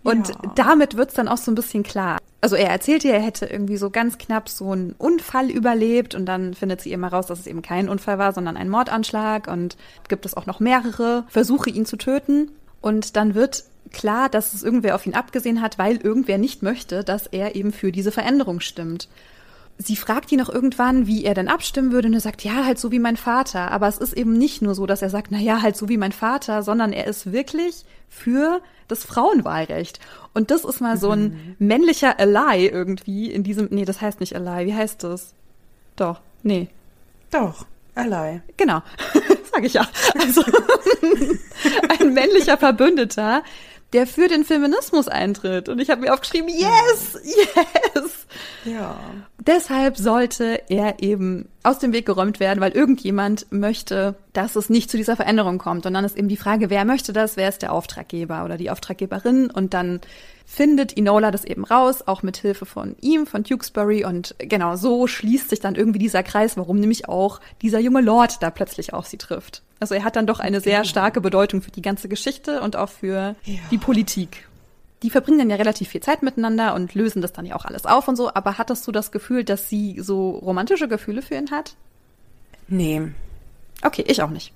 Und 0.02 0.28
Ja. 0.28 0.34
damit 0.54 0.96
wird's 0.96 1.14
dann 1.14 1.28
auch 1.28 1.37
so 1.37 1.50
ein 1.50 1.54
bisschen 1.54 1.82
klar. 1.82 2.18
Also 2.40 2.54
er 2.54 2.70
erzählt 2.70 3.04
ihr, 3.04 3.14
er 3.14 3.20
hätte 3.20 3.46
irgendwie 3.46 3.76
so 3.76 3.90
ganz 3.90 4.16
knapp 4.16 4.48
so 4.48 4.70
einen 4.70 4.94
Unfall 4.96 5.50
überlebt 5.50 6.14
und 6.14 6.24
dann 6.26 6.54
findet 6.54 6.80
sie 6.80 6.92
immer 6.92 7.08
raus, 7.08 7.26
dass 7.26 7.40
es 7.40 7.46
eben 7.48 7.62
kein 7.62 7.88
Unfall 7.88 8.18
war, 8.18 8.32
sondern 8.32 8.56
ein 8.56 8.68
Mordanschlag 8.68 9.48
und 9.48 9.76
gibt 10.08 10.24
es 10.24 10.37
auch 10.37 10.46
noch 10.46 10.61
mehrere 10.61 11.24
Versuche, 11.28 11.70
ihn 11.70 11.84
zu 11.84 11.96
töten. 11.96 12.52
Und 12.80 13.16
dann 13.16 13.34
wird 13.34 13.64
klar, 13.90 14.28
dass 14.28 14.54
es 14.54 14.62
irgendwer 14.62 14.94
auf 14.94 15.04
ihn 15.04 15.14
abgesehen 15.14 15.61
hat, 15.61 15.78
weil 15.78 15.96
irgendwer 15.96 16.38
nicht 16.38 16.62
möchte, 16.62 17.02
dass 17.02 17.26
er 17.26 17.56
eben 17.56 17.72
für 17.72 17.90
diese 17.90 18.12
Veränderung 18.12 18.61
stimmt. 18.61 19.08
Sie 19.79 19.97
fragt 19.97 20.33
ihn 20.33 20.41
noch 20.41 20.49
irgendwann, 20.49 21.07
wie 21.07 21.25
er 21.25 21.35
denn 21.35 21.49
abstimmen 21.49 21.93
würde, 21.93 22.09
und 22.09 22.14
er 22.14 22.21
sagt, 22.21 22.43
ja, 22.43 22.64
halt 22.64 22.79
so 22.79 22.91
wie 22.91 22.99
mein 22.99 23.17
Vater. 23.17 23.71
Aber 23.71 23.87
es 23.87 23.99
ist 23.99 24.12
eben 24.12 24.33
nicht 24.33 24.61
nur 24.61 24.75
so, 24.75 24.87
dass 24.87 25.03
er 25.03 25.11
sagt, 25.11 25.29
na 25.31 25.38
ja, 25.38 25.62
halt 25.62 25.77
so 25.77 25.88
wie 25.88 25.97
mein 25.97 26.12
Vater, 26.12 26.62
sondern 26.62 26.93
er 26.93 27.07
ist 27.07 27.33
wirklich 27.33 27.85
für 28.09 28.61
das 28.88 29.05
Frauenwahlrecht. 29.05 30.01
Und 30.35 30.51
das 30.51 30.64
ist 30.64 30.81
mal 30.81 30.97
so 30.97 31.11
ein 31.11 31.57
männlicher 31.59 32.19
Ally 32.19 32.67
irgendwie 32.67 33.31
in 33.31 33.45
diesem, 33.45 33.69
nee, 33.71 33.85
das 33.85 34.01
heißt 34.01 34.21
nicht 34.21 34.35
Ally, 34.35 34.67
wie 34.67 34.75
heißt 34.75 35.05
das? 35.05 35.35
Doch, 35.97 36.21
nee. 36.43 36.69
Doch. 37.31 37.67
Ally. 37.95 38.41
Genau, 38.57 38.81
sage 39.53 39.67
ich 39.67 39.75
ja. 39.75 39.87
Also 40.19 40.43
ein 42.01 42.14
männlicher 42.14 42.57
Verbündeter, 42.57 43.43
der 43.93 44.07
für 44.07 44.29
den 44.29 44.45
Feminismus 44.45 45.09
eintritt. 45.09 45.69
Und 45.69 45.81
ich 45.81 45.91
habe 45.91 46.03
mir 46.03 46.14
aufgeschrieben, 46.14 46.49
yes, 46.49 47.19
yes. 47.25 48.27
Ja. 48.64 49.01
Deshalb 49.48 49.96
sollte 49.96 50.61
er 50.68 51.02
eben 51.02 51.48
aus 51.62 51.78
dem 51.78 51.94
Weg 51.94 52.04
geräumt 52.04 52.38
werden, 52.38 52.61
weil 52.61 52.72
irgendjemand 52.72 53.46
möchte, 53.50 54.14
dass 54.34 54.56
es 54.56 54.68
nicht 54.68 54.90
zu 54.90 54.98
dieser 54.98 55.16
Veränderung 55.16 55.56
kommt. 55.56 55.87
Und 55.87 55.94
dann 55.94 56.04
ist 56.04 56.18
eben 56.18 56.28
die 56.28 56.37
Frage, 56.37 56.68
wer 56.68 56.84
möchte 56.84 57.14
das? 57.14 57.38
Wer 57.38 57.48
ist 57.48 57.62
der 57.62 57.72
Auftraggeber 57.72 58.44
oder 58.44 58.58
die 58.58 58.70
Auftraggeberin? 58.70 59.50
Und 59.50 59.72
dann 59.72 60.02
findet 60.44 60.98
Enola 60.98 61.30
das 61.30 61.44
eben 61.46 61.64
raus, 61.64 62.06
auch 62.06 62.22
mit 62.22 62.37
Hilfe 62.37 62.66
von 62.66 62.94
ihm, 63.00 63.26
von 63.26 63.42
Tewksbury. 63.42 64.04
Und 64.04 64.34
genau 64.38 64.76
so 64.76 65.06
schließt 65.06 65.48
sich 65.48 65.61
dann 65.61 65.76
irgendwie 65.76 65.98
dieser 65.98 66.22
Kreis, 66.22 66.58
warum 66.58 66.78
nämlich 66.78 67.08
auch 67.08 67.40
dieser 67.62 67.78
junge 67.78 68.02
Lord 68.02 68.42
da 68.42 68.50
plötzlich 68.50 68.92
auf 68.92 69.06
sie 69.06 69.16
trifft. 69.16 69.62
Also 69.80 69.94
er 69.94 70.04
hat 70.04 70.16
dann 70.16 70.26
doch 70.26 70.40
eine 70.40 70.61
sehr 70.61 70.84
starke 70.84 71.20
Bedeutung 71.22 71.62
für 71.62 71.70
die 71.70 71.82
ganze 71.82 72.08
Geschichte 72.08 72.61
und 72.61 72.76
auch 72.76 72.88
für 72.90 73.34
Ja. 73.44 73.61
die 73.70 73.78
Politik. 73.78 74.47
Die 75.02 75.11
verbringen 75.11 75.38
dann 75.38 75.50
ja 75.50 75.56
relativ 75.56 75.88
viel 75.88 76.00
Zeit 76.00 76.22
miteinander 76.22 76.74
und 76.74 76.94
lösen 76.94 77.22
das 77.22 77.32
dann 77.32 77.46
ja 77.46 77.54
auch 77.54 77.64
alles 77.64 77.87
auf 77.87 78.08
und 78.08 78.16
so. 78.16 78.34
Aber 78.34 78.58
hattest 78.58 78.87
du 78.87 78.92
das 78.92 79.12
Gefühl, 79.12 79.44
dass 79.44 79.68
sie 79.68 79.96
so 80.00 80.30
romantische 80.30 80.88
Gefühle 80.88 81.22
für 81.22 81.37
ihn 81.37 81.50
hat? 81.50 81.76
Nee. 82.66 83.02
Okay, 83.82 84.04
ich 84.06 84.22
auch 84.22 84.30
nicht. 84.30 84.52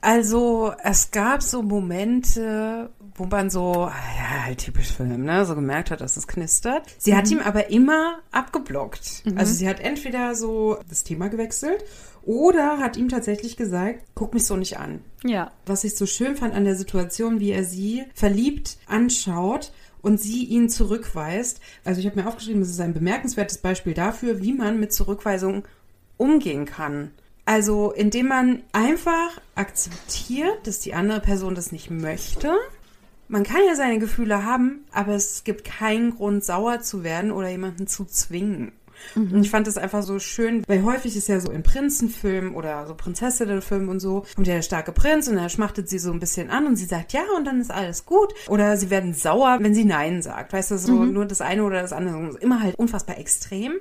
Also, 0.00 0.72
es 0.84 1.10
gab 1.10 1.42
so 1.42 1.62
Momente, 1.62 2.90
wo 3.16 3.24
man 3.24 3.50
so, 3.50 3.74
ja, 3.74 4.44
halt 4.44 4.58
typisch 4.58 4.92
Film, 4.92 5.24
ne, 5.24 5.44
so 5.44 5.54
gemerkt 5.56 5.90
hat, 5.90 6.00
dass 6.00 6.16
es 6.16 6.28
knistert. 6.28 6.82
Sie 6.98 7.16
hat 7.16 7.30
ihm 7.30 7.40
aber 7.40 7.70
immer 7.70 8.20
abgeblockt. 8.30 9.24
Also, 9.34 9.52
sie 9.54 9.68
hat 9.68 9.80
entweder 9.80 10.34
so 10.34 10.78
das 10.88 11.02
Thema 11.02 11.28
gewechselt 11.28 11.84
oder 12.22 12.78
hat 12.78 12.96
ihm 12.96 13.08
tatsächlich 13.08 13.56
gesagt, 13.56 14.00
guck 14.14 14.34
mich 14.34 14.46
so 14.46 14.56
nicht 14.56 14.78
an. 14.78 15.00
Ja. 15.24 15.50
Was 15.66 15.82
ich 15.84 15.96
so 15.96 16.06
schön 16.06 16.36
fand 16.36 16.54
an 16.54 16.64
der 16.64 16.76
Situation, 16.76 17.40
wie 17.40 17.50
er 17.50 17.64
sie 17.64 18.04
verliebt 18.14 18.76
anschaut 18.86 19.72
und 20.02 20.20
sie 20.20 20.44
ihn 20.44 20.68
zurückweist. 20.68 21.60
Also 21.84 22.00
ich 22.00 22.06
habe 22.06 22.20
mir 22.20 22.28
aufgeschrieben, 22.28 22.60
das 22.60 22.70
ist 22.70 22.80
ein 22.80 22.94
bemerkenswertes 22.94 23.58
Beispiel 23.58 23.94
dafür, 23.94 24.42
wie 24.42 24.52
man 24.52 24.78
mit 24.78 24.92
Zurückweisung 24.92 25.64
umgehen 26.18 26.66
kann. 26.66 27.12
Also 27.48 27.92
indem 27.92 28.28
man 28.28 28.62
einfach 28.72 29.40
akzeptiert, 29.54 30.66
dass 30.66 30.80
die 30.80 30.92
andere 30.92 31.20
Person 31.20 31.54
das 31.54 31.72
nicht 31.72 31.90
möchte. 31.90 32.54
Man 33.26 33.42
kann 33.42 33.62
ja 33.66 33.74
seine 33.74 33.98
Gefühle 33.98 34.44
haben, 34.44 34.84
aber 34.92 35.14
es 35.14 35.44
gibt 35.44 35.64
keinen 35.64 36.14
Grund, 36.14 36.44
sauer 36.44 36.80
zu 36.82 37.04
werden 37.04 37.32
oder 37.32 37.48
jemanden 37.48 37.86
zu 37.86 38.04
zwingen. 38.04 38.72
Und 39.14 39.42
ich 39.42 39.50
fand 39.50 39.66
das 39.66 39.76
einfach 39.76 40.02
so 40.02 40.18
schön, 40.18 40.62
weil 40.66 40.82
häufig 40.82 41.16
ist 41.16 41.28
ja 41.28 41.40
so 41.40 41.50
in 41.50 41.62
Prinzenfilmen 41.62 42.54
oder 42.54 42.86
so 42.86 42.94
Prinzessinnenfilmen 42.94 43.88
und 43.88 44.00
so, 44.00 44.24
kommt 44.34 44.46
ja 44.46 44.54
der 44.54 44.62
starke 44.62 44.92
Prinz 44.92 45.28
und 45.28 45.36
er 45.36 45.48
schmachtet 45.48 45.88
sie 45.88 45.98
so 45.98 46.12
ein 46.12 46.20
bisschen 46.20 46.50
an 46.50 46.66
und 46.66 46.76
sie 46.76 46.84
sagt 46.84 47.12
ja 47.12 47.22
und 47.36 47.44
dann 47.44 47.60
ist 47.60 47.70
alles 47.70 48.06
gut. 48.06 48.34
Oder 48.48 48.76
sie 48.76 48.90
werden 48.90 49.14
sauer, 49.14 49.58
wenn 49.60 49.74
sie 49.74 49.84
Nein 49.84 50.22
sagt. 50.22 50.52
Weißt 50.52 50.70
du, 50.70 50.78
so 50.78 51.04
nur 51.04 51.26
das 51.26 51.40
eine 51.40 51.64
oder 51.64 51.82
das 51.82 51.92
andere. 51.92 52.38
Immer 52.40 52.62
halt 52.62 52.76
unfassbar 52.76 53.18
extrem. 53.18 53.74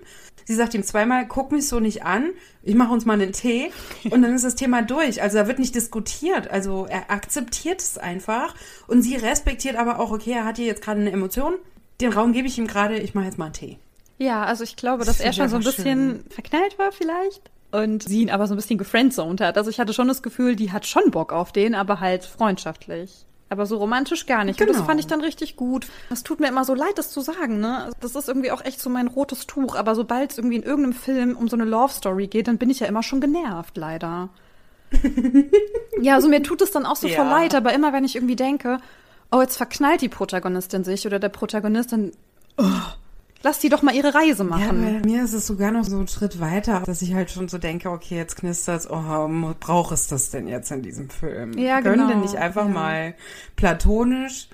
Sie 0.45 0.56
sagt 0.56 0.73
ihm 0.73 0.84
zweimal, 0.84 1.27
guck 1.27 1.51
mich 1.51 1.67
so 1.67 1.82
nicht 1.82 2.03
an, 2.03 2.32
ich 2.63 2.73
mache 2.73 2.93
uns 2.93 3.06
mal 3.06 3.13
einen 3.13 3.34
Tee 3.34 3.71
und 4.10 4.21
dann 4.21 4.34
ist 4.34 4.45
das 4.45 4.56
Thema 4.56 4.82
durch. 4.82 5.21
Also 5.21 5.38
da 5.38 5.47
wird 5.47 5.60
nicht 5.60 5.75
diskutiert. 5.75 6.49
Also 6.49 6.86
er 6.89 7.12
akzeptiert 7.12 7.82
es 7.82 7.97
einfach 7.97 8.56
und 8.88 9.01
sie 9.01 9.15
respektiert 9.15 9.75
aber 9.75 9.99
auch, 9.99 10.12
okay, 10.12 10.32
er 10.32 10.45
hat 10.45 10.56
hier 10.56 10.65
jetzt 10.65 10.82
gerade 10.82 11.01
eine 11.01 11.12
Emotion, 11.12 11.56
den 11.99 12.13
Raum 12.13 12.32
gebe 12.32 12.47
ich 12.47 12.58
ihm 12.58 12.67
gerade, 12.67 12.97
ich 12.97 13.13
mache 13.13 13.25
jetzt 13.25 13.38
mal 13.38 13.45
einen 13.45 13.53
Tee. 13.53 13.77
Ja, 14.17 14.43
also 14.43 14.63
ich 14.63 14.75
glaube, 14.75 14.99
Das 15.06 15.17
dass 15.17 15.19
er 15.19 15.34
finde 15.34 15.49
schon 15.49 15.49
so 15.49 15.69
ein 15.69 15.75
bisschen 15.75 16.23
verknallt 16.30 16.77
war 16.80 16.91
vielleicht. 16.91 17.51
Und 17.71 18.03
sie 18.03 18.21
ihn 18.21 18.30
aber 18.30 18.47
so 18.47 18.53
ein 18.53 18.58
bisschen 18.58 18.77
gefriendzoned 18.77 19.41
hat. 19.41 19.58
Also 19.58 19.69
ich 19.69 19.80
hatte 19.80 19.93
schon 19.93 20.08
das 20.08 20.23
Gefühl, 20.23 20.56
die 20.56 20.71
hat 20.71 20.86
schon 20.88 21.12
Bock 21.12 21.34
auf 21.34 21.51
den, 21.51 21.75
aber 21.75 21.99
halt 21.99 22.23
freundschaftlich. 22.25 23.25
Aber 23.49 23.65
so 23.65 23.77
romantisch 23.77 24.25
gar 24.25 24.43
nicht. 24.43 24.60
Und 24.60 24.67
das 24.67 24.77
Genau. 24.77 24.88
fand 24.88 24.99
ich 24.99 25.08
dann 25.08 25.21
richtig 25.21 25.56
gut. 25.56 25.88
Das 26.10 26.23
tut 26.23 26.39
mir 26.39 26.47
immer 26.47 26.65
so 26.65 26.73
leid, 26.73 26.97
das 26.97 27.12
zu 27.12 27.21
sagen, 27.21 27.60
ne? 27.60 27.77
Also 27.84 27.97
Das 28.01 28.15
ist 28.15 28.27
irgendwie 28.27 28.51
auch 28.51 28.63
echt 28.65 28.80
so 28.82 28.89
mein 28.89 29.08
rotes 29.08 29.47
Tuch. 29.47 29.75
Aber 29.75 29.95
sobald 29.95 30.32
es 30.32 30.38
irgendwie 30.38 30.58
in 30.58 30.63
irgendeinem 30.63 30.93
Film 30.93 31.38
um 31.38 31.47
so 31.47 31.56
eine 31.56 31.63
Love 31.65 31.93
Story 31.93 32.27
geht, 32.27 32.47
dann 32.47 32.58
bin 32.58 32.69
ich 32.69 32.80
ja 32.82 32.88
immer 32.88 33.03
schon 33.03 33.21
genervt, 33.21 33.77
leider. 33.77 34.30
ja, 36.01 36.15
also 36.15 36.27
mir 36.30 36.43
tut 36.43 36.62
es 36.62 36.71
dann 36.71 36.86
auch 36.86 36.95
so 36.95 37.08
voll 37.08 37.25
Ja. 37.25 37.32
leid, 37.39 37.56
aber 37.56 37.73
immer 37.73 37.93
wenn 37.93 38.03
ich 38.06 38.15
irgendwie 38.15 38.36
denke, 38.36 38.80
oh, 39.32 39.41
jetzt 39.41 39.58
verknallt 39.58 40.01
die 40.01 40.10
Protagonistin 40.10 40.84
sich 40.84 41.06
oder 41.06 41.19
der 41.19 41.30
Protagonist, 41.30 41.91
dann 41.91 42.12
oh, 42.58 42.63
lass 43.43 43.60
die 43.60 43.69
doch 43.69 43.82
mal 43.82 43.93
ihre 43.95 44.13
Reise 44.13 44.43
Ja, 44.43 44.50
machen. 44.50 45.00
bei 45.02 45.08
mir 45.08 45.23
ist 45.23 45.34
es 45.34 45.47
sogar 45.47 45.71
noch 45.71 45.84
so 45.84 45.97
einen 45.97 46.08
Schritt 46.08 46.39
weiter, 46.39 46.84
dass 46.86 47.02
ich 47.02 47.13
halt 47.13 47.32
schon 47.32 47.47
so 47.47 47.58
denke, 47.58 47.89
okay, 47.89 48.15
jetzt 48.17 48.36
knistert's, 48.38 48.89
oh, 48.89 49.28
mu- 49.28 49.54
braucht 49.60 49.91
es 49.93 50.08
das 50.08 50.30
denn 50.32 50.47
jetzt 50.47 50.71
in 50.71 50.82
diesem 50.82 51.10
Film? 51.10 51.54
Ja, 51.58 51.82
Können 51.82 51.95
genau, 51.95 52.08
denn 52.10 52.21
nicht 52.21 52.36
einfach 52.36 52.65
ja. 52.65 52.71
mal 52.71 53.13
platonisch 53.56 54.47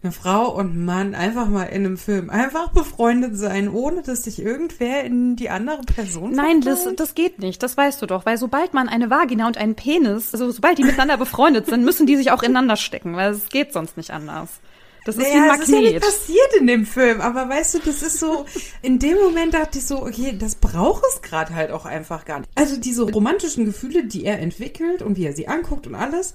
eine 0.00 0.12
Frau 0.12 0.54
und 0.54 0.74
ein 0.76 0.84
Mann 0.84 1.14
einfach 1.16 1.48
mal 1.48 1.64
in 1.64 1.84
einem 1.84 1.96
Film 1.96 2.30
einfach 2.30 2.68
befreundet 2.68 3.36
sein, 3.36 3.68
ohne 3.68 4.02
dass 4.02 4.22
sich 4.22 4.40
irgendwer 4.40 5.02
in 5.02 5.34
die 5.34 5.50
andere 5.50 5.82
Person 5.82 6.30
Nein, 6.32 6.60
das, 6.60 6.86
das 6.94 7.16
geht 7.16 7.40
nicht, 7.40 7.60
das 7.64 7.76
weißt 7.76 8.00
du 8.00 8.06
doch, 8.06 8.24
weil 8.24 8.38
sobald 8.38 8.74
man 8.74 8.88
eine 8.88 9.10
Vagina 9.10 9.48
und 9.48 9.58
einen 9.58 9.74
Penis, 9.74 10.32
also 10.32 10.52
sobald 10.52 10.78
die 10.78 10.84
miteinander 10.84 11.16
befreundet 11.16 11.66
sind, 11.66 11.84
müssen 11.84 12.06
die 12.06 12.16
sich 12.16 12.30
auch 12.30 12.44
ineinander 12.44 12.76
stecken, 12.76 13.16
weil 13.16 13.32
es 13.32 13.48
geht 13.48 13.72
sonst 13.72 13.96
nicht 13.96 14.12
anders. 14.12 14.60
Das 15.08 15.16
ist 15.16 15.24
wie 15.24 15.30
ein 15.30 15.46
Ja, 15.46 15.54
es 15.54 15.60
ist 15.62 15.68
ja 15.70 15.80
nicht 15.80 15.92
Magnet. 15.94 16.02
passiert 16.02 16.54
in 16.60 16.66
dem 16.66 16.84
Film, 16.84 17.22
aber 17.22 17.48
weißt 17.48 17.74
du, 17.74 17.78
das 17.78 18.02
ist 18.02 18.18
so, 18.20 18.44
in 18.82 18.98
dem 18.98 19.16
Moment 19.16 19.54
dachte 19.54 19.78
ich 19.78 19.86
so, 19.86 20.02
okay, 20.02 20.36
das 20.38 20.56
braucht 20.56 21.02
es 21.14 21.22
gerade 21.22 21.54
halt 21.54 21.70
auch 21.70 21.86
einfach 21.86 22.26
gar 22.26 22.40
nicht. 22.40 22.50
Also 22.56 22.76
diese 22.76 23.10
romantischen 23.10 23.64
Gefühle, 23.64 24.04
die 24.04 24.26
er 24.26 24.38
entwickelt 24.38 25.00
und 25.00 25.16
wie 25.16 25.24
er 25.24 25.32
sie 25.32 25.48
anguckt 25.48 25.86
und 25.86 25.94
alles, 25.94 26.34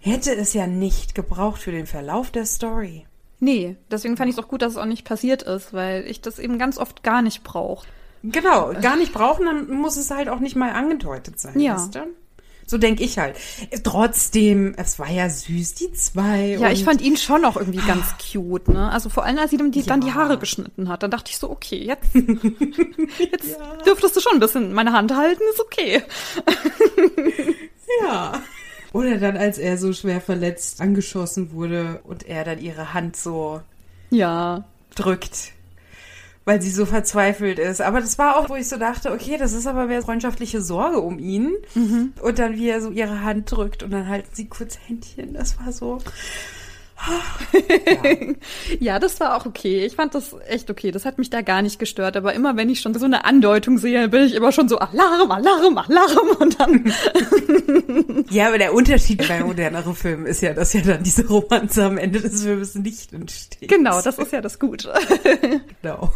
hätte 0.00 0.34
es 0.34 0.52
ja 0.52 0.66
nicht 0.66 1.14
gebraucht 1.14 1.60
für 1.62 1.70
den 1.70 1.86
Verlauf 1.86 2.32
der 2.32 2.44
Story. 2.44 3.06
Nee, 3.38 3.76
deswegen 3.88 4.16
fand 4.16 4.28
ich 4.30 4.36
es 4.36 4.42
auch 4.42 4.48
gut, 4.48 4.62
dass 4.62 4.72
es 4.72 4.78
auch 4.78 4.84
nicht 4.84 5.04
passiert 5.04 5.42
ist, 5.44 5.72
weil 5.72 6.04
ich 6.08 6.20
das 6.20 6.40
eben 6.40 6.58
ganz 6.58 6.76
oft 6.76 7.04
gar 7.04 7.22
nicht 7.22 7.44
brauche. 7.44 7.86
Genau, 8.24 8.72
gar 8.82 8.96
nicht 8.96 9.12
brauchen, 9.12 9.46
dann 9.46 9.70
muss 9.70 9.96
es 9.96 10.10
halt 10.10 10.28
auch 10.28 10.40
nicht 10.40 10.56
mal 10.56 10.72
angedeutet 10.72 11.38
sein, 11.38 11.60
Ja. 11.60 11.76
weißt 11.76 11.94
du? 11.94 12.00
So 12.70 12.76
denke 12.78 13.02
ich 13.02 13.18
halt. 13.18 13.34
Trotzdem, 13.82 14.74
es 14.76 14.98
war 14.98 15.10
ja 15.10 15.28
süß, 15.30 15.74
die 15.74 15.90
zwei. 15.92 16.58
Ja, 16.60 16.70
ich 16.70 16.84
fand 16.84 17.00
ihn 17.00 17.16
schon 17.16 17.44
auch 17.46 17.56
irgendwie 17.56 17.84
ganz 17.86 18.04
cute, 18.32 18.68
ne? 18.68 18.90
Also 18.92 19.08
vor 19.08 19.24
allem, 19.24 19.38
als 19.38 19.50
sie 19.50 19.56
ihm 19.56 19.72
die, 19.72 19.82
dann 19.82 20.02
die 20.02 20.08
Ja. 20.08 20.14
Haare 20.14 20.38
geschnitten 20.38 20.88
hat, 20.90 21.02
dann 21.02 21.10
dachte 21.10 21.30
ich 21.30 21.38
so, 21.38 21.50
okay, 21.50 21.78
jetzt, 21.78 22.14
jetzt 22.14 23.56
dürftest 23.86 24.16
du 24.16 24.20
schon 24.20 24.34
ein 24.34 24.40
bisschen 24.40 24.72
meine 24.74 24.92
Hand 24.92 25.16
halten, 25.16 25.42
ist 25.50 25.60
okay. 25.60 26.02
Ja. 28.02 28.42
Oder 28.92 29.18
dann, 29.18 29.36
als 29.36 29.58
er 29.58 29.76
so 29.78 29.92
schwer 29.92 30.20
verletzt 30.20 30.80
angeschossen 30.80 31.52
wurde 31.52 32.00
und 32.04 32.26
er 32.26 32.44
dann 32.44 32.58
ihre 32.60 32.94
Hand 32.94 33.16
so 33.16 33.60
Ja. 34.10 34.64
drückt, 34.94 35.52
weil 36.48 36.62
sie 36.62 36.70
so 36.70 36.86
verzweifelt 36.86 37.58
ist. 37.58 37.82
Aber 37.82 38.00
das 38.00 38.16
war 38.16 38.38
auch, 38.38 38.48
wo 38.48 38.54
ich 38.56 38.68
so 38.70 38.78
dachte, 38.78 39.12
okay, 39.12 39.36
das 39.36 39.52
ist 39.52 39.66
aber 39.66 39.84
mehr 39.84 40.00
freundschaftliche 40.00 40.62
Sorge 40.62 40.98
um 40.98 41.18
ihn. 41.18 41.52
Und 42.22 42.38
dann, 42.38 42.56
wie 42.56 42.70
er 42.70 42.80
so 42.80 42.90
ihre 42.90 43.22
Hand 43.22 43.52
drückt 43.52 43.82
und 43.82 43.90
dann 43.90 44.08
halten 44.08 44.30
sie 44.32 44.46
kurz 44.46 44.78
Händchen. 44.86 45.34
Das 45.34 45.58
war 45.60 45.72
so. 45.72 45.98
Ja, 48.80 48.98
das 48.98 49.18
war 49.20 49.36
auch 49.36 49.46
okay. 49.46 49.84
Ich 49.84 49.94
fand 49.96 50.14
das 50.14 50.34
echt 50.48 50.70
okay. 50.70 50.90
Das 50.90 51.04
hat 51.04 51.18
mich 51.18 51.30
da 51.30 51.42
gar 51.42 51.62
nicht 51.62 51.78
gestört. 51.78 52.16
Aber 52.16 52.34
immer 52.34 52.56
wenn 52.56 52.68
ich 52.68 52.80
schon 52.80 52.94
so 52.94 53.04
eine 53.04 53.24
Andeutung 53.24 53.78
sehe, 53.78 54.08
bin 54.08 54.22
ich 54.24 54.34
immer 54.34 54.52
schon 54.52 54.68
so 54.68 54.78
Alarm, 54.78 55.30
Alarm, 55.30 55.78
Alarm 55.78 56.28
und 56.38 56.60
dann. 56.60 56.92
Ja, 58.30 58.48
aber 58.48 58.58
der 58.58 58.74
Unterschied 58.74 59.26
bei 59.26 59.42
moderneren 59.42 59.94
Filmen 59.94 60.26
ist 60.26 60.42
ja, 60.42 60.52
dass 60.52 60.72
ja 60.72 60.80
dann 60.82 61.02
diese 61.02 61.26
Romanze 61.26 61.84
am 61.84 61.98
Ende 61.98 62.20
des 62.20 62.42
Films 62.42 62.74
nicht 62.74 63.12
entsteht. 63.12 63.68
Genau, 63.68 64.00
das 64.02 64.18
ist 64.18 64.32
ja 64.32 64.40
das 64.40 64.58
Gute. 64.58 64.92
Genau. 65.82 66.12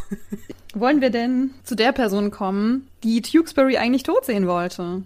Wollen 0.75 1.01
wir 1.01 1.11
denn 1.11 1.51
zu 1.64 1.75
der 1.75 1.92
Person 1.92 2.31
kommen, 2.31 2.88
die 3.03 3.23
Tewksbury 3.23 3.77
eigentlich 3.77 4.03
tot 4.03 4.25
sehen 4.25 4.47
wollte? 4.47 5.03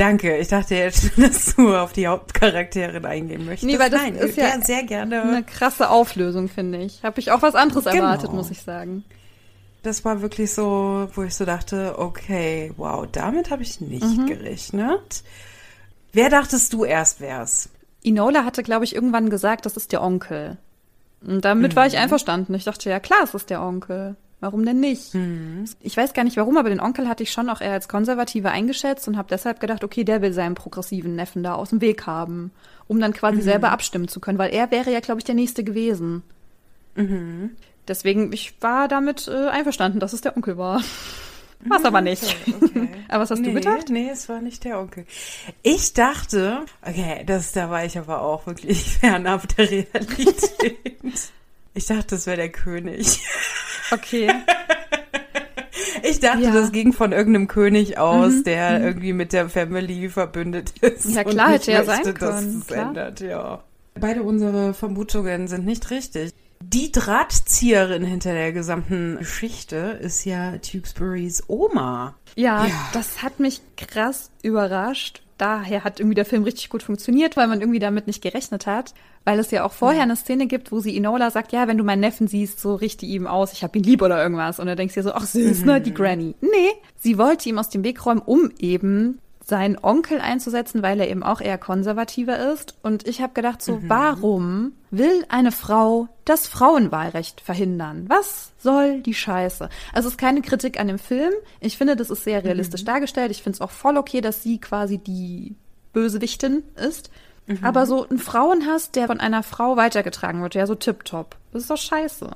Danke. 0.00 0.38
Ich 0.38 0.48
dachte 0.48 0.74
jetzt, 0.76 1.10
dass 1.18 1.54
du 1.54 1.76
auf 1.76 1.92
die 1.92 2.06
Hauptcharakterin 2.06 3.04
eingehen 3.04 3.44
möchtest. 3.44 3.70
Nee, 3.70 3.78
weil 3.78 3.90
das 3.90 4.00
Nein, 4.00 4.14
ist 4.14 4.36
ja 4.38 4.48
gern- 4.48 4.62
sehr 4.62 4.82
gerne. 4.84 5.22
Eine 5.22 5.42
krasse 5.44 5.90
Auflösung, 5.90 6.48
finde 6.48 6.78
ich. 6.78 7.02
Habe 7.02 7.20
ich 7.20 7.30
auch 7.30 7.42
was 7.42 7.54
anderes 7.54 7.84
Genau. 7.84 7.96
erwartet, 7.96 8.32
muss 8.32 8.50
ich 8.50 8.62
sagen. 8.62 9.04
Das 9.82 10.04
war 10.04 10.22
wirklich 10.22 10.52
so, 10.52 11.08
wo 11.14 11.22
ich 11.22 11.34
so 11.34 11.44
dachte, 11.44 11.98
okay, 11.98 12.72
wow, 12.78 13.06
damit 13.12 13.50
habe 13.50 13.62
ich 13.62 13.80
nicht 13.82 14.04
Mhm. 14.04 14.26
gerechnet. 14.26 15.22
Wer 16.12 16.28
dachtest 16.30 16.72
du 16.72 16.84
erst 16.84 17.20
wär's? 17.20 17.68
Inola 18.02 18.44
hatte, 18.46 18.62
glaube 18.62 18.84
ich, 18.86 18.94
irgendwann 18.94 19.28
gesagt, 19.30 19.66
das 19.66 19.76
ist 19.76 19.92
der 19.92 20.02
Onkel. 20.02 20.56
Und 21.26 21.44
damit 21.44 21.76
war 21.76 21.86
ich 21.86 21.98
einverstanden. 21.98 22.54
Ich 22.54 22.64
dachte, 22.64 22.88
ja 22.88 23.00
klar, 23.00 23.20
es 23.24 23.34
ist 23.34 23.50
der 23.50 23.60
Onkel. 23.62 24.16
Warum 24.40 24.64
denn 24.64 24.80
nicht? 24.80 25.14
Ich 25.80 25.96
weiß 25.96 26.14
gar 26.14 26.24
nicht 26.24 26.38
warum, 26.38 26.56
aber 26.56 26.70
den 26.70 26.80
Onkel 26.80 27.08
hatte 27.08 27.22
ich 27.22 27.30
schon 27.30 27.50
auch 27.50 27.60
eher 27.60 27.72
als 27.72 27.88
konservativer 27.88 28.50
eingeschätzt 28.50 29.06
und 29.06 29.18
habe 29.18 29.28
deshalb 29.30 29.60
gedacht, 29.60 29.84
okay, 29.84 30.02
der 30.02 30.22
will 30.22 30.32
seinen 30.32 30.54
progressiven 30.54 31.14
Neffen 31.14 31.42
da 31.42 31.54
aus 31.54 31.70
dem 31.70 31.82
Weg 31.82 32.06
haben, 32.06 32.50
um 32.88 32.98
dann 33.00 33.12
quasi 33.12 33.42
selber 33.42 33.70
abstimmen 33.70 34.08
zu 34.08 34.18
können, 34.18 34.38
weil 34.38 34.54
er 34.54 34.70
wäre 34.70 34.90
ja, 34.90 35.00
glaube 35.00 35.20
ich, 35.20 35.24
der 35.24 35.34
Nächste 35.34 35.62
gewesen. 35.62 36.22
Deswegen, 37.86 38.32
ich 38.32 38.54
war 38.60 38.88
damit 38.88 39.28
äh, 39.28 39.48
einverstanden, 39.48 40.00
dass 40.00 40.12
es 40.12 40.20
der 40.20 40.36
Onkel 40.36 40.56
war. 40.56 40.82
War 41.64 41.78
es 41.78 41.84
aber 41.84 42.00
nicht. 42.00 42.36
Okay. 42.46 42.88
aber 43.08 43.22
was 43.22 43.30
hast 43.30 43.40
nee, 43.40 43.48
du 43.48 43.54
gedacht? 43.54 43.88
Nee, 43.90 44.08
es 44.10 44.28
war 44.28 44.40
nicht 44.40 44.64
der 44.64 44.78
Onkel. 44.78 45.04
Ich 45.62 45.92
dachte, 45.92 46.64
okay, 46.82 47.22
das, 47.26 47.52
da 47.52 47.68
war 47.68 47.84
ich 47.84 47.98
aber 47.98 48.22
auch 48.22 48.46
wirklich 48.46 48.82
fernab 49.00 49.46
der 49.56 49.70
Realität. 49.70 50.78
Ich 51.72 51.86
dachte, 51.86 52.16
das 52.16 52.26
wäre 52.26 52.36
der 52.36 52.48
König. 52.48 53.20
Okay. 53.92 54.30
Ich 56.02 56.20
dachte, 56.20 56.42
Ja. 56.42 56.50
das 56.52 56.72
ging 56.72 56.92
von 56.92 57.12
irgendeinem 57.12 57.46
König 57.46 57.98
aus, 57.98 58.32
Mhm, 58.32 58.44
der 58.44 58.80
irgendwie 58.82 59.12
mit 59.12 59.32
der 59.32 59.48
Family 59.48 60.08
verbündet 60.08 60.72
ist. 60.80 61.04
Ja, 61.14 61.24
klar, 61.24 61.52
hätte 61.52 61.72
ja 61.72 61.84
sein 61.84 62.14
können, 62.14 62.64
klar. 62.66 62.88
ändert, 62.88 63.20
ja. 63.20 63.62
Beide 63.98 64.22
unsere 64.22 64.72
Vermutungen 64.74 65.46
sind 65.48 65.66
nicht 65.66 65.90
richtig. 65.90 66.32
Die 66.62 66.90
Drahtzieherin 66.92 68.04
hinter 68.04 68.32
der 68.32 68.52
gesamten 68.52 69.16
Geschichte 69.18 69.98
ist 70.00 70.24
ja 70.24 70.56
Tewksburys 70.58 71.44
Oma. 71.48 72.14
Ja, 72.36 72.66
Ja. 72.66 72.72
das 72.92 73.22
hat 73.22 73.38
mich 73.40 73.60
krass 73.76 74.30
überrascht. 74.42 75.22
Daher 75.40 75.84
hat 75.84 76.00
irgendwie 76.00 76.14
der 76.14 76.26
Film 76.26 76.42
richtig 76.42 76.68
gut 76.68 76.82
funktioniert, 76.82 77.34
weil 77.34 77.46
man 77.46 77.60
irgendwie 77.60 77.78
damit 77.78 78.06
nicht 78.06 78.22
gerechnet 78.22 78.66
hat. 78.66 78.92
Weil 79.24 79.38
es 79.38 79.50
ja 79.50 79.64
auch 79.64 79.72
vorher 79.72 80.02
eine 80.02 80.16
Szene 80.16 80.46
gibt, 80.46 80.70
wo 80.70 80.80
sie 80.80 80.94
Enola 80.94 81.30
sagt, 81.30 81.52
ja, 81.52 81.66
wenn 81.66 81.78
du 81.78 81.84
meinen 81.84 82.00
Neffen 82.00 82.28
siehst, 82.28 82.60
so 82.60 82.74
richte 82.74 83.06
ihm 83.06 83.26
aus, 83.26 83.54
ich 83.54 83.64
hab 83.64 83.74
ihn 83.74 83.82
lieb 83.82 84.02
oder 84.02 84.22
irgendwas. 84.22 84.60
Und 84.60 84.66
dann 84.66 84.76
denkst 84.76 84.92
du 84.94 85.00
dir 85.00 85.04
so, 85.04 85.14
ach 85.14 85.24
süß, 85.24 85.64
ne, 85.64 85.80
die 85.80 85.94
Granny. 85.94 86.34
Nee, 86.42 86.72
sie 86.96 87.16
wollte 87.16 87.48
ihm 87.48 87.58
aus 87.58 87.70
dem 87.70 87.84
Weg 87.84 88.04
räumen, 88.04 88.20
um 88.20 88.50
eben 88.58 89.18
seinen 89.50 89.76
Onkel 89.76 90.20
einzusetzen, 90.20 90.82
weil 90.82 90.98
er 91.00 91.10
eben 91.10 91.22
auch 91.22 91.42
eher 91.42 91.58
konservativer 91.58 92.52
ist. 92.52 92.74
Und 92.82 93.06
ich 93.06 93.20
habe 93.20 93.34
gedacht, 93.34 93.60
so, 93.60 93.80
warum 93.86 94.72
will 94.90 95.26
eine 95.28 95.52
Frau 95.52 96.08
das 96.24 96.46
Frauenwahlrecht 96.46 97.42
verhindern? 97.42 98.04
Was 98.08 98.52
soll 98.58 99.02
die 99.02 99.12
Scheiße? 99.12 99.68
Also 99.92 100.06
es 100.08 100.14
ist 100.14 100.18
keine 100.18 100.40
Kritik 100.40 100.80
an 100.80 100.86
dem 100.86 100.98
Film. 100.98 101.32
Ich 101.58 101.76
finde, 101.76 101.96
das 101.96 102.08
ist 102.08 102.24
sehr 102.24 102.42
realistisch 102.44 102.84
dargestellt. 102.84 103.30
Ich 103.30 103.42
finde 103.42 103.56
es 103.56 103.60
auch 103.60 103.72
voll 103.72 103.98
okay, 103.98 104.22
dass 104.22 104.42
sie 104.42 104.58
quasi 104.58 104.96
die 104.96 105.56
Bösewichtin 105.92 106.62
ist. 106.76 107.10
Aber 107.62 107.84
so 107.84 108.06
ein 108.08 108.18
Frauenhass, 108.18 108.92
der 108.92 109.08
von 109.08 109.18
einer 109.18 109.42
Frau 109.42 109.76
weitergetragen 109.76 110.40
wird, 110.42 110.54
ja, 110.54 110.66
so 110.66 110.76
tipptopp. 110.76 111.36
Das 111.52 111.62
ist 111.62 111.70
doch 111.70 111.76
scheiße. 111.76 112.30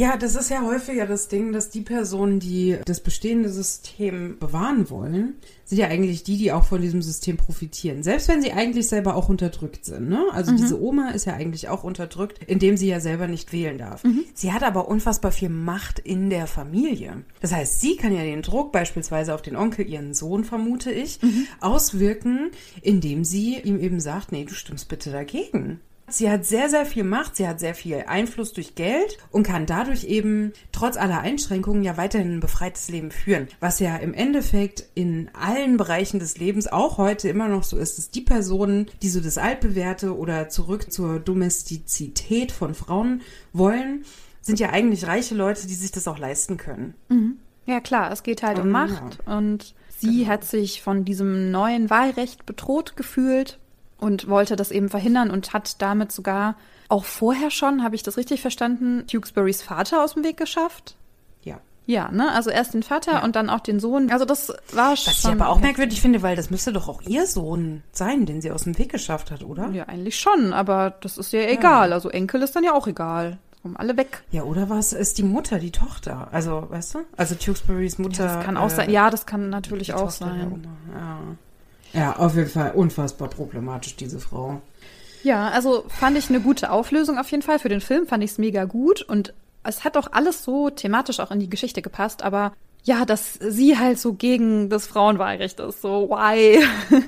Ja, 0.00 0.16
das 0.16 0.34
ist 0.34 0.48
ja 0.48 0.62
häufiger 0.62 1.04
das 1.04 1.28
Ding, 1.28 1.52
dass 1.52 1.68
die 1.68 1.82
Personen, 1.82 2.40
die 2.40 2.78
das 2.86 3.00
bestehende 3.00 3.50
System 3.50 4.38
bewahren 4.38 4.88
wollen, 4.88 5.34
sind 5.66 5.76
ja 5.76 5.88
eigentlich 5.88 6.22
die, 6.22 6.38
die 6.38 6.52
auch 6.52 6.64
von 6.64 6.80
diesem 6.80 7.02
System 7.02 7.36
profitieren. 7.36 8.02
Selbst 8.02 8.26
wenn 8.28 8.40
sie 8.40 8.52
eigentlich 8.52 8.88
selber 8.88 9.14
auch 9.14 9.28
unterdrückt 9.28 9.84
sind. 9.84 10.08
Ne? 10.08 10.24
Also 10.32 10.52
diese 10.56 10.80
Oma 10.80 11.10
ist 11.10 11.26
ja 11.26 11.34
eigentlich 11.34 11.68
auch 11.68 11.84
unterdrückt, 11.84 12.40
indem 12.46 12.78
sie 12.78 12.88
ja 12.88 12.98
selber 12.98 13.28
nicht 13.28 13.52
wählen 13.52 13.76
darf. 13.76 14.02
Sie 14.32 14.54
hat 14.54 14.62
aber 14.62 14.88
unfassbar 14.88 15.32
viel 15.32 15.50
Macht 15.50 15.98
in 15.98 16.30
der 16.30 16.46
Familie. 16.46 17.22
Das 17.42 17.52
heißt, 17.52 17.82
sie 17.82 17.96
kann 17.96 18.14
ja 18.14 18.22
den 18.22 18.40
Druck 18.40 18.72
beispielsweise 18.72 19.34
auf 19.34 19.42
den 19.42 19.54
Onkel, 19.54 19.86
ihren 19.86 20.14
Sohn, 20.14 20.44
vermute 20.44 20.90
ich, 20.90 21.20
auswirken, 21.60 22.52
indem 22.80 23.22
sie 23.22 23.58
ihm 23.58 23.78
eben 23.78 24.00
sagt, 24.00 24.32
nee, 24.32 24.46
du 24.46 24.54
stimmst 24.54 24.88
bitte 24.88 25.10
dagegen. 25.10 25.80
Sie 26.12 26.30
hat 26.30 26.44
sehr, 26.44 26.68
sehr 26.68 26.86
viel 26.86 27.04
Macht, 27.04 27.36
sie 27.36 27.46
hat 27.46 27.60
sehr 27.60 27.74
viel 27.74 28.04
Einfluss 28.06 28.52
durch 28.52 28.74
Geld 28.74 29.18
und 29.30 29.44
kann 29.44 29.66
dadurch 29.66 30.04
eben 30.04 30.52
trotz 30.72 30.96
aller 30.96 31.20
Einschränkungen 31.20 31.82
ja 31.82 31.96
weiterhin 31.96 32.36
ein 32.36 32.40
befreites 32.40 32.88
Leben 32.88 33.10
führen. 33.10 33.48
Was 33.60 33.80
ja 33.80 33.96
im 33.96 34.14
Endeffekt 34.14 34.84
in 34.94 35.30
allen 35.32 35.76
Bereichen 35.76 36.18
des 36.18 36.38
Lebens 36.38 36.66
auch 36.66 36.98
heute 36.98 37.28
immer 37.28 37.48
noch 37.48 37.62
so 37.62 37.76
ist, 37.76 37.98
dass 37.98 38.10
die 38.10 38.20
Personen, 38.20 38.86
die 39.02 39.08
so 39.08 39.20
das 39.20 39.38
Altbewährte 39.38 40.16
oder 40.16 40.48
zurück 40.48 40.90
zur 40.92 41.20
Domestizität 41.20 42.52
von 42.52 42.74
Frauen 42.74 43.22
wollen, 43.52 44.04
sind 44.40 44.58
ja 44.58 44.70
eigentlich 44.70 45.06
reiche 45.06 45.34
Leute, 45.34 45.66
die 45.66 45.74
sich 45.74 45.92
das 45.92 46.08
auch 46.08 46.18
leisten 46.18 46.56
können. 46.56 46.94
Ja, 47.66 47.80
klar, 47.80 48.10
es 48.10 48.22
geht 48.22 48.42
halt 48.42 48.58
um 48.58 48.66
Ähm, 48.66 48.72
Macht 48.72 49.18
und 49.26 49.74
sie 49.96 50.26
hat 50.26 50.44
sich 50.44 50.82
von 50.82 51.04
diesem 51.04 51.52
neuen 51.52 51.88
Wahlrecht 51.88 52.46
bedroht 52.46 52.96
gefühlt 52.96 53.59
und 54.00 54.28
wollte 54.28 54.56
das 54.56 54.70
eben 54.70 54.88
verhindern 54.88 55.30
und 55.30 55.52
hat 55.52 55.80
damit 55.82 56.12
sogar 56.12 56.56
auch 56.88 57.04
vorher 57.04 57.50
schon, 57.50 57.82
habe 57.84 57.94
ich 57.94 58.02
das 58.02 58.16
richtig 58.16 58.40
verstanden, 58.42 59.06
Tewksburys 59.06 59.62
Vater 59.62 60.02
aus 60.02 60.14
dem 60.14 60.24
Weg 60.24 60.36
geschafft. 60.36 60.96
Ja. 61.42 61.60
Ja, 61.86 62.10
ne? 62.10 62.32
Also 62.32 62.50
erst 62.50 62.74
den 62.74 62.82
Vater 62.82 63.12
Ja. 63.12 63.24
und 63.24 63.36
dann 63.36 63.48
auch 63.50 63.60
den 63.60 63.78
Sohn. 63.80 64.10
Also 64.10 64.24
das 64.24 64.48
war 64.72 64.96
schon. 64.96 65.12
Was 65.12 65.18
ich 65.24 65.26
aber 65.30 65.48
auch 65.48 65.60
merkwürdig 65.60 66.00
finde, 66.00 66.22
weil 66.22 66.36
das 66.36 66.50
müsste 66.50 66.72
doch 66.72 66.88
auch 66.88 67.02
ihr 67.02 67.26
Sohn 67.26 67.82
sein, 67.92 68.26
den 68.26 68.40
sie 68.40 68.50
aus 68.50 68.64
dem 68.64 68.76
Weg 68.78 68.90
geschafft 68.90 69.30
hat, 69.30 69.42
oder? 69.44 69.68
Ja, 69.70 69.84
eigentlich 69.84 70.18
schon, 70.18 70.52
aber 70.52 70.94
das 71.00 71.16
ist 71.18 71.32
ja 71.32 71.40
egal. 71.42 71.92
Also 71.92 72.10
Enkel 72.10 72.42
ist 72.42 72.56
dann 72.56 72.64
ja 72.64 72.72
auch 72.74 72.86
egal. 72.86 73.38
Kommen 73.62 73.76
alle 73.76 73.96
weg. 73.96 74.22
Ja, 74.30 74.44
oder 74.44 74.70
was 74.70 74.92
ist 74.94 75.18
die 75.18 75.22
Mutter, 75.22 75.58
die 75.58 75.70
Tochter? 75.70 76.28
Also, 76.32 76.66
weißt 76.70 76.94
du? 76.94 76.98
Also 77.18 77.34
Tewksburys 77.34 77.98
Mutter. 77.98 78.24
Das 78.24 78.44
kann 78.44 78.56
auch 78.56 78.66
äh, 78.70 78.74
sein. 78.74 78.90
Ja, 78.90 79.10
das 79.10 79.26
kann 79.26 79.50
natürlich 79.50 79.92
auch 79.92 80.04
Tochter 80.04 80.26
sein. 80.26 80.52
Oma. 80.52 80.98
Ja. 80.98 81.18
Ja, 81.92 82.16
auf 82.16 82.36
jeden 82.36 82.48
Fall 82.50 82.72
unfassbar 82.72 83.28
problematisch, 83.28 83.96
diese 83.96 84.20
Frau. 84.20 84.60
Ja, 85.22 85.48
also 85.48 85.84
fand 85.88 86.16
ich 86.16 86.28
eine 86.28 86.40
gute 86.40 86.70
Auflösung 86.70 87.18
auf 87.18 87.30
jeden 87.30 87.42
Fall. 87.42 87.58
Für 87.58 87.68
den 87.68 87.80
Film 87.80 88.06
fand 88.06 88.24
ich 88.24 88.32
es 88.32 88.38
mega 88.38 88.64
gut 88.64 89.02
und 89.02 89.34
es 89.62 89.84
hat 89.84 89.96
auch 89.96 90.08
alles 90.12 90.44
so 90.44 90.70
thematisch 90.70 91.20
auch 91.20 91.30
in 91.30 91.40
die 91.40 91.50
Geschichte 91.50 91.82
gepasst, 91.82 92.22
aber 92.22 92.52
ja, 92.82 93.04
dass 93.04 93.34
sie 93.34 93.78
halt 93.78 93.98
so 93.98 94.14
gegen 94.14 94.70
das 94.70 94.86
Frauenwahlrecht 94.86 95.60
ist, 95.60 95.82
so 95.82 96.08
why? 96.08 96.64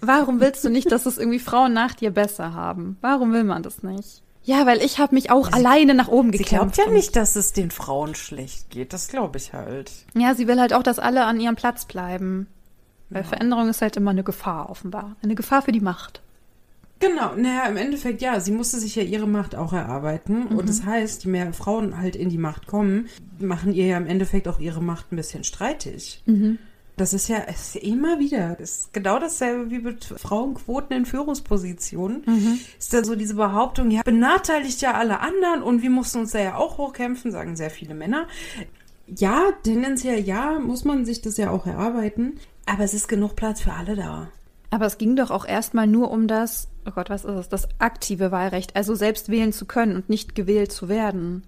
Warum 0.00 0.40
willst 0.40 0.64
du 0.64 0.68
nicht, 0.68 0.92
dass 0.92 1.06
es 1.06 1.18
irgendwie 1.18 1.40
Frauen 1.40 1.72
nach 1.72 1.94
dir 1.94 2.12
besser 2.12 2.54
haben? 2.54 2.96
Warum 3.00 3.32
will 3.32 3.42
man 3.42 3.64
das 3.64 3.82
nicht? 3.82 4.22
Ja, 4.44 4.64
weil 4.64 4.80
ich 4.80 5.00
habe 5.00 5.16
mich 5.16 5.32
auch 5.32 5.50
alleine 5.50 5.94
nach 5.94 6.06
oben 6.06 6.30
Sie 6.30 6.38
gekämpft. 6.38 6.76
glaubt 6.76 6.88
ja 6.88 6.94
nicht, 6.94 7.16
dass 7.16 7.34
es 7.34 7.52
den 7.52 7.72
Frauen 7.72 8.14
schlecht 8.14 8.70
geht. 8.70 8.92
Das 8.92 9.08
glaube 9.08 9.38
ich 9.38 9.52
halt. 9.52 9.90
Ja, 10.14 10.36
sie 10.36 10.46
will 10.46 10.60
halt 10.60 10.72
auch, 10.72 10.84
dass 10.84 11.00
alle 11.00 11.24
an 11.24 11.40
ihrem 11.40 11.56
Platz 11.56 11.84
bleiben. 11.86 12.46
Weil 13.10 13.24
Veränderung 13.24 13.68
ist 13.68 13.82
halt 13.82 13.96
immer 13.96 14.10
eine 14.10 14.24
Gefahr, 14.24 14.70
offenbar. 14.70 15.16
Eine 15.22 15.34
Gefahr 15.34 15.62
für 15.62 15.72
die 15.72 15.80
Macht. 15.80 16.22
Genau, 16.98 17.34
naja, 17.36 17.66
im 17.66 17.76
Endeffekt 17.76 18.22
ja, 18.22 18.40
sie 18.40 18.52
musste 18.52 18.78
sich 18.78 18.96
ja 18.96 19.02
ihre 19.02 19.28
Macht 19.28 19.54
auch 19.54 19.72
erarbeiten. 19.72 20.46
Und 20.46 20.68
das 20.68 20.84
heißt, 20.84 21.24
je 21.24 21.30
mehr 21.30 21.52
Frauen 21.52 21.98
halt 21.98 22.16
in 22.16 22.30
die 22.30 22.38
Macht 22.38 22.66
kommen, 22.66 23.08
machen 23.38 23.74
ihr 23.74 23.86
ja 23.86 23.96
im 23.98 24.06
Endeffekt 24.06 24.48
auch 24.48 24.60
ihre 24.60 24.82
Macht 24.82 25.12
ein 25.12 25.16
bisschen 25.16 25.44
streitig. 25.44 26.22
Das 26.96 27.12
ist 27.12 27.28
ja 27.28 27.36
ist 27.40 27.74
ja 27.74 27.82
immer 27.82 28.18
wieder, 28.18 28.56
das 28.58 28.70
ist 28.70 28.94
genau 28.94 29.18
dasselbe 29.18 29.70
wie 29.70 29.80
mit 29.80 30.06
Frauenquoten 30.06 30.96
in 30.96 31.04
Führungspositionen. 31.04 32.24
Ist 32.78 32.94
da 32.94 33.04
so 33.04 33.14
diese 33.14 33.34
Behauptung, 33.34 33.90
ja, 33.90 34.00
benachteiligt 34.02 34.80
ja 34.80 34.94
alle 34.94 35.20
anderen 35.20 35.62
und 35.62 35.82
wir 35.82 35.90
mussten 35.90 36.20
uns 36.20 36.30
da 36.32 36.38
ja 36.38 36.54
auch 36.54 36.78
hochkämpfen, 36.78 37.30
sagen 37.30 37.54
sehr 37.56 37.68
viele 37.68 37.92
Männer. 37.94 38.26
Ja, 39.06 39.52
tendenziell 39.62 40.20
ja, 40.20 40.58
muss 40.58 40.84
man 40.84 41.04
sich 41.04 41.22
das 41.22 41.36
ja 41.36 41.50
auch 41.50 41.66
erarbeiten. 41.66 42.38
Aber 42.66 42.82
es 42.84 42.94
ist 42.94 43.08
genug 43.08 43.36
Platz 43.36 43.60
für 43.60 43.72
alle 43.72 43.94
da. 43.94 44.28
Aber 44.70 44.86
es 44.86 44.98
ging 44.98 45.14
doch 45.14 45.30
auch 45.30 45.46
erstmal 45.46 45.86
nur 45.86 46.10
um 46.10 46.26
das, 46.26 46.68
oh 46.86 46.90
Gott, 46.90 47.08
was 47.08 47.24
ist 47.24 47.34
es, 47.34 47.48
das 47.48 47.68
aktive 47.78 48.32
Wahlrecht, 48.32 48.74
also 48.74 48.94
selbst 48.94 49.28
wählen 49.28 49.52
zu 49.52 49.64
können 49.64 49.94
und 49.94 50.08
nicht 50.08 50.34
gewählt 50.34 50.72
zu 50.72 50.88
werden. 50.88 51.44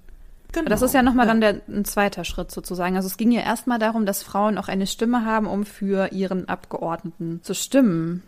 Genau. 0.53 0.71
Das 0.71 0.83
ist 0.83 0.95
ja 0.95 1.03
nochmal 1.03 1.27
dann 1.27 1.41
der, 1.41 1.61
ein 1.69 1.85
zweiter 1.85 2.25
Schritt 2.25 2.51
sozusagen. 2.51 2.97
Also 2.97 3.07
es 3.07 3.17
ging 3.17 3.33
ja 3.33 3.43
erstmal 3.43 3.79
darum, 3.79 4.07
dass 4.07 4.23
Frauen 4.23 4.57
auch 4.57 4.69
eine 4.69 4.87
Stimme 4.87 5.25
haben, 5.25 5.47
um 5.47 5.67
für 5.67 6.13
ihren 6.13 6.49
Abgeordneten 6.49 7.41
zu 7.43 7.55
stimmen. 7.55 8.23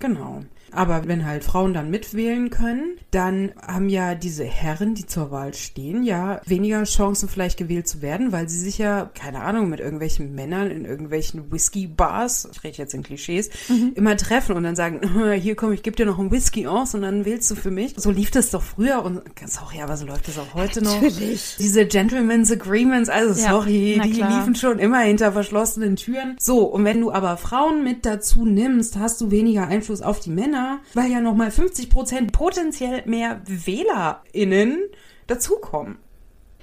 Genau. 0.00 0.40
Aber 0.72 1.06
wenn 1.08 1.26
halt 1.26 1.44
Frauen 1.44 1.74
dann 1.74 1.90
mitwählen 1.90 2.50
können, 2.50 2.96
dann 3.10 3.52
haben 3.66 3.88
ja 3.88 4.14
diese 4.14 4.44
Herren, 4.44 4.94
die 4.94 5.06
zur 5.06 5.30
Wahl 5.30 5.54
stehen, 5.54 6.02
ja 6.02 6.40
weniger 6.46 6.84
Chancen 6.84 7.28
vielleicht 7.28 7.58
gewählt 7.58 7.88
zu 7.88 8.02
werden, 8.02 8.32
weil 8.32 8.48
sie 8.48 8.58
sich 8.58 8.78
ja, 8.78 9.10
keine 9.14 9.40
Ahnung, 9.40 9.68
mit 9.68 9.80
irgendwelchen 9.80 10.34
Männern 10.34 10.70
in 10.70 10.84
irgendwelchen 10.84 11.50
Whisky-Bars, 11.50 12.48
ich 12.52 12.64
rede 12.64 12.78
jetzt 12.78 12.94
in 12.94 13.02
Klischees, 13.02 13.50
immer 13.94 14.16
treffen 14.16 14.56
und 14.56 14.62
dann 14.62 14.76
sagen, 14.76 15.00
hier 15.40 15.54
komm, 15.56 15.72
ich 15.72 15.82
gebe 15.82 15.96
dir 15.96 16.06
noch 16.06 16.18
einen 16.18 16.30
Whisky 16.30 16.66
aus 16.66 16.94
und 16.94 17.02
dann 17.02 17.24
wählst 17.24 17.50
du 17.50 17.54
für 17.54 17.70
mich. 17.70 17.94
So 17.96 18.10
lief 18.10 18.30
das 18.30 18.50
doch 18.50 18.62
früher 18.62 19.02
und 19.04 19.22
sorry, 19.46 19.82
aber 19.82 19.96
so 19.96 20.06
läuft 20.06 20.28
das 20.28 20.38
auch 20.38 20.54
heute 20.54 20.82
noch. 20.82 21.00
Natürlich. 21.00 21.56
Diese 21.58 21.86
Gentleman's 21.86 22.50
Agreements, 22.52 23.08
also 23.08 23.40
Ja, 23.40 23.50
sorry, 23.50 24.00
die 24.04 24.12
klar. 24.12 24.38
liefen 24.38 24.54
schon 24.54 24.78
immer 24.78 25.00
hinter 25.00 25.32
verschlossenen 25.32 25.96
Türen. 25.96 26.36
So, 26.38 26.64
und 26.64 26.84
wenn 26.84 27.00
du 27.00 27.10
aber 27.12 27.36
Frauen 27.36 27.82
mit 27.84 28.06
dazu 28.06 28.44
nimmst, 28.44 28.96
hast 28.98 29.20
du 29.20 29.30
weniger 29.30 29.66
Einfluss 29.66 30.02
auf 30.02 30.20
die 30.20 30.30
Männer, 30.30 30.59
weil 30.94 31.10
ja 31.10 31.20
nochmal 31.20 31.50
50 31.50 31.90
Prozent 31.90 32.32
potenziell 32.32 33.02
mehr 33.06 33.40
WählerInnen 33.46 34.78
dazukommen. 35.26 35.98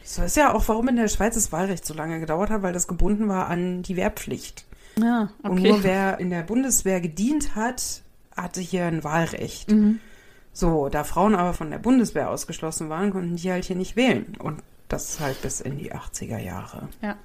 So 0.04 0.24
ist 0.24 0.38
ja 0.38 0.54
auch, 0.54 0.68
warum 0.68 0.88
in 0.88 0.96
der 0.96 1.10
Schweiz 1.10 1.36
das 1.36 1.52
Wahlrecht 1.52 1.86
so 1.86 1.94
lange 1.94 2.20
gedauert 2.20 2.50
hat, 2.50 2.62
weil 2.62 2.74
das 2.74 2.88
gebunden 2.88 3.28
war 3.28 3.48
an 3.48 3.82
die 3.82 3.98
Wehrpflicht. 3.98 4.66
Ja, 4.98 5.30
Und 5.44 5.60
okay. 5.60 5.70
nur 5.70 5.84
wer 5.84 6.20
in 6.20 6.30
der 6.30 6.44
Bundeswehr 6.44 7.02
gedient 7.02 7.56
hat, 7.56 8.02
hatte 8.36 8.62
hier 8.62 8.86
ein 8.86 9.04
Wahlrecht. 9.04 9.72
Mhm. 9.72 10.00
So, 10.54 10.90
da 10.90 11.04
Frauen 11.04 11.36
aber 11.36 11.54
von 11.54 11.70
der 11.70 11.78
Bundeswehr 11.78 12.32
ausgeschlossen 12.32 12.90
waren, 12.90 13.12
konnten 13.12 13.36
die 13.36 13.52
halt 13.52 13.66
hier 13.66 13.76
nicht 13.76 13.96
wählen. 13.96 14.36
Und 14.40 14.64
das 14.88 15.20
halt 15.20 15.42
bis 15.42 15.62
in 15.62 15.78
die 15.78 15.94
80er 15.94 16.40
Jahre. 16.40 16.88
Ja. 17.02 17.16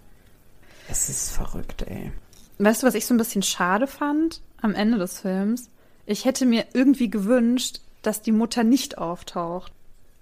Es 0.89 1.09
ist 1.09 1.31
verrückt, 1.31 1.83
ey. 1.83 2.13
Weißt 2.59 2.83
du, 2.83 2.87
was 2.87 2.95
ich 2.95 3.07
so 3.07 3.15
ein 3.15 3.19
bisschen 3.19 3.43
schade 3.43 3.87
fand 3.87 4.43
am 4.61 4.75
Ende 4.75 4.99
des 4.99 5.21
Films? 5.21 5.71
Ich 6.07 6.25
hätte 6.25 6.47
mir 6.47 6.67
irgendwie 6.73 7.11
gewünscht, 7.11 7.81
dass 8.03 8.23
die 8.23 8.33
Mutter 8.33 8.65
nicht 8.65 8.99
auftaucht. 8.99 9.73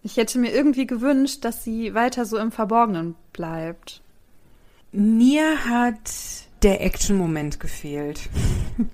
Ich 0.03 0.17
hätte 0.17 0.39
mir 0.39 0.53
irgendwie 0.53 0.87
gewünscht, 0.87 1.45
dass 1.45 1.65
sie 1.65 1.95
weiter 1.95 2.25
so 2.25 2.39
im 2.39 2.53
Verborgenen 2.53 3.17
bleibt. 3.33 4.03
Mir 4.93 5.65
hat 5.67 6.11
der 6.63 6.83
Action-Moment 6.83 7.61
gefehlt. 7.61 8.21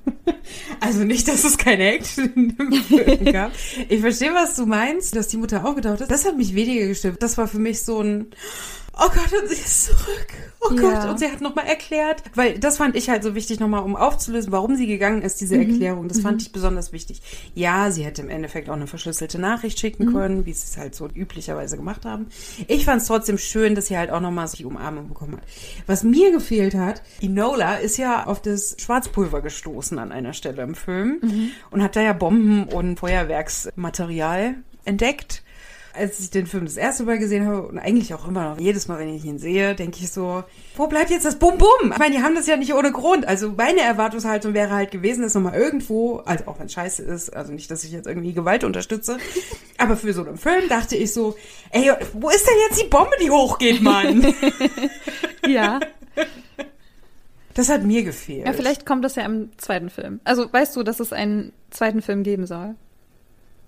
also 0.80 1.04
nicht, 1.04 1.26
dass 1.26 1.44
es 1.44 1.58
keine 1.58 1.92
Action 1.92 2.54
im 2.58 2.72
Film 2.72 3.32
gab. 3.32 3.52
Ich 3.88 4.00
verstehe, 4.00 4.34
was 4.34 4.56
du 4.56 4.66
meinst, 4.66 5.16
dass 5.16 5.28
die 5.28 5.36
Mutter 5.36 5.64
aufgetaucht 5.64 6.00
ist. 6.00 6.10
Das 6.10 6.24
hat 6.24 6.36
mich 6.36 6.54
weniger 6.54 6.86
gestimmt. 6.86 7.22
Das 7.22 7.38
war 7.38 7.48
für 7.48 7.58
mich 7.58 7.82
so 7.82 8.00
ein 8.00 8.26
oh 8.98 9.08
Gott, 9.08 9.40
und 9.40 9.48
sie 9.48 9.54
ist 9.54 9.84
zurück. 9.84 10.26
Oh 10.60 10.72
ja. 10.72 10.80
Gott, 10.80 11.10
und 11.10 11.18
sie 11.18 11.30
hat 11.30 11.40
nochmal 11.40 11.66
erklärt, 11.66 12.22
weil 12.34 12.58
das 12.58 12.78
fand 12.78 12.96
ich 12.96 13.08
halt 13.08 13.22
so 13.22 13.34
wichtig 13.34 13.60
nochmal, 13.60 13.82
um 13.82 13.94
aufzulösen, 13.94 14.52
warum 14.52 14.76
sie 14.76 14.86
gegangen 14.86 15.22
ist, 15.22 15.40
diese 15.40 15.56
mhm. 15.56 15.70
Erklärung. 15.70 16.08
Das 16.08 16.18
mhm. 16.18 16.22
fand 16.22 16.42
ich 16.42 16.52
besonders 16.52 16.92
wichtig. 16.92 17.22
Ja, 17.54 17.90
sie 17.90 18.04
hätte 18.04 18.22
im 18.22 18.30
Endeffekt 18.30 18.68
auch 18.68 18.74
eine 18.74 18.86
verschlüsselte 18.86 19.38
Nachricht 19.38 19.78
schicken 19.78 20.06
mhm. 20.06 20.12
können, 20.12 20.46
wie 20.46 20.52
sie 20.52 20.66
es 20.66 20.76
halt 20.76 20.94
so 20.94 21.08
üblicherweise 21.08 21.76
gemacht 21.76 22.04
haben. 22.04 22.26
Ich 22.68 22.84
fand 22.84 23.02
es 23.02 23.08
trotzdem 23.08 23.38
schön, 23.38 23.74
dass 23.74 23.86
sie 23.86 23.98
halt 23.98 24.10
auch 24.10 24.20
nochmal 24.20 24.46
die 24.56 24.64
Umarmung 24.64 25.08
bekommen 25.08 25.36
hat. 25.36 25.42
Was 25.86 26.02
mir 26.02 26.30
gefehlt 26.30 26.74
hat, 26.74 27.02
Enola 27.20 27.76
ist 27.76 27.96
ja 27.96 28.26
auf 28.26 28.40
das 28.40 28.76
Schwarzpulver 28.78 29.42
gestoßen 29.42 29.98
an 29.98 30.12
einer 30.12 30.32
Stelle 30.32 30.62
im 30.62 30.74
Film 30.74 31.18
mhm. 31.20 31.50
und 31.70 31.82
hat 31.82 31.96
da 31.96 32.00
ja 32.00 32.12
Bomben 32.12 32.64
und 32.64 33.00
Feuerwerksmaterial 33.00 34.54
entdeckt 34.84 35.42
als 35.96 36.20
ich 36.20 36.30
den 36.30 36.46
Film 36.46 36.64
das 36.64 36.76
erste 36.76 37.04
Mal 37.04 37.18
gesehen 37.18 37.46
habe 37.46 37.66
und 37.66 37.78
eigentlich 37.78 38.14
auch 38.14 38.28
immer 38.28 38.50
noch 38.50 38.58
jedes 38.58 38.88
Mal, 38.88 38.98
wenn 38.98 39.14
ich 39.14 39.24
ihn 39.24 39.38
sehe, 39.38 39.74
denke 39.74 39.98
ich 40.00 40.10
so, 40.10 40.44
wo 40.76 40.86
bleibt 40.86 41.10
jetzt 41.10 41.24
das 41.24 41.38
Bum 41.38 41.58
Bum? 41.58 41.92
Ich 41.92 41.98
meine, 41.98 42.16
die 42.16 42.22
haben 42.22 42.34
das 42.34 42.46
ja 42.46 42.56
nicht 42.56 42.74
ohne 42.74 42.92
Grund. 42.92 43.26
Also 43.26 43.50
meine 43.56 43.80
Erwartungshaltung 43.80 44.54
wäre 44.54 44.70
halt 44.70 44.90
gewesen, 44.90 45.22
dass 45.22 45.34
nochmal 45.34 45.54
irgendwo, 45.54 46.18
also 46.18 46.46
auch 46.46 46.58
wenn 46.58 46.66
es 46.66 46.72
scheiße 46.72 47.02
ist, 47.02 47.34
also 47.34 47.52
nicht, 47.52 47.70
dass 47.70 47.84
ich 47.84 47.92
jetzt 47.92 48.06
irgendwie 48.06 48.32
Gewalt 48.32 48.64
unterstütze, 48.64 49.18
aber 49.78 49.96
für 49.96 50.12
so 50.12 50.24
einen 50.24 50.38
Film 50.38 50.68
dachte 50.68 50.96
ich 50.96 51.12
so, 51.12 51.36
ey, 51.70 51.90
wo 52.12 52.30
ist 52.30 52.46
denn 52.46 52.56
jetzt 52.68 52.82
die 52.82 52.88
Bombe, 52.88 53.16
die 53.20 53.30
hochgeht, 53.30 53.82
Mann? 53.82 54.34
ja. 55.46 55.80
Das 57.54 57.70
hat 57.70 57.84
mir 57.84 58.04
gefehlt. 58.04 58.46
Ja, 58.46 58.52
vielleicht 58.52 58.84
kommt 58.84 59.04
das 59.04 59.14
ja 59.14 59.24
im 59.24 59.50
zweiten 59.56 59.88
Film. 59.88 60.20
Also 60.24 60.52
weißt 60.52 60.76
du, 60.76 60.82
dass 60.82 61.00
es 61.00 61.12
einen 61.12 61.52
zweiten 61.70 62.02
Film 62.02 62.22
geben 62.22 62.46
soll? 62.46 62.74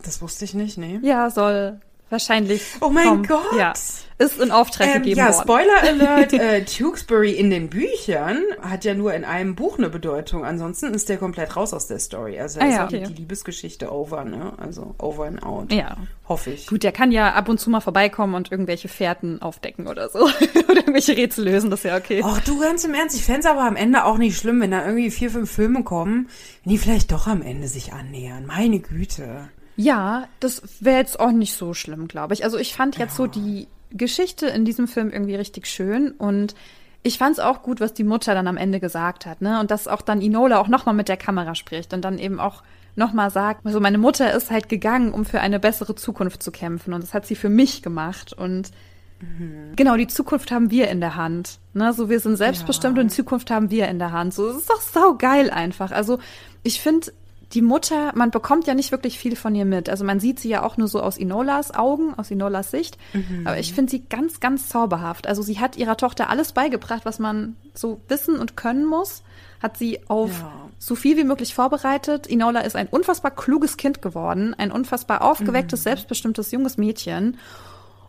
Das 0.02 0.20
wusste 0.20 0.44
ich 0.44 0.54
nicht, 0.54 0.78
nee. 0.78 1.00
Ja, 1.02 1.30
soll 1.30 1.80
wahrscheinlich. 2.11 2.62
Oh 2.80 2.90
mein 2.90 3.04
vom, 3.04 3.26
Gott! 3.26 3.56
Ja, 3.56 3.72
ist 4.18 4.40
in 4.40 4.50
Auftrag 4.50 4.88
ähm, 4.88 5.02
gegeben 5.02 5.18
ja, 5.18 5.32
worden. 5.32 5.42
Spoiler 5.42 5.82
Alert, 5.82 6.32
äh, 6.32 6.64
Tewksbury 6.64 7.32
in 7.32 7.50
den 7.50 7.68
Büchern 7.70 8.42
hat 8.61 8.84
ja 8.84 8.94
nur 8.94 9.14
in 9.14 9.24
einem 9.24 9.54
Buch 9.54 9.78
eine 9.78 9.90
Bedeutung. 9.90 10.44
Ansonsten 10.44 10.92
ist 10.92 11.09
der 11.09 11.18
komplett 11.18 11.56
raus 11.56 11.72
aus 11.72 11.86
der 11.86 12.00
Story. 12.00 12.40
Also 12.40 12.61
ah, 12.61 12.64
ist 12.64 12.74
ja, 12.74 12.84
okay. 12.84 13.04
die 13.09 13.14
Liebesgeschichte 13.14 13.92
over, 13.92 14.24
ne? 14.24 14.54
Also 14.59 14.96
over 14.98 15.26
and 15.26 15.42
out. 15.44 15.72
Ja. 15.72 15.96
Hoffe 16.28 16.50
ich. 16.50 16.66
Gut, 16.66 16.82
der 16.82 16.92
kann 16.92 17.12
ja 17.12 17.32
ab 17.32 17.48
und 17.48 17.59
zu 17.59 17.70
mal 17.70 17.80
vorbeikommen 17.80 18.34
und 18.34 18.50
irgendwelche 18.50 18.88
Fährten 18.88 19.40
aufdecken 19.40 19.86
oder 19.86 20.09
so. 20.09 20.24
oder 20.68 20.78
irgendwelche 20.78 21.16
Rätsel 21.16 21.44
lösen, 21.44 21.70
das 21.70 21.80
ist 21.80 21.84
ja 21.84 21.96
okay. 21.96 22.22
Ach 22.24 22.40
du, 22.40 22.59
ganz 22.59 22.84
im 22.84 22.94
Ernst, 22.94 23.16
ich 23.16 23.24
fände 23.24 23.40
es 23.40 23.46
aber 23.46 23.62
am 23.62 23.76
Ende 23.76 24.04
auch 24.04 24.18
nicht 24.18 24.36
schlimm, 24.36 24.61
wenn 24.61 24.72
da 24.72 24.84
irgendwie 24.84 25.11
vier, 25.12 25.30
fünf 25.30 25.50
Filme 25.50 25.84
kommen, 25.84 26.28
wenn 26.64 26.72
die 26.72 26.78
vielleicht 26.78 27.12
doch 27.12 27.28
am 27.28 27.40
Ende 27.40 27.68
sich 27.68 27.92
annähern. 27.92 28.46
Meine 28.46 28.80
Güte. 28.80 29.48
Ja, 29.80 30.26
das 30.40 30.60
wäre 30.80 30.98
jetzt 30.98 31.20
auch 31.20 31.30
nicht 31.30 31.54
so 31.54 31.72
schlimm, 31.72 32.08
glaube 32.08 32.34
ich. 32.34 32.42
Also 32.42 32.58
ich 32.58 32.74
fand 32.74 32.98
jetzt 32.98 33.12
ja. 33.12 33.16
so 33.16 33.26
die 33.28 33.68
Geschichte 33.90 34.48
in 34.48 34.64
diesem 34.64 34.88
Film 34.88 35.10
irgendwie 35.10 35.36
richtig 35.36 35.68
schön 35.68 36.10
und 36.10 36.56
ich 37.04 37.16
fand 37.16 37.34
es 37.34 37.38
auch 37.38 37.62
gut, 37.62 37.80
was 37.80 37.94
die 37.94 38.02
Mutter 38.02 38.34
dann 38.34 38.48
am 38.48 38.56
Ende 38.56 38.80
gesagt 38.80 39.24
hat, 39.24 39.40
ne? 39.40 39.60
Und 39.60 39.70
dass 39.70 39.86
auch 39.86 40.02
dann 40.02 40.20
Inola 40.20 40.58
auch 40.58 40.66
nochmal 40.66 40.96
mit 40.96 41.08
der 41.08 41.16
Kamera 41.16 41.54
spricht 41.54 41.94
und 41.94 42.04
dann 42.04 42.18
eben 42.18 42.40
auch 42.40 42.64
nochmal 42.96 43.30
sagt, 43.30 43.64
also 43.64 43.78
meine 43.78 43.98
Mutter 43.98 44.32
ist 44.34 44.50
halt 44.50 44.68
gegangen, 44.68 45.12
um 45.12 45.24
für 45.24 45.40
eine 45.40 45.60
bessere 45.60 45.94
Zukunft 45.94 46.42
zu 46.42 46.50
kämpfen 46.50 46.92
und 46.92 47.00
das 47.00 47.14
hat 47.14 47.24
sie 47.24 47.36
für 47.36 47.48
mich 47.48 47.80
gemacht 47.80 48.32
und 48.32 48.72
mhm. 49.20 49.74
genau, 49.76 49.96
die 49.96 50.08
Zukunft 50.08 50.50
haben 50.50 50.72
wir 50.72 50.88
in 50.88 51.00
der 51.00 51.14
Hand, 51.14 51.60
ne? 51.72 51.92
So 51.92 52.10
wir 52.10 52.18
sind 52.18 52.34
selbstbestimmt 52.34 52.96
ja. 52.96 53.02
und 53.02 53.12
die 53.12 53.16
Zukunft 53.16 53.52
haben 53.52 53.70
wir 53.70 53.86
in 53.86 54.00
der 54.00 54.10
Hand. 54.10 54.34
So, 54.34 54.48
es 54.48 54.56
ist 54.56 54.70
doch 54.70 54.80
sau 54.80 55.14
geil 55.14 55.50
einfach. 55.50 55.92
Also 55.92 56.18
ich 56.64 56.80
finde, 56.80 57.12
die 57.55 57.62
Mutter, 57.62 58.12
man 58.14 58.30
bekommt 58.30 58.66
ja 58.66 58.74
nicht 58.74 58.92
wirklich 58.92 59.18
viel 59.18 59.34
von 59.34 59.55
ihr 59.55 59.64
mit. 59.64 59.88
Also 59.88 60.05
man 60.05 60.20
sieht 60.20 60.38
sie 60.38 60.51
ja 60.51 60.62
auch 60.62 60.76
nur 60.76 60.86
so 60.86 61.01
aus 61.01 61.16
Inolas 61.16 61.74
Augen, 61.74 62.12
aus 62.14 62.30
Inolas 62.30 62.70
Sicht. 62.70 62.99
Mhm. 63.14 63.46
Aber 63.46 63.59
ich 63.59 63.72
finde 63.72 63.90
sie 63.90 64.05
ganz, 64.05 64.40
ganz 64.40 64.68
zauberhaft. 64.68 65.26
Also 65.26 65.40
sie 65.40 65.59
hat 65.59 65.76
ihrer 65.76 65.96
Tochter 65.96 66.28
alles 66.28 66.53
beigebracht, 66.53 67.07
was 67.07 67.18
man 67.18 67.57
so 67.72 68.01
wissen 68.09 68.36
und 68.38 68.57
können 68.57 68.84
muss. 68.84 69.22
Hat 69.62 69.78
sie 69.78 70.01
auf 70.09 70.30
ja. 70.40 70.53
so 70.78 70.94
viel 70.94 71.16
wie 71.16 71.24
möglich 71.24 71.55
vorbereitet. 71.55 72.26
Inola 72.26 72.61
ist 72.61 72.76
ein 72.76 72.86
unfassbar 72.86 73.30
kluges 73.30 73.78
Kind 73.78 74.03
geworden, 74.03 74.55
ein 74.55 74.70
unfassbar 74.70 75.22
aufgewecktes, 75.22 75.80
mhm. 75.80 75.84
selbstbestimmtes 75.84 76.51
junges 76.53 76.76
Mädchen. 76.76 77.38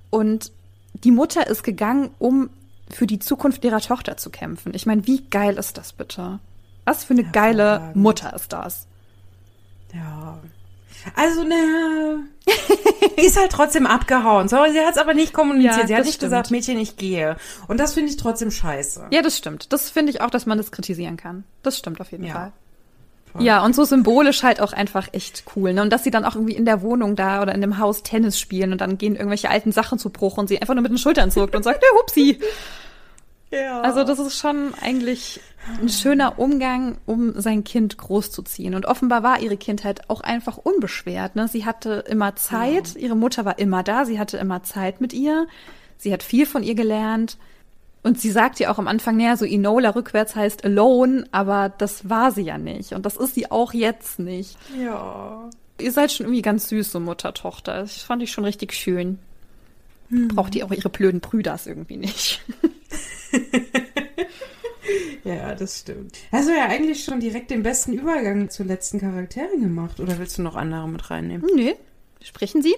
Und 0.09 0.51
die 0.93 1.11
Mutter 1.11 1.47
ist 1.47 1.63
gegangen, 1.63 2.09
um 2.19 2.49
für 2.89 3.07
die 3.07 3.19
Zukunft 3.19 3.63
ihrer 3.63 3.79
Tochter 3.79 4.17
zu 4.17 4.31
kämpfen. 4.31 4.73
Ich 4.73 4.85
meine, 4.85 5.07
wie 5.07 5.21
geil 5.21 5.55
ist 5.57 5.77
das 5.77 5.93
bitte? 5.93 6.39
Was 6.83 7.05
für 7.05 7.13
eine 7.13 7.23
geile 7.23 7.91
Mutter 7.93 8.33
ist 8.33 8.51
das? 8.51 8.88
Ja. 9.93 10.39
Also, 11.15 11.43
ne, 11.43 12.25
ist 13.15 13.39
halt 13.39 13.51
trotzdem 13.51 13.87
abgehauen. 13.87 14.49
Sorry, 14.49 14.71
sie 14.71 14.79
hat 14.79 14.91
es 14.91 14.97
aber 14.97 15.13
nicht 15.13 15.33
kommuniziert. 15.33 15.77
Ja, 15.77 15.87
sie 15.87 15.95
hat 15.95 16.05
nicht 16.05 16.15
stimmt. 16.15 16.31
gesagt, 16.31 16.51
Mädchen, 16.51 16.77
ich 16.77 16.97
gehe. 16.97 17.37
Und 17.67 17.79
das 17.79 17.93
finde 17.93 18.09
ich 18.09 18.17
trotzdem 18.17 18.51
scheiße. 18.51 19.07
Ja, 19.11 19.21
das 19.21 19.37
stimmt. 19.37 19.71
Das 19.71 19.89
finde 19.89 20.11
ich 20.11 20.21
auch, 20.21 20.29
dass 20.29 20.45
man 20.45 20.57
das 20.57 20.71
kritisieren 20.71 21.17
kann. 21.17 21.43
Das 21.63 21.77
stimmt 21.77 22.01
auf 22.01 22.11
jeden 22.11 22.25
ja. 22.25 22.33
Fall. 22.33 22.51
Voll. 23.31 23.43
Ja, 23.43 23.63
und 23.63 23.75
so 23.75 23.83
symbolisch 23.83 24.41
halt 24.41 24.59
auch 24.59 24.73
einfach 24.73 25.09
echt 25.11 25.43
cool. 25.55 25.73
Ne? 25.73 25.83
Und 25.83 25.91
dass 25.91 26.03
sie 26.03 26.11
dann 26.11 26.25
auch 26.25 26.35
irgendwie 26.35 26.55
in 26.55 26.65
der 26.65 26.81
Wohnung 26.81 27.15
da 27.15 27.41
oder 27.41 27.53
in 27.53 27.61
dem 27.61 27.77
Haus 27.77 28.01
Tennis 28.01 28.39
spielen 28.39 28.71
und 28.71 28.81
dann 28.81 28.97
gehen 28.97 29.15
irgendwelche 29.15 29.49
alten 29.49 29.71
Sachen 29.71 29.99
zu 29.99 30.09
Bruch 30.09 30.37
und 30.37 30.47
sie 30.47 30.59
einfach 30.59 30.73
nur 30.73 30.81
mit 30.81 30.91
den 30.91 30.97
Schultern 30.97 31.29
zuckt 31.29 31.55
und 31.55 31.63
sagt, 31.63 31.83
ja, 31.83 31.99
hupsi. 31.99 32.39
Ja. 33.51 33.81
Also 33.81 34.03
das 34.03 34.19
ist 34.19 34.37
schon 34.37 34.73
eigentlich 34.79 35.39
ein 35.81 35.89
schöner 35.89 36.37
Umgang, 36.37 36.97
um 37.05 37.39
sein 37.39 37.63
Kind 37.63 37.97
großzuziehen. 37.97 38.75
Und 38.75 38.85
offenbar 38.85 39.23
war 39.23 39.39
ihre 39.39 39.57
Kindheit 39.57 40.09
auch 40.09 40.21
einfach 40.21 40.57
unbeschwert. 40.57 41.35
Ne? 41.35 41.47
Sie 41.47 41.65
hatte 41.65 42.03
immer 42.07 42.35
Zeit, 42.35 42.95
ihre 42.95 43.15
Mutter 43.15 43.45
war 43.45 43.57
immer 43.59 43.83
da, 43.83 44.05
sie 44.05 44.19
hatte 44.19 44.37
immer 44.37 44.63
Zeit 44.63 45.01
mit 45.01 45.13
ihr. 45.13 45.47
Sie 45.97 46.13
hat 46.13 46.23
viel 46.23 46.45
von 46.45 46.63
ihr 46.63 46.75
gelernt. 46.75 47.37
Und 48.01 48.19
sie 48.19 48.31
sagt 48.31 48.59
ja 48.59 48.71
auch 48.71 48.79
am 48.79 48.87
Anfang, 48.87 49.17
naja, 49.17 49.35
so 49.35 49.45
Enola 49.45 49.89
rückwärts 49.89 50.35
heißt 50.35 50.63
alone, 50.63 51.25
aber 51.31 51.69
das 51.69 52.09
war 52.09 52.31
sie 52.31 52.43
ja 52.43 52.57
nicht. 52.57 52.93
Und 52.93 53.05
das 53.05 53.17
ist 53.17 53.35
sie 53.35 53.51
auch 53.51 53.73
jetzt 53.73 54.19
nicht. 54.19 54.57
Ja. 54.79 55.49
Ihr 55.79 55.91
seid 55.91 56.11
schon 56.11 56.27
irgendwie 56.27 56.41
ganz 56.41 56.69
süß, 56.69 56.91
so 56.91 56.99
Mutter-Tochter. 56.99 57.81
Das 57.81 57.97
fand 57.97 58.23
ich 58.23 58.31
schon 58.31 58.45
richtig 58.45 58.73
schön. 58.73 59.19
Hm. 60.09 60.29
Braucht 60.29 60.55
ihr 60.55 60.65
auch 60.65 60.71
ihre 60.71 60.89
blöden 60.89 61.19
Brüders 61.19 61.67
irgendwie 61.67 61.97
nicht. 61.97 62.41
ja, 65.23 65.55
das 65.55 65.79
stimmt. 65.79 66.17
Hast 66.31 66.47
du 66.49 66.55
ja 66.55 66.65
eigentlich 66.65 67.03
schon 67.03 67.19
direkt 67.19 67.51
den 67.51 67.63
besten 67.63 67.93
Übergang 67.93 68.49
zu 68.49 68.63
letzten 68.63 68.99
Charakteren 68.99 69.61
gemacht 69.61 69.99
oder 69.99 70.19
willst 70.19 70.37
du 70.37 70.41
noch 70.41 70.55
andere 70.55 70.87
mit 70.87 71.09
reinnehmen? 71.09 71.49
Nee. 71.55 71.75
Sprechen 72.21 72.61
Sie? 72.61 72.75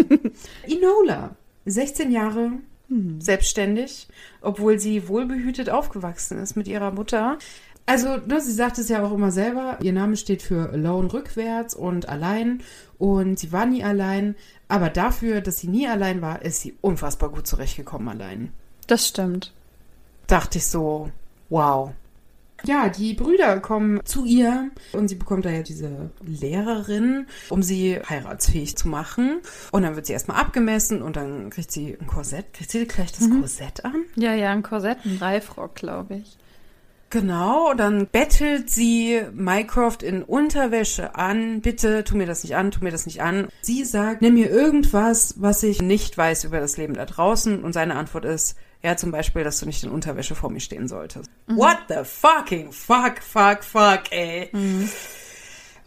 Inola, 0.66 1.36
16 1.66 2.10
Jahre, 2.10 2.52
hm. 2.88 3.20
selbstständig, 3.20 4.08
obwohl 4.40 4.78
sie 4.78 5.08
wohlbehütet 5.08 5.68
aufgewachsen 5.68 6.38
ist 6.38 6.56
mit 6.56 6.68
ihrer 6.68 6.90
Mutter. 6.90 7.38
Also, 7.84 8.16
ne, 8.16 8.40
sie 8.40 8.52
sagt 8.52 8.78
es 8.78 8.88
ja 8.88 9.04
auch 9.04 9.12
immer 9.12 9.30
selber, 9.30 9.78
ihr 9.82 9.92
Name 9.92 10.16
steht 10.16 10.40
für 10.40 10.70
alone 10.70 11.12
rückwärts 11.12 11.74
und 11.74 12.08
allein 12.08 12.62
und 12.96 13.38
sie 13.38 13.52
war 13.52 13.66
nie 13.66 13.82
allein, 13.82 14.36
aber 14.68 14.88
dafür, 14.88 15.40
dass 15.40 15.58
sie 15.58 15.68
nie 15.68 15.88
allein 15.88 16.22
war, 16.22 16.42
ist 16.42 16.60
sie 16.60 16.76
unfassbar 16.80 17.30
gut 17.30 17.46
zurechtgekommen 17.46 18.08
allein. 18.08 18.52
Das 18.86 19.08
stimmt 19.08 19.52
dachte 20.32 20.58
ich 20.58 20.66
so, 20.66 21.10
wow. 21.50 21.92
Ja, 22.64 22.88
die 22.88 23.12
Brüder 23.12 23.58
kommen 23.60 24.00
zu 24.04 24.24
ihr 24.24 24.70
und 24.92 25.08
sie 25.08 25.16
bekommt 25.16 25.44
da 25.44 25.50
ja 25.50 25.62
diese 25.62 26.10
Lehrerin, 26.24 27.26
um 27.50 27.62
sie 27.62 27.98
heiratsfähig 28.08 28.76
zu 28.76 28.88
machen. 28.88 29.40
Und 29.72 29.82
dann 29.82 29.96
wird 29.96 30.06
sie 30.06 30.12
erstmal 30.12 30.40
abgemessen 30.40 31.02
und 31.02 31.16
dann 31.16 31.50
kriegt 31.50 31.72
sie 31.72 31.98
ein 32.00 32.06
Korsett. 32.06 32.54
Kriegt 32.54 32.70
sie 32.70 32.86
gleich 32.86 33.12
das 33.12 33.28
mhm. 33.28 33.40
Korsett 33.40 33.84
an? 33.84 34.04
Ja, 34.14 34.32
ja, 34.32 34.50
ein 34.52 34.62
Korsett, 34.62 35.04
ein 35.04 35.18
Reifrock, 35.18 35.74
glaube 35.74 36.14
ich. 36.14 36.38
Genau, 37.10 37.74
dann 37.74 38.06
bettelt 38.10 38.70
sie 38.70 39.20
Mycroft 39.34 40.02
in 40.02 40.22
Unterwäsche 40.22 41.14
an. 41.14 41.60
Bitte, 41.60 42.04
tu 42.04 42.16
mir 42.16 42.26
das 42.26 42.42
nicht 42.42 42.56
an, 42.56 42.70
tu 42.70 42.82
mir 42.82 42.92
das 42.92 43.04
nicht 43.04 43.20
an. 43.20 43.48
Sie 43.60 43.84
sagt, 43.84 44.22
nimm 44.22 44.34
mir 44.34 44.48
irgendwas, 44.48 45.34
was 45.36 45.62
ich 45.62 45.82
nicht 45.82 46.16
weiß 46.16 46.44
über 46.44 46.60
das 46.60 46.78
Leben 46.78 46.94
da 46.94 47.04
draußen. 47.04 47.62
Und 47.62 47.74
seine 47.74 47.96
Antwort 47.96 48.24
ist, 48.24 48.56
ja, 48.82 48.96
zum 48.96 49.12
Beispiel, 49.12 49.44
dass 49.44 49.60
du 49.60 49.66
nicht 49.66 49.84
in 49.84 49.90
Unterwäsche 49.90 50.34
vor 50.34 50.50
mir 50.50 50.60
stehen 50.60 50.88
solltest. 50.88 51.30
Mhm. 51.46 51.56
What 51.56 51.78
the 51.88 52.04
fucking 52.04 52.72
fuck, 52.72 53.22
fuck, 53.22 53.62
fuck, 53.62 54.10
ey. 54.10 54.48
Mhm. 54.52 54.88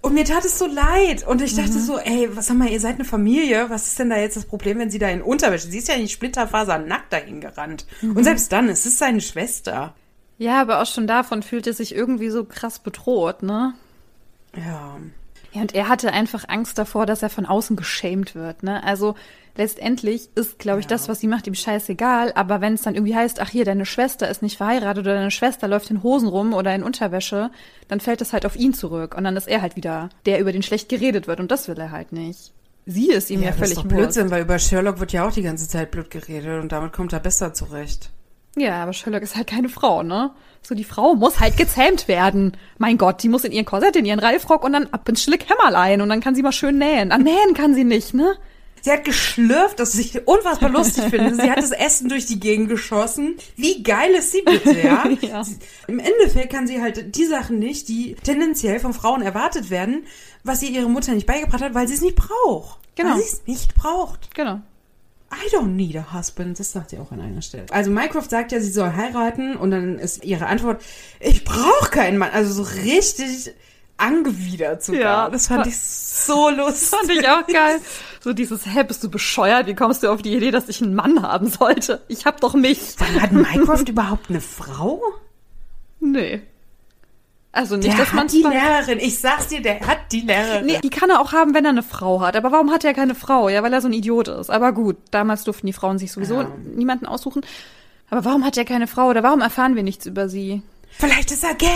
Und 0.02 0.14
mir 0.14 0.24
tat 0.24 0.46
es 0.46 0.60
so 0.60 0.68
leid. 0.68 1.28
Und 1.28 1.41
ich 1.41 1.56
dachte 1.56 1.74
mhm. 1.74 1.80
so, 1.80 1.98
ey, 1.98 2.30
was 2.36 2.46
sag 2.48 2.58
mal, 2.58 2.70
ihr 2.70 2.80
seid 2.80 2.96
eine 2.96 3.06
Familie. 3.06 3.70
Was 3.70 3.88
ist 3.88 4.00
denn 4.00 4.12
da 4.12 4.18
jetzt 4.18 4.38
das 4.38 4.46
Problem, 4.46 4.78
wenn 4.78 4.91
sie 4.91 5.00
da 5.00 5.10
in 5.10 5.22
Unterwäsche? 5.22 5.68
Sie 5.68 5.80
ist 5.80 5.88
ja 5.88 5.98
nicht 5.98 6.14
splitterfaser 6.14 6.78
nackt 6.78 7.12
dahin 7.12 7.41
gerannt. 7.41 7.86
Und 8.02 8.16
mhm. 8.16 8.24
selbst 8.24 8.52
dann, 8.52 8.70
es 8.70 8.86
ist 8.86 9.00
seine 9.00 9.20
Schwester. 9.20 9.96
Ja, 10.38 10.62
aber 10.62 10.82
auch 10.82 10.86
schon 10.86 11.08
davon 11.08 11.43
fühlt 11.43 11.66
er 11.66 11.74
sich 11.74 11.96
irgendwie 11.96 12.30
so 12.30 12.46
krass 12.46 12.80
bedroht, 12.80 13.41
ne? 13.41 13.74
Ja. 14.56 14.98
Ja, 15.56 15.62
und 15.62 15.74
er 15.74 15.88
hatte 15.88 16.12
einfach 16.12 16.43
Angst 16.47 16.78
davor, 16.78 17.06
dass 17.06 17.24
er 17.24 17.30
von 17.30 17.45
außen 17.45 17.76
geschämt 17.76 18.36
wird, 18.36 18.62
ne? 18.62 18.84
Also 18.84 19.16
letztendlich 19.56 20.30
ist, 20.36 20.60
glaube 20.60 20.82
ich, 20.82 20.86
Ja. 20.86 20.89
das, 20.89 21.08
was 21.08 21.22
sie 21.22 21.28
macht, 21.28 21.47
ihm 21.47 21.56
scheißegal. 21.56 22.34
Aber 22.36 22.60
wenn 22.60 22.74
es 22.74 22.82
dann 22.82 22.93
irgendwie 22.95 23.16
heißt, 23.16 23.39
ach 23.39 23.49
hier, 23.49 23.64
deine 23.64 23.86
Schwester 23.86 24.30
ist 24.30 24.41
nicht 24.41 24.58
verheiratet 24.58 25.06
oder 25.06 25.16
deine 25.16 25.32
Schwester 25.32 25.68
läuft 25.70 25.89
in 25.89 26.03
Hosen 26.03 26.28
rum 26.28 26.53
oder 26.53 26.76
in 26.76 26.84
Unterwäsche, 26.84 27.51
dann 27.88 28.01
fällt 28.01 28.20
es 28.22 28.34
halt 28.34 28.45
auf 28.45 28.58
ihn 28.58 28.74
zurück. 28.74 29.16
Und 29.18 29.24
dann 29.24 29.38
ist 29.38 29.47
er 29.47 29.62
halt 29.62 29.78
wieder 29.78 30.10
der, 30.26 30.39
über 30.41 30.51
den 30.51 30.62
schlecht 30.62 30.89
geredet 30.89 31.28
wird. 31.28 31.39
Und 31.39 31.51
das 31.51 31.68
will 31.70 31.78
er 31.80 31.91
halt 31.91 32.12
nicht. 32.12 32.51
Sie 32.86 33.10
ist 33.10 33.32
ihm 33.32 33.41
ja, 33.41 33.47
das 33.51 33.58
völlig 33.58 33.72
ist 33.72 33.78
doch. 33.78 33.86
Blödsinn, 33.86 34.30
weil 34.32 34.41
über 34.43 34.60
Sherlock 34.60 34.99
wird 34.99 35.14
ja 35.14 35.26
auch 35.26 35.32
die 35.32 35.41
ganze 35.41 35.68
Zeit 35.70 35.89
blöd 35.89 36.12
geredet 36.12 36.62
und 36.62 36.72
damit 36.72 36.91
kommt 36.93 37.14
er 37.14 37.20
besser 37.22 37.53
zurecht. 37.53 38.12
Ja, 38.56 38.84
aber 38.84 38.93
Sherlock 38.93 39.22
ist 39.22 39.36
halt 39.36 39.47
keine 39.47 39.70
Frau, 39.70 40.01
ne? 40.03 40.32
So, 40.62 40.74
die 40.76 40.84
Frau 40.84 41.14
muss 41.14 41.39
halt 41.39 41.58
gezähmt 41.58 42.08
werden. 42.08 42.58
Mein 42.78 42.97
Gott, 42.97 43.22
die 43.22 43.30
muss 43.30 43.43
in 43.43 43.51
ihren 43.51 43.66
Korsett, 43.66 43.95
in 43.95 44.06
ihren 44.06 44.20
Reifrock 44.20 44.64
und 44.64 44.74
dann 44.74 44.88
ab 44.88 45.08
ins 45.08 45.24
Schlickhämmerlein 45.24 46.01
und 46.01 46.10
dann 46.10 46.22
kann 46.22 46.36
sie 46.36 46.41
mal 46.41 46.51
schön 46.51 46.78
nähen. 46.78 47.12
Ah, 47.12 47.18
nähen 47.18 47.53
kann 47.53 47.76
sie 47.76 47.84
nicht, 47.84 48.14
ne? 48.14 48.36
Sie 48.82 48.91
hat 48.91 49.03
geschlürft, 49.03 49.80
das 49.80 49.95
ich 49.95 50.28
unfassbar 50.28 50.70
lustig 50.70 51.06
finde. 51.06 51.34
Sie 51.34 51.49
hat 51.49 51.58
das 51.58 51.72
Essen 51.72 52.08
durch 52.08 52.28
die 52.28 52.39
Gegend 52.39 52.70
geschossen. 52.70 53.36
Wie 53.56 53.82
geil 53.82 54.12
ist 54.12 54.32
sie 54.32 54.43
bitte, 54.43 54.80
ja? 54.80 55.03
Ja. 55.22 55.43
Im 55.88 55.97
Endeffekt 55.97 56.53
kann 56.53 56.68
sie 56.68 56.80
halt 56.80 57.16
die 57.16 57.26
Sachen 57.26 57.58
nicht, 57.58 57.88
die 57.88 58.16
tendenziell 58.24 58.80
von 58.80 58.93
Frauen 58.93 59.24
erwartet 59.24 59.72
werden, 59.72 60.06
was 60.43 60.62
ihr 60.62 60.70
ihre 60.70 60.88
Mutter 60.88 61.14
nicht 61.14 61.26
beigebracht 61.26 61.64
hat, 61.64 61.74
weil 61.74 61.88
sie 61.88 61.95
es 61.95 62.01
nicht 62.01 62.16
braucht. 62.16 62.80
Genau. 62.95 63.16
Weil 63.16 63.22
sie 63.22 63.28
es 63.28 63.47
nicht 63.47 63.74
braucht. 63.74 64.34
Genau. 64.36 64.62
I 65.43 65.55
don't 65.55 65.75
need 65.75 65.95
a 65.95 66.13
husband. 66.13 66.59
Das 66.59 66.71
sagt 66.71 66.91
sie 66.91 66.99
auch 66.99 67.11
an 67.11 67.19
einer 67.21 67.41
Stelle. 67.41 67.65
Also 67.71 67.91
Mycroft 67.91 68.29
sagt 68.29 68.51
ja, 68.51 68.59
sie 68.59 68.71
soll 68.71 68.93
heiraten 68.93 69.55
und 69.55 69.71
dann 69.71 69.99
ist 69.99 70.23
ihre 70.23 70.47
Antwort, 70.47 70.81
ich 71.19 71.43
brauche 71.43 71.89
keinen 71.89 72.17
Mann. 72.17 72.31
Also 72.31 72.63
so 72.63 72.69
richtig 72.83 73.53
angewidert 73.97 74.83
sogar. 74.83 75.01
Ja. 75.01 75.29
das 75.29 75.47
fand 75.47 75.67
ich 75.67 75.77
so 75.77 76.49
lustig. 76.55 76.99
Fand 76.99 77.11
ich 77.11 77.27
auch 77.27 77.47
geil. 77.47 77.79
So 78.21 78.33
dieses, 78.33 78.65
hä, 78.65 78.83
bist 78.83 79.03
du 79.03 79.09
bescheuert? 79.09 79.67
Wie 79.67 79.75
kommst 79.75 80.03
du 80.03 80.11
auf 80.11 80.21
die 80.21 80.36
Idee, 80.36 80.51
dass 80.51 80.67
ich 80.67 80.81
einen 80.81 80.95
Mann 80.95 81.21
haben 81.21 81.47
sollte? 81.47 82.01
Ich 82.07 82.25
hab 82.25 82.41
doch 82.41 82.53
mich. 82.53 82.95
Hat 83.19 83.31
Mycroft 83.31 83.88
überhaupt 83.89 84.29
eine 84.29 84.41
Frau? 84.41 85.01
Nee. 85.99 86.41
Also 87.56 87.78
nicht, 87.78 87.88
Der 87.88 87.95
dass 87.97 88.12
man 88.14 88.26
hat 88.26 88.34
die 88.34 88.41
Lehrerin. 88.43 88.99
Ich 88.99 89.18
sag's 89.20 89.47
dir, 89.47 89.62
der 89.62 89.80
hat 89.80 90.12
die 90.12 90.22
Lehrerin. 90.22 90.66
Nee, 90.66 90.80
die 90.84 90.89
kann 90.89 91.10
er 91.10 91.22
auch 91.22 91.32
haben, 91.32 91.53
wenn 91.53 91.64
er 91.64 91.70
eine 91.72 91.84
Frau 91.84 92.20
hat. 92.20 92.36
Aber 92.36 92.51
warum 92.51 92.70
hat 92.70 92.84
er 92.84 92.93
keine 92.93 93.16
Frau? 93.16 93.47
Ja, 93.47 93.64
weil 93.64 93.72
er 93.72 93.80
so 93.82 93.88
ein 93.88 93.93
Idiot 93.93 94.28
ist. 94.28 94.49
Aber 94.49 94.74
gut, 94.74 94.97
damals 95.12 95.45
durften 95.45 95.66
die 95.66 95.72
Frauen 95.74 95.97
sich 95.97 96.12
sowieso 96.12 96.41
Ja. 96.41 96.47
niemanden 96.76 97.06
aussuchen. 97.06 97.41
Aber 98.10 98.26
warum 98.26 98.43
hat 98.45 98.58
er 98.58 98.66
keine 98.66 98.88
Frau? 98.88 99.08
Oder 99.08 99.24
warum 99.24 99.39
erfahren 99.39 99.76
wir 99.78 99.84
nichts 99.84 100.06
über 100.06 100.28
sie? 100.28 100.62
Vielleicht 100.91 101.32
ist 101.32 101.43
er 101.45 101.56
gay. 101.56 101.70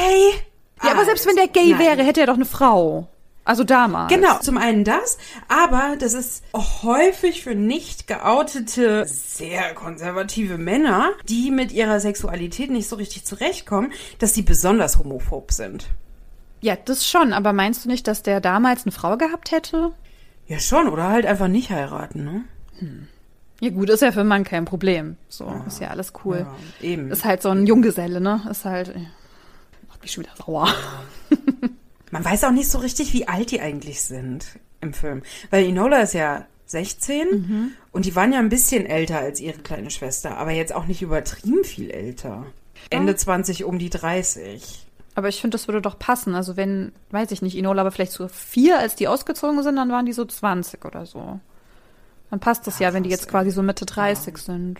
Ja, 0.83 0.91
aber 0.91 1.01
Ah, 1.01 1.05
selbst 1.05 1.25
wenn 1.25 1.37
der 1.37 1.47
gay 1.47 1.69
nein. 1.71 1.79
wäre, 1.79 2.03
hätte 2.03 2.19
er 2.21 2.27
doch 2.27 2.35
eine 2.35 2.45
Frau. 2.45 3.07
Also 3.49 3.63
damals. 3.63 4.13
Genau, 4.13 4.37
zum 4.37 4.59
einen 4.59 4.83
das, 4.83 5.17
aber 5.47 5.95
das 5.97 6.13
ist 6.13 6.43
häufig 6.53 7.41
für 7.41 7.55
nicht 7.55 8.05
geoutete, 8.05 9.07
sehr 9.07 9.73
konservative 9.73 10.59
Männer, 10.59 11.13
die 11.27 11.49
mit 11.49 11.71
ihrer 11.71 11.99
Sexualität 11.99 12.69
nicht 12.69 12.87
so 12.87 12.95
richtig 12.95 13.25
zurechtkommen, 13.25 13.91
dass 14.19 14.35
sie 14.35 14.43
besonders 14.43 14.99
homophob 14.99 15.51
sind. 15.51 15.87
Ja, 16.61 16.75
das 16.75 17.07
schon. 17.07 17.33
Aber 17.33 17.51
meinst 17.51 17.83
du 17.83 17.89
nicht, 17.89 18.05
dass 18.05 18.21
der 18.21 18.39
damals 18.39 18.83
eine 18.83 18.91
Frau 18.91 19.17
gehabt 19.17 19.49
hätte? 19.49 19.93
Ja, 20.45 20.59
schon, 20.59 20.87
oder 20.87 21.09
halt 21.09 21.25
einfach 21.25 21.47
nicht 21.47 21.71
heiraten, 21.71 22.23
ne? 22.23 22.43
Ja 23.61 23.71
gut, 23.71 23.89
ist 23.89 24.03
ja 24.03 24.11
für 24.11 24.19
einen 24.19 24.29
Mann 24.29 24.43
kein 24.43 24.65
Problem. 24.65 25.17
So, 25.27 25.51
ist 25.65 25.81
ja 25.81 25.87
alles 25.87 26.13
cool. 26.23 26.45
Ja, 26.81 26.87
eben. 26.87 27.09
Ist 27.09 27.25
halt 27.25 27.41
so 27.41 27.49
ein 27.49 27.65
Junggeselle, 27.65 28.21
ne? 28.21 28.41
Ist 28.51 28.65
halt. 28.65 28.93
Macht 29.87 30.03
mich 30.03 30.11
schon 30.11 30.23
wieder 30.23 30.35
sauer. 30.37 30.67
Man 32.11 32.25
weiß 32.25 32.43
auch 32.43 32.51
nicht 32.51 32.69
so 32.69 32.79
richtig, 32.79 33.13
wie 33.13 33.27
alt 33.27 33.51
die 33.51 33.61
eigentlich 33.61 34.01
sind 34.01 34.59
im 34.81 34.93
Film. 34.93 35.23
Weil 35.49 35.65
Enola 35.65 35.99
ist 35.99 36.13
ja 36.13 36.45
16 36.65 37.75
und 37.91 38.05
die 38.05 38.15
waren 38.15 38.31
ja 38.31 38.39
ein 38.39 38.49
bisschen 38.49 38.85
älter 38.85 39.19
als 39.19 39.39
ihre 39.39 39.59
kleine 39.59 39.89
Schwester, 39.89 40.37
aber 40.37 40.51
jetzt 40.51 40.73
auch 40.73 40.85
nicht 40.85 41.01
übertrieben 41.01 41.63
viel 41.63 41.89
älter. 41.89 42.45
Ende 42.89 43.15
20 43.15 43.65
um 43.65 43.79
die 43.79 43.89
30. 43.89 44.85
Aber 45.15 45.27
ich 45.27 45.41
finde, 45.41 45.55
das 45.55 45.67
würde 45.67 45.81
doch 45.81 45.99
passen. 45.99 46.35
Also 46.35 46.55
wenn, 46.55 46.91
weiß 47.11 47.31
ich 47.31 47.41
nicht, 47.41 47.57
Inola 47.57 47.81
aber 47.81 47.91
vielleicht 47.91 48.11
so 48.11 48.27
vier, 48.27 48.79
als 48.79 48.95
die 48.95 49.07
ausgezogen 49.07 49.61
sind, 49.63 49.75
dann 49.75 49.91
waren 49.91 50.05
die 50.05 50.13
so 50.13 50.25
20 50.25 50.85
oder 50.85 51.05
so. 51.05 51.39
Dann 52.29 52.39
passt 52.39 52.67
das 52.67 52.79
ja, 52.79 52.93
wenn 52.93 53.03
die 53.03 53.09
jetzt 53.09 53.27
quasi 53.27 53.49
so 53.49 53.63
Mitte 53.63 53.85
30 53.85 54.37
sind. 54.37 54.79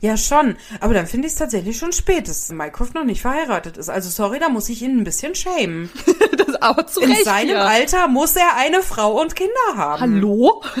Ja, 0.00 0.16
schon. 0.16 0.56
Aber 0.80 0.94
dann 0.94 1.06
finde 1.06 1.26
ich 1.26 1.32
es 1.34 1.38
tatsächlich 1.38 1.76
schon 1.76 1.92
spät, 1.92 2.28
dass 2.28 2.50
Mycroft 2.50 2.94
noch 2.94 3.04
nicht 3.04 3.20
verheiratet 3.20 3.76
ist. 3.76 3.88
Also 3.90 4.08
sorry, 4.08 4.38
da 4.38 4.48
muss 4.48 4.68
ich 4.68 4.82
ihn 4.82 4.98
ein 4.98 5.04
bisschen 5.04 5.34
schämen. 5.34 5.90
das 6.36 6.54
aber 6.56 6.86
zu 6.86 7.00
In 7.00 7.10
Recht, 7.10 7.24
seinem 7.24 7.50
ja. 7.56 7.64
Alter 7.64 8.08
muss 8.08 8.36
er 8.36 8.56
eine 8.56 8.82
Frau 8.82 9.20
und 9.20 9.34
Kinder 9.36 9.52
haben. 9.76 10.00
Hallo? 10.00 10.62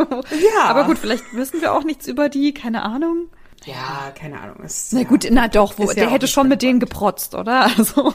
Ja. 0.00 0.64
Aber 0.64 0.84
gut, 0.84 0.98
vielleicht 0.98 1.24
wissen 1.34 1.60
wir 1.60 1.72
auch 1.72 1.84
nichts 1.84 2.06
über 2.06 2.28
die, 2.28 2.54
keine 2.54 2.82
Ahnung. 2.82 3.28
Ja, 3.64 4.12
keine 4.14 4.40
Ahnung. 4.40 4.62
Ist, 4.64 4.92
Na 4.92 5.00
ja. 5.00 5.06
gut, 5.06 5.26
na 5.30 5.48
doch, 5.48 5.78
wo, 5.78 5.88
ja 5.88 5.94
der 5.94 6.08
auch 6.08 6.12
hätte 6.12 6.28
schon 6.28 6.48
mit 6.48 6.62
denen 6.62 6.80
geprotzt, 6.80 7.34
oder? 7.34 7.70
Also 7.76 8.14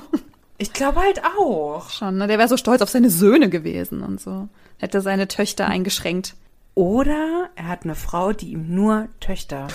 Ich 0.57 0.73
glaube 0.73 0.99
halt 1.01 1.21
auch. 1.38 1.89
schon, 1.89 2.17
ne? 2.17 2.27
Der 2.27 2.38
wäre 2.38 2.47
so 2.47 2.57
stolz 2.57 2.81
auf 2.81 2.89
seine 2.89 3.09
Söhne 3.09 3.49
gewesen 3.49 4.01
und 4.01 4.21
so. 4.21 4.47
Hätte 4.77 5.01
seine 5.01 5.27
Töchter 5.27 5.67
eingeschränkt. 5.67 6.36
Oder 6.76 7.49
er 7.55 7.67
hat 7.69 7.84
eine 7.86 7.95
Frau, 7.95 8.34
die 8.34 8.51
ihm 8.51 8.73
nur 8.76 9.07
Töchter 9.21 9.67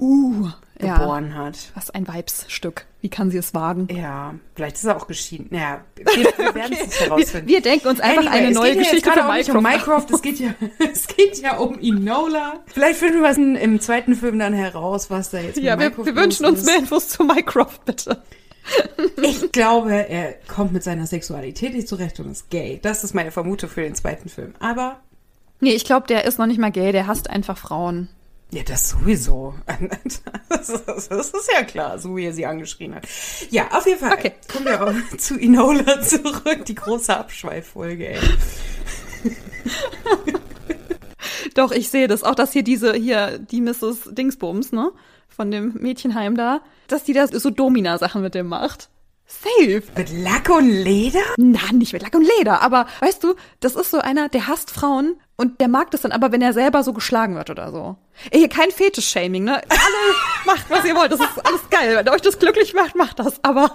Uh, 0.00 0.48
ja. 0.80 0.96
geboren 0.96 1.34
hat. 1.36 1.56
Was 1.74 1.90
ein 1.90 2.06
Weibsstück. 2.06 2.86
Wie 3.00 3.08
kann 3.08 3.30
sie 3.32 3.38
es 3.38 3.52
wagen? 3.54 3.88
Ja, 3.90 4.34
vielleicht 4.54 4.76
ist 4.76 4.84
er 4.84 4.96
auch 4.96 5.06
geschieden. 5.08 5.46
Naja, 5.50 5.84
wir, 5.96 6.04
wir 6.06 6.14
werden 6.54 6.72
es 6.72 6.86
nicht 6.86 7.00
Wir, 7.00 7.06
herausfinden. 7.08 7.48
wir 7.48 7.62
denken 7.62 7.88
uns 7.88 8.00
einfach 8.00 8.26
Anyway, 8.26 8.38
eine 8.38 8.50
neue 8.52 8.68
geht 8.70 8.74
ja 8.76 8.80
jetzt 8.82 8.90
Geschichte 8.90 9.10
gerade 9.10 9.20
für 9.22 9.28
auch 9.28 9.34
nicht 9.36 9.50
um 9.50 9.62
Minecraft. 9.62 10.06
Es 10.12 10.22
geht 10.22 10.38
ja, 10.40 10.54
es 10.92 11.06
geht 11.08 11.38
ja 11.40 11.56
um 11.58 11.78
Enola. 11.80 12.60
Vielleicht 12.66 12.98
finden 12.98 13.22
wir 13.22 13.30
es 13.30 13.36
im 13.38 13.80
zweiten 13.80 14.14
Film 14.14 14.38
dann 14.38 14.52
heraus, 14.52 15.10
was 15.10 15.30
da 15.30 15.38
jetzt 15.38 15.58
Ja, 15.58 15.76
mit 15.76 15.96
wir, 15.96 16.06
wir 16.06 16.16
wünschen 16.16 16.46
uns 16.46 16.64
mehr 16.64 16.78
Infos 16.78 17.08
zu 17.08 17.24
Minecraft, 17.24 17.78
bitte. 17.84 18.22
Ich 19.22 19.50
glaube, 19.52 19.92
er 20.08 20.34
kommt 20.46 20.72
mit 20.72 20.82
seiner 20.82 21.06
Sexualität 21.06 21.72
nicht 21.74 21.88
zurecht 21.88 22.20
und 22.20 22.30
ist 22.30 22.50
gay. 22.50 22.78
Das 22.82 23.02
ist 23.02 23.14
meine 23.14 23.30
Vermutung 23.30 23.70
für 23.70 23.80
den 23.82 23.94
zweiten 23.94 24.28
Film. 24.28 24.54
Aber 24.60 25.00
Nee, 25.60 25.72
ich 25.72 25.84
glaube, 25.84 26.06
der 26.06 26.24
ist 26.24 26.38
noch 26.38 26.46
nicht 26.46 26.58
mal 26.58 26.70
gay, 26.70 26.92
der 26.92 27.06
hasst 27.06 27.30
einfach 27.30 27.58
Frauen. 27.58 28.08
Ja, 28.50 28.62
das 28.62 28.90
sowieso. 28.90 29.54
Das 30.48 30.70
ist, 30.70 31.10
das 31.10 31.30
ist 31.30 31.50
ja 31.52 31.62
klar, 31.62 31.98
so 31.98 32.16
wie 32.16 32.24
er 32.24 32.32
sie 32.32 32.46
angeschrien 32.46 32.94
hat. 32.94 33.06
Ja, 33.50 33.68
auf 33.70 33.86
jeden 33.86 34.00
Fall. 34.00 34.14
Okay. 34.14 34.32
Kommen 34.50 34.64
wir 34.64 34.82
auch 34.82 34.94
zu 35.18 35.38
Enola 35.38 36.00
zurück, 36.00 36.64
die 36.66 36.74
große 36.74 37.16
Abschweiffolge, 37.16 38.08
ey. 38.08 38.18
Doch, 41.54 41.70
ich 41.70 41.90
sehe 41.90 42.08
das. 42.08 42.24
Auch, 42.24 42.34
dass 42.34 42.52
hier 42.52 42.64
diese, 42.64 42.94
hier, 42.94 43.38
die 43.38 43.60
Mrs. 43.60 44.08
Dingsbums, 44.12 44.72
ne? 44.72 44.90
Von 45.28 45.50
dem 45.50 45.74
Mädchenheim 45.74 46.34
da, 46.34 46.60
dass 46.88 47.04
die 47.04 47.12
da 47.12 47.28
so 47.28 47.50
Domina-Sachen 47.50 48.22
mit 48.22 48.34
dem 48.34 48.48
macht. 48.48 48.88
Safe. 49.30 49.82
Mit 49.94 50.10
Lack 50.10 50.48
und 50.48 50.70
Leder? 50.70 51.20
Na, 51.36 51.70
nicht 51.72 51.92
mit 51.92 52.00
Lack 52.00 52.14
und 52.14 52.26
Leder, 52.38 52.62
aber 52.62 52.86
weißt 53.00 53.22
du, 53.22 53.34
das 53.60 53.74
ist 53.76 53.90
so 53.90 53.98
einer, 53.98 54.30
der 54.30 54.46
hasst 54.46 54.70
Frauen 54.70 55.20
und 55.36 55.60
der 55.60 55.68
mag 55.68 55.90
das 55.90 56.00
dann 56.00 56.12
aber, 56.12 56.32
wenn 56.32 56.40
er 56.40 56.54
selber 56.54 56.82
so 56.82 56.94
geschlagen 56.94 57.34
wird 57.36 57.50
oder 57.50 57.70
so. 57.70 57.96
Ey, 58.30 58.48
kein 58.48 58.70
Fetisch-Shaming, 58.70 59.44
ne? 59.44 59.56
Alle 59.56 60.14
macht, 60.46 60.70
was 60.70 60.82
ihr 60.86 60.96
wollt, 60.96 61.12
das 61.12 61.20
ist 61.20 61.46
alles 61.46 61.60
geil. 61.68 61.94
Wenn 61.94 62.08
euch 62.08 62.22
das 62.22 62.38
glücklich 62.38 62.72
macht, 62.72 62.96
macht 62.96 63.18
das. 63.18 63.44
Aber 63.44 63.70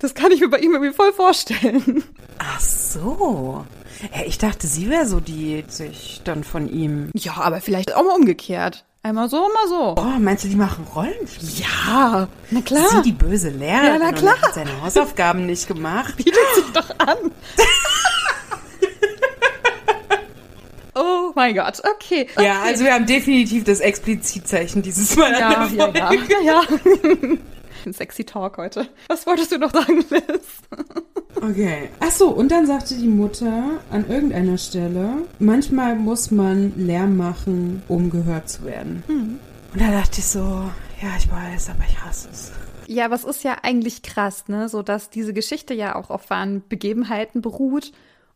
das 0.00 0.14
kann 0.14 0.32
ich 0.32 0.40
mir 0.40 0.50
bei 0.50 0.58
ihm 0.58 0.72
irgendwie 0.72 0.92
voll 0.92 1.12
vorstellen. 1.12 2.02
Ach 2.38 2.60
so. 2.60 3.64
Ja, 4.12 4.26
ich 4.26 4.38
dachte, 4.38 4.66
sie 4.66 4.90
wäre 4.90 5.06
so 5.06 5.20
die, 5.20 5.62
die 5.62 5.72
sich 5.72 6.20
dann 6.24 6.42
von 6.42 6.68
ihm. 6.68 7.10
Ja, 7.14 7.34
aber 7.36 7.60
vielleicht 7.60 7.94
auch 7.94 8.02
mal 8.02 8.16
umgekehrt. 8.16 8.84
Einmal 9.06 9.28
so, 9.28 9.36
mal 9.36 9.68
so. 9.68 9.94
Oh, 9.96 10.18
meinst 10.18 10.42
du, 10.42 10.48
die 10.48 10.56
machen 10.56 10.84
Rollenspiel? 10.92 11.64
Ja, 11.64 12.26
na 12.50 12.60
klar. 12.60 12.88
Sie 12.90 13.02
die 13.02 13.12
böse 13.12 13.50
Lehrerin 13.50 13.86
Ja, 13.86 13.98
na 14.00 14.08
und 14.08 14.16
klar. 14.16 14.34
er 14.34 14.42
hat 14.48 14.54
seine 14.54 14.82
Hausaufgaben 14.82 15.46
nicht 15.46 15.68
gemacht. 15.68 16.16
bietet 16.16 16.34
sich 16.56 16.64
doch 16.72 16.90
an. 16.98 17.16
oh 20.96 21.30
mein 21.36 21.54
Gott, 21.54 21.80
okay. 21.94 22.26
Ja, 22.36 22.62
also 22.62 22.82
wir 22.84 22.94
haben 22.94 23.06
definitiv 23.06 23.62
das 23.62 23.78
Explizitzeichen 23.78 24.82
dieses 24.82 25.14
Mal 25.14 25.32
an 25.36 25.40
Ja, 25.40 25.66
der 25.68 25.76
ja, 25.78 25.84
Folge. 25.84 25.98
ja, 26.00 26.12
ja, 26.42 26.42
ja. 26.42 26.62
Ein 27.86 27.92
sexy 27.92 28.24
Talk 28.24 28.58
heute. 28.58 28.88
Was 29.06 29.26
wolltest 29.28 29.52
du 29.52 29.58
noch 29.58 29.72
sagen, 29.72 30.04
Liz? 30.10 30.58
Okay. 31.36 31.88
Ach 32.00 32.10
so, 32.10 32.30
und 32.30 32.50
dann 32.50 32.66
sagte 32.66 32.96
die 32.96 33.06
Mutter 33.06 33.78
an 33.90 34.10
irgendeiner 34.10 34.58
Stelle, 34.58 35.18
manchmal 35.38 35.94
muss 35.94 36.32
man 36.32 36.72
Lärm 36.76 37.16
machen, 37.16 37.84
um 37.86 38.10
gehört 38.10 38.48
zu 38.48 38.64
werden. 38.64 39.04
Und 39.06 39.80
da 39.80 39.92
dachte 39.92 40.18
ich 40.18 40.26
so, 40.26 40.40
ja, 40.40 41.10
ich 41.16 41.30
weiß, 41.30 41.70
aber 41.70 41.84
ich 41.88 42.02
hasse 42.02 42.28
es. 42.32 42.50
Ja, 42.88 43.10
was 43.12 43.22
ist 43.22 43.44
ja 43.44 43.58
eigentlich 43.62 44.02
krass, 44.02 44.48
ne? 44.48 44.68
So 44.68 44.82
dass 44.82 45.10
diese 45.10 45.32
Geschichte 45.32 45.72
ja 45.72 45.94
auch 45.94 46.10
auf 46.10 46.28
wahren 46.28 46.64
Begebenheiten 46.68 47.40
beruht 47.40 47.92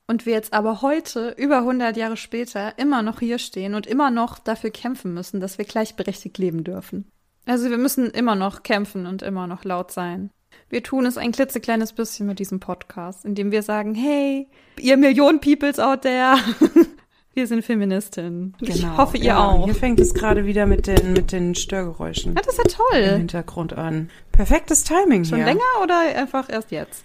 und 0.06 0.26
wir 0.26 0.34
jetzt 0.34 0.52
aber 0.52 0.80
heute, 0.82 1.34
über 1.38 1.58
100 1.58 1.96
Jahre 1.96 2.16
später, 2.16 2.78
immer 2.78 3.02
noch 3.02 3.18
hier 3.18 3.38
stehen 3.38 3.74
und 3.74 3.88
immer 3.88 4.10
noch 4.10 4.38
dafür 4.38 4.70
kämpfen 4.70 5.12
müssen, 5.12 5.40
dass 5.40 5.58
wir 5.58 5.64
gleichberechtigt 5.64 6.38
leben 6.38 6.62
dürfen. 6.62 7.10
Also 7.46 7.70
wir 7.70 7.78
müssen 7.78 8.10
immer 8.10 8.34
noch 8.34 8.62
kämpfen 8.62 9.06
und 9.06 9.22
immer 9.22 9.46
noch 9.46 9.64
laut 9.64 9.90
sein. 9.90 10.30
Wir 10.68 10.82
tun 10.82 11.06
es 11.06 11.16
ein 11.18 11.32
klitzekleines 11.32 11.92
bisschen 11.92 12.26
mit 12.26 12.38
diesem 12.38 12.60
Podcast, 12.60 13.24
indem 13.24 13.50
wir 13.50 13.62
sagen, 13.62 13.94
hey, 13.94 14.46
ihr 14.78 14.96
Millionen 14.96 15.40
Peoples 15.40 15.78
out 15.80 16.02
there, 16.02 16.36
wir 17.34 17.46
sind 17.46 17.64
Feministinnen. 17.64 18.56
Ich 18.60 18.86
hoffe, 18.86 19.16
ihr 19.16 19.22
Genau. 19.22 19.34
ja, 19.34 19.48
auch. 19.48 19.64
Hier 19.64 19.74
fängt 19.74 19.98
es 20.00 20.14
gerade 20.14 20.44
wieder 20.46 20.66
mit 20.66 20.86
den, 20.86 21.12
mit 21.12 21.32
den 21.32 21.54
Störgeräuschen 21.54 22.34
Ja, 22.34 22.42
das 22.42 22.56
ist 22.56 22.58
ja 22.58 22.64
im 22.64 22.70
toll. 22.70 23.16
Hintergrund 23.18 23.72
an. 23.72 24.10
Perfektes 24.32 24.84
Timing 24.84 25.24
Schon 25.24 25.38
hier. 25.38 25.46
länger 25.46 25.60
oder 25.82 25.98
einfach 26.16 26.48
erst 26.48 26.70
jetzt? 26.70 27.04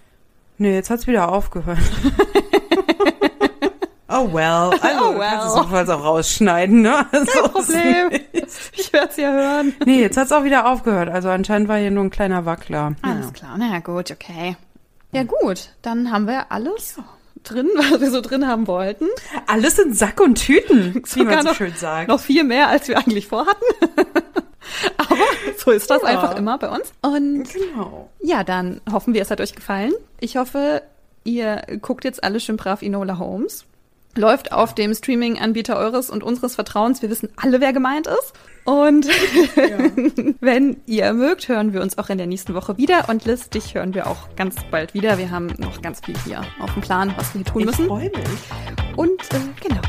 Nee, 0.57 0.73
jetzt 0.75 0.89
hat's 0.89 1.07
wieder 1.07 1.31
aufgehört. 1.31 1.79
oh 4.15 4.33
well. 4.33 4.71
Also, 4.81 5.05
Oh 5.05 5.19
well. 5.19 5.29
Kannst 5.29 5.55
du 5.55 5.59
notfalls 5.61 5.89
auch 5.89 6.03
rausschneiden, 6.03 6.81
ne? 6.81 7.05
Also, 7.11 7.25
Kein 7.31 7.51
Problem. 7.51 8.21
Ich 8.73 8.93
werde 8.93 9.09
es 9.09 9.17
ja 9.17 9.31
hören. 9.31 9.73
Nee, 9.85 10.01
jetzt 10.01 10.17
hat's 10.17 10.31
auch 10.31 10.43
wieder 10.43 10.71
aufgehört. 10.71 11.09
Also 11.09 11.29
anscheinend 11.29 11.67
war 11.67 11.77
hier 11.77 11.91
nur 11.91 12.03
ein 12.03 12.09
kleiner 12.09 12.45
Wackler. 12.45 12.95
Alles 13.01 13.33
klar, 13.33 13.55
na 13.57 13.71
ja, 13.73 13.79
gut, 13.79 14.11
okay. 14.11 14.55
Ja 15.11 15.23
gut, 15.23 15.69
dann 15.81 16.11
haben 16.11 16.27
wir 16.27 16.51
alles 16.51 16.97
drin, 17.43 17.69
was 17.75 18.01
wir 18.01 18.11
so 18.11 18.21
drin 18.21 18.47
haben 18.47 18.67
wollten. 18.67 19.05
Alles 19.47 19.77
in 19.79 19.93
Sack 19.93 20.19
und 20.19 20.35
Tüten, 20.35 21.01
wie 21.13 21.23
man 21.23 21.41
so 21.43 21.49
noch- 21.49 21.55
schön 21.55 21.73
sagt. 21.75 22.07
Noch 22.07 22.19
viel 22.19 22.43
mehr, 22.43 22.67
als 22.69 22.87
wir 22.87 22.97
eigentlich 22.97 23.27
vorhatten. 23.27 23.63
Aber 24.97 25.15
so 25.57 25.71
ist 25.71 25.89
das 25.89 26.01
Ja. 26.01 26.07
einfach 26.09 26.35
immer 26.35 26.57
bei 26.57 26.69
uns. 26.69 26.91
Und 27.01 27.45
Genau. 27.53 28.09
ja, 28.21 28.43
dann 28.43 28.81
hoffen 28.91 29.13
wir, 29.13 29.21
es 29.21 29.31
hat 29.31 29.39
euch 29.41 29.53
gefallen. 29.55 29.93
Ich 30.19 30.37
hoffe, 30.37 30.81
ihr 31.23 31.61
guckt 31.81 32.03
jetzt 32.03 32.23
alle 32.23 32.39
schön 32.39 32.57
brav 32.57 32.81
Enola 32.81 33.17
Holmes. 33.19 33.65
Läuft 34.17 34.51
auf 34.53 34.73
dem 34.73 34.93
Streaming-Anbieter 34.93 35.75
eures 35.77 36.09
und 36.09 36.23
unseres 36.23 36.55
Vertrauens. 36.55 37.01
Wir 37.01 37.09
wissen 37.09 37.29
alle, 37.35 37.59
wer 37.59 37.73
gemeint 37.73 38.07
ist. 38.07 38.33
Und 38.63 39.07
wenn 40.39 40.77
ihr 40.85 41.13
mögt, 41.13 41.47
hören 41.49 41.73
wir 41.73 41.81
uns 41.81 41.97
auch 41.97 42.09
in 42.09 42.17
der 42.17 42.25
nächsten 42.25 42.53
Woche 42.55 42.77
wieder. 42.77 43.09
Und 43.09 43.25
Liz, 43.25 43.49
dich 43.49 43.75
hören 43.75 43.93
wir 43.93 44.07
auch 44.07 44.35
ganz 44.35 44.55
bald 44.71 44.93
wieder. 44.93 45.17
Wir 45.17 45.29
haben 45.31 45.47
noch 45.57 45.81
ganz 45.81 45.99
viel 46.03 46.15
hier 46.25 46.41
auf 46.59 46.73
dem 46.73 46.81
Plan, 46.81 47.13
was 47.17 47.33
wir 47.33 47.43
hier 47.43 47.51
tun 47.51 47.61
Ich 47.61 47.67
müssen. 47.67 47.87
freue 47.87 48.05
mich. 48.09 48.95
Und 48.97 49.21
äh, 49.33 49.39
genau. 49.61 49.81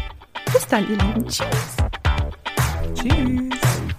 Bis 0.52 0.66
dann, 0.66 0.82
ihr 0.90 0.96
Lieben. 0.98 1.26
Tschüss. 1.26 1.76
Tschüss. 2.94 3.95